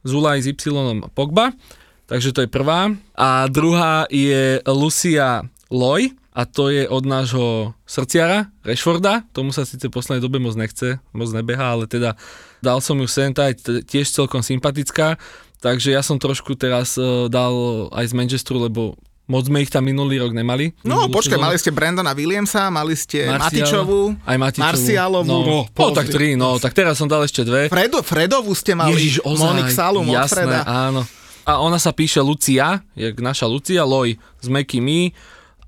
Zulaj 0.04 0.44
s 0.44 0.52
Y 0.52 0.68
Pogba. 1.16 1.56
Takže 2.04 2.36
to 2.36 2.44
je 2.44 2.48
prvá. 2.52 2.92
A 3.16 3.48
druhá 3.48 4.04
je 4.12 4.60
Lucia 4.68 5.48
Loy. 5.72 6.12
A 6.38 6.46
to 6.46 6.70
je 6.70 6.86
od 6.86 7.02
nášho 7.02 7.74
srdciara, 7.82 8.52
Rashforda. 8.62 9.26
Tomu 9.34 9.50
sa 9.50 9.66
síce 9.66 9.90
v 9.90 9.96
poslednej 9.96 10.22
dobe 10.22 10.38
moc 10.38 10.54
nechce, 10.54 11.02
moc 11.10 11.34
nebeha, 11.34 11.74
ale 11.74 11.90
teda 11.90 12.14
dal 12.62 12.78
som 12.78 12.94
ju 12.94 13.10
sem, 13.10 13.34
tá 13.34 13.50
je 13.50 13.82
tiež 13.82 14.06
celkom 14.06 14.38
sympatická. 14.38 15.18
Takže 15.58 15.90
ja 15.90 15.98
som 15.98 16.14
trošku 16.14 16.54
teraz 16.54 16.94
uh, 16.94 17.26
dal 17.26 17.90
aj 17.90 18.06
z 18.06 18.14
Manchesteru, 18.14 18.70
lebo 18.70 18.94
moc 19.28 19.44
sme 19.44 19.60
ich 19.60 19.68
tam 19.68 19.84
minulý 19.84 20.24
rok 20.24 20.32
nemali. 20.32 20.72
No, 20.82 21.04
počkaj, 21.06 21.36
sezónu. 21.36 21.46
mali 21.46 21.56
ste 21.60 21.70
Brandona 21.70 22.16
Williamsa, 22.16 22.72
mali 22.72 22.96
ste 22.96 23.28
Martial- 23.28 23.44
Matičovú, 23.44 24.00
aj 24.24 24.36
Matičovú. 24.40 24.64
Marcialovú. 24.72 25.28
No, 25.28 25.38
no, 25.44 25.58
no 25.68 25.88
tak 25.92 26.08
tri, 26.08 26.32
no, 26.32 26.56
tak 26.56 26.72
teraz 26.72 26.96
som 26.96 27.04
dal 27.06 27.22
ešte 27.22 27.44
dve. 27.44 27.68
Fredo, 27.68 28.00
Fredovú 28.00 28.56
ste 28.56 28.72
mali, 28.72 28.96
Ježiš, 28.96 29.20
ozaj, 29.22 29.44
Monik 29.44 29.68
Salum 29.68 30.08
od 30.08 30.16
jasné, 30.16 30.48
Freda. 30.48 30.64
áno. 30.64 31.04
A 31.44 31.60
ona 31.60 31.76
sa 31.76 31.92
píše 31.92 32.20
Lucia, 32.20 32.80
jak 32.92 33.16
naša 33.20 33.48
Lucia, 33.48 33.84
Loj 33.84 34.16
s 34.40 34.46
Meky 34.48 34.80
Mi. 34.80 35.12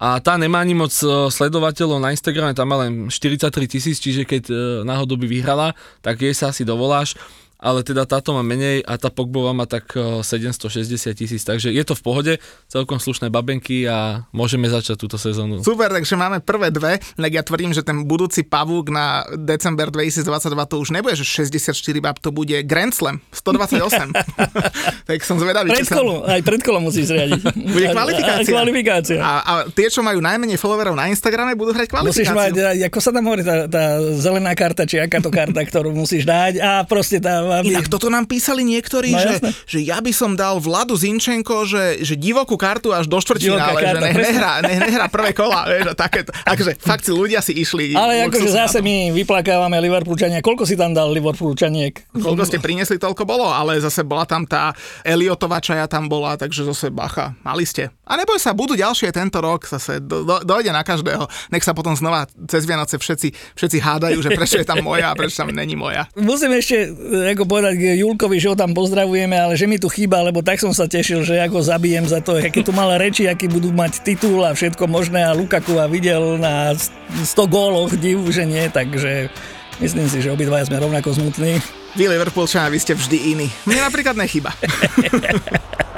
A 0.00 0.16
tá 0.16 0.40
nemá 0.40 0.64
ani 0.64 0.72
moc 0.72 0.92
e, 0.96 1.28
sledovateľov 1.28 2.00
na 2.00 2.16
Instagrame, 2.16 2.56
tam 2.56 2.72
má 2.72 2.88
len 2.88 3.12
43 3.12 3.52
tisíc, 3.68 4.00
čiže 4.00 4.24
keď 4.24 4.42
e, 4.48 4.54
náhodou 4.88 5.20
by 5.20 5.28
vyhrala, 5.28 5.76
tak 6.00 6.24
jej 6.24 6.32
sa 6.32 6.48
asi 6.48 6.64
dovoláš. 6.64 7.20
Ale 7.60 7.84
teda 7.84 8.08
táto 8.08 8.32
má 8.32 8.40
menej 8.40 8.80
a 8.88 8.96
tá 8.96 9.12
Pogbova 9.12 9.52
má 9.52 9.68
tak 9.68 9.92
e, 9.92 10.24
760 10.24 11.12
tisíc, 11.12 11.44
takže 11.44 11.68
je 11.68 11.84
to 11.84 11.92
v 11.92 12.02
pohode, 12.02 12.32
celkom 12.72 12.96
slušné 12.96 13.28
babenky 13.28 13.84
a 13.84 14.24
môžeme 14.32 14.64
začať 14.64 14.96
túto 14.96 15.20
sezónu. 15.20 15.60
Super, 15.60 15.92
takže 15.92 16.16
máme 16.16 16.40
prvé 16.40 16.72
dve, 16.72 16.96
tak 16.98 17.30
ja 17.30 17.44
tvrdím, 17.44 17.76
že 17.76 17.84
ten 17.84 18.08
budúci 18.08 18.48
pavúk 18.48 18.88
na 18.88 19.28
december 19.36 19.92
2022 19.92 20.24
to 20.72 20.76
už 20.80 20.88
nebude, 20.96 21.12
že 21.20 21.28
64 21.28 21.76
bab, 22.00 22.16
to 22.16 22.32
bude 22.32 22.56
Grand 22.64 22.96
Slam, 22.96 23.20
128. 23.36 24.16
tak 25.08 25.18
som 25.20 25.36
zvedavý, 25.36 25.76
či 25.76 25.84
sa... 25.84 26.00
Predkolo, 26.00 26.24
aj 26.24 26.40
predkolo 26.40 26.78
musíš 26.80 27.12
zriadiť. 27.12 27.40
Bude 27.76 27.86
kvalifikácia. 27.92 28.50
A, 28.50 28.56
kvalifikácia. 28.56 29.18
A, 29.20 29.32
a 29.42 29.52
tie, 29.68 29.92
čo 29.92 30.00
majú 30.00 30.24
najmenej 30.24 30.56
followerov 30.56 30.96
na 30.96 31.12
Instagrame, 31.12 31.52
budú 31.58 31.76
hrať 31.76 31.92
Musíš 32.00 32.32
mať, 32.32 32.56
kvalifikáciu. 32.56 32.86
ako 32.88 32.98
sa 33.02 33.10
tam 33.12 33.24
hovorí, 33.28 33.42
tá, 33.44 33.56
tá 33.68 33.84
zelená 34.16 34.52
karta, 34.56 34.88
či 34.88 34.96
aká 35.02 35.18
to 35.20 35.28
karta, 35.28 35.60
ktorú 35.60 35.92
musíš 35.92 36.24
dať 36.24 36.62
a 36.62 36.70
proste 36.88 37.20
tá... 37.20 37.42
Aby... 37.50 37.74
Inak 37.74 37.90
toto 37.90 38.06
nám 38.06 38.24
písali 38.24 38.62
niektorí, 38.62 39.10
No, 39.10 39.18
že, 39.18 39.30
jasné. 39.36 39.50
že 39.66 39.78
ja 39.82 39.98
by 39.98 40.12
som 40.14 40.32
dal 40.32 40.56
Vladu 40.56 40.94
Zinčenko, 40.94 41.66
že, 41.66 42.00
že 42.00 42.14
divokú 42.14 42.54
kartu 42.54 42.94
až 42.94 43.10
do 43.10 43.18
štvrťfinále, 43.18 43.58
Divoká 43.60 43.74
že 43.74 43.86
karta, 43.86 44.00
ne, 44.00 44.12
presne. 44.14 44.30
nehrá, 44.30 44.52
ne, 44.62 44.74
nehrá 44.78 45.06
prvé 45.10 45.30
kola, 45.34 45.66
vieš, 45.70 45.90
a 45.90 45.94
takéto. 45.94 46.30
Takže 46.32 46.70
fakt 46.78 47.02
si 47.02 47.12
ľudia 47.12 47.42
si 47.42 47.52
išli. 47.54 47.92
Ale 47.92 48.26
akože 48.26 48.48
zase 48.48 48.78
my 48.80 49.10
vyplakávame 49.12 49.76
Liverpoolčania. 49.82 50.38
Koľko 50.40 50.62
si 50.64 50.78
tam 50.78 50.94
dal 50.94 51.10
Liverpoolčaniek? 51.10 52.14
Koľko 52.14 52.42
ste 52.46 52.58
priniesli, 52.58 52.96
toľko 52.96 53.26
bolo, 53.26 53.50
ale 53.50 53.80
zase 53.80 54.06
bola 54.06 54.22
tam 54.22 54.46
tá 54.46 54.70
Eliotová 55.02 55.58
čaja 55.58 55.90
tam 55.90 56.06
bola, 56.06 56.36
takže 56.36 56.62
zase 56.64 56.92
bacha, 56.92 57.34
mali 57.42 57.64
ste. 57.64 57.90
A 58.06 58.18
neboj 58.18 58.38
sa, 58.38 58.50
budú 58.52 58.74
ďalšie 58.74 59.10
tento 59.10 59.38
rok, 59.38 59.64
zase 59.64 60.02
do, 60.02 60.22
do, 60.22 60.42
dojde 60.42 60.70
na 60.70 60.82
každého. 60.82 61.24
Nech 61.48 61.62
sa 61.62 61.72
potom 61.72 61.94
znova 61.94 62.26
cez 62.46 62.66
Vianoce 62.66 62.98
všetci, 62.98 63.28
všetci 63.54 63.78
hádajú, 63.80 64.18
že 64.18 64.30
prečo 64.34 64.58
je 64.58 64.66
tam 64.66 64.82
moja 64.82 65.10
a 65.10 65.16
prečo 65.16 65.40
tam 65.40 65.50
není 65.50 65.74
moja. 65.74 66.10
Musím 66.14 66.52
ešte 66.52 66.90
e, 66.90 67.32
ako 67.40 67.56
povedať 67.56 67.80
Julkovi, 67.96 68.36
že 68.36 68.52
ho 68.52 68.56
tam 68.58 68.76
pozdravujeme, 68.76 69.32
ale 69.32 69.56
že 69.56 69.64
mi 69.64 69.80
tu 69.80 69.88
chýba, 69.88 70.20
lebo 70.20 70.44
tak 70.44 70.60
som 70.60 70.76
sa 70.76 70.84
tešil, 70.84 71.24
že 71.24 71.40
ako 71.40 71.64
zabijem 71.64 72.04
za 72.04 72.20
to, 72.20 72.36
aké 72.36 72.60
tu 72.60 72.68
malé 72.76 73.00
reči, 73.00 73.24
aký 73.24 73.48
budú 73.48 73.72
mať 73.72 74.04
titul 74.04 74.44
a 74.44 74.52
všetko 74.52 74.84
možné 74.84 75.24
a 75.24 75.32
Lukaku 75.32 75.80
a 75.80 75.88
videl 75.88 76.36
na 76.36 76.76
100 76.76 77.24
góloch 77.48 77.96
div, 77.96 78.20
že 78.28 78.44
nie, 78.44 78.68
takže 78.68 79.32
myslím 79.80 80.12
si, 80.12 80.20
že 80.20 80.28
obidvaja 80.28 80.68
sme 80.68 80.84
rovnako 80.84 81.16
smutní. 81.16 81.56
Vy 81.96 82.12
Liverpoolčania, 82.12 82.68
vy 82.68 82.76
ste 82.76 82.92
vždy 82.92 83.16
iní. 83.32 83.48
Mne 83.64 83.88
napríklad 83.88 84.20
nechyba. 84.20 84.52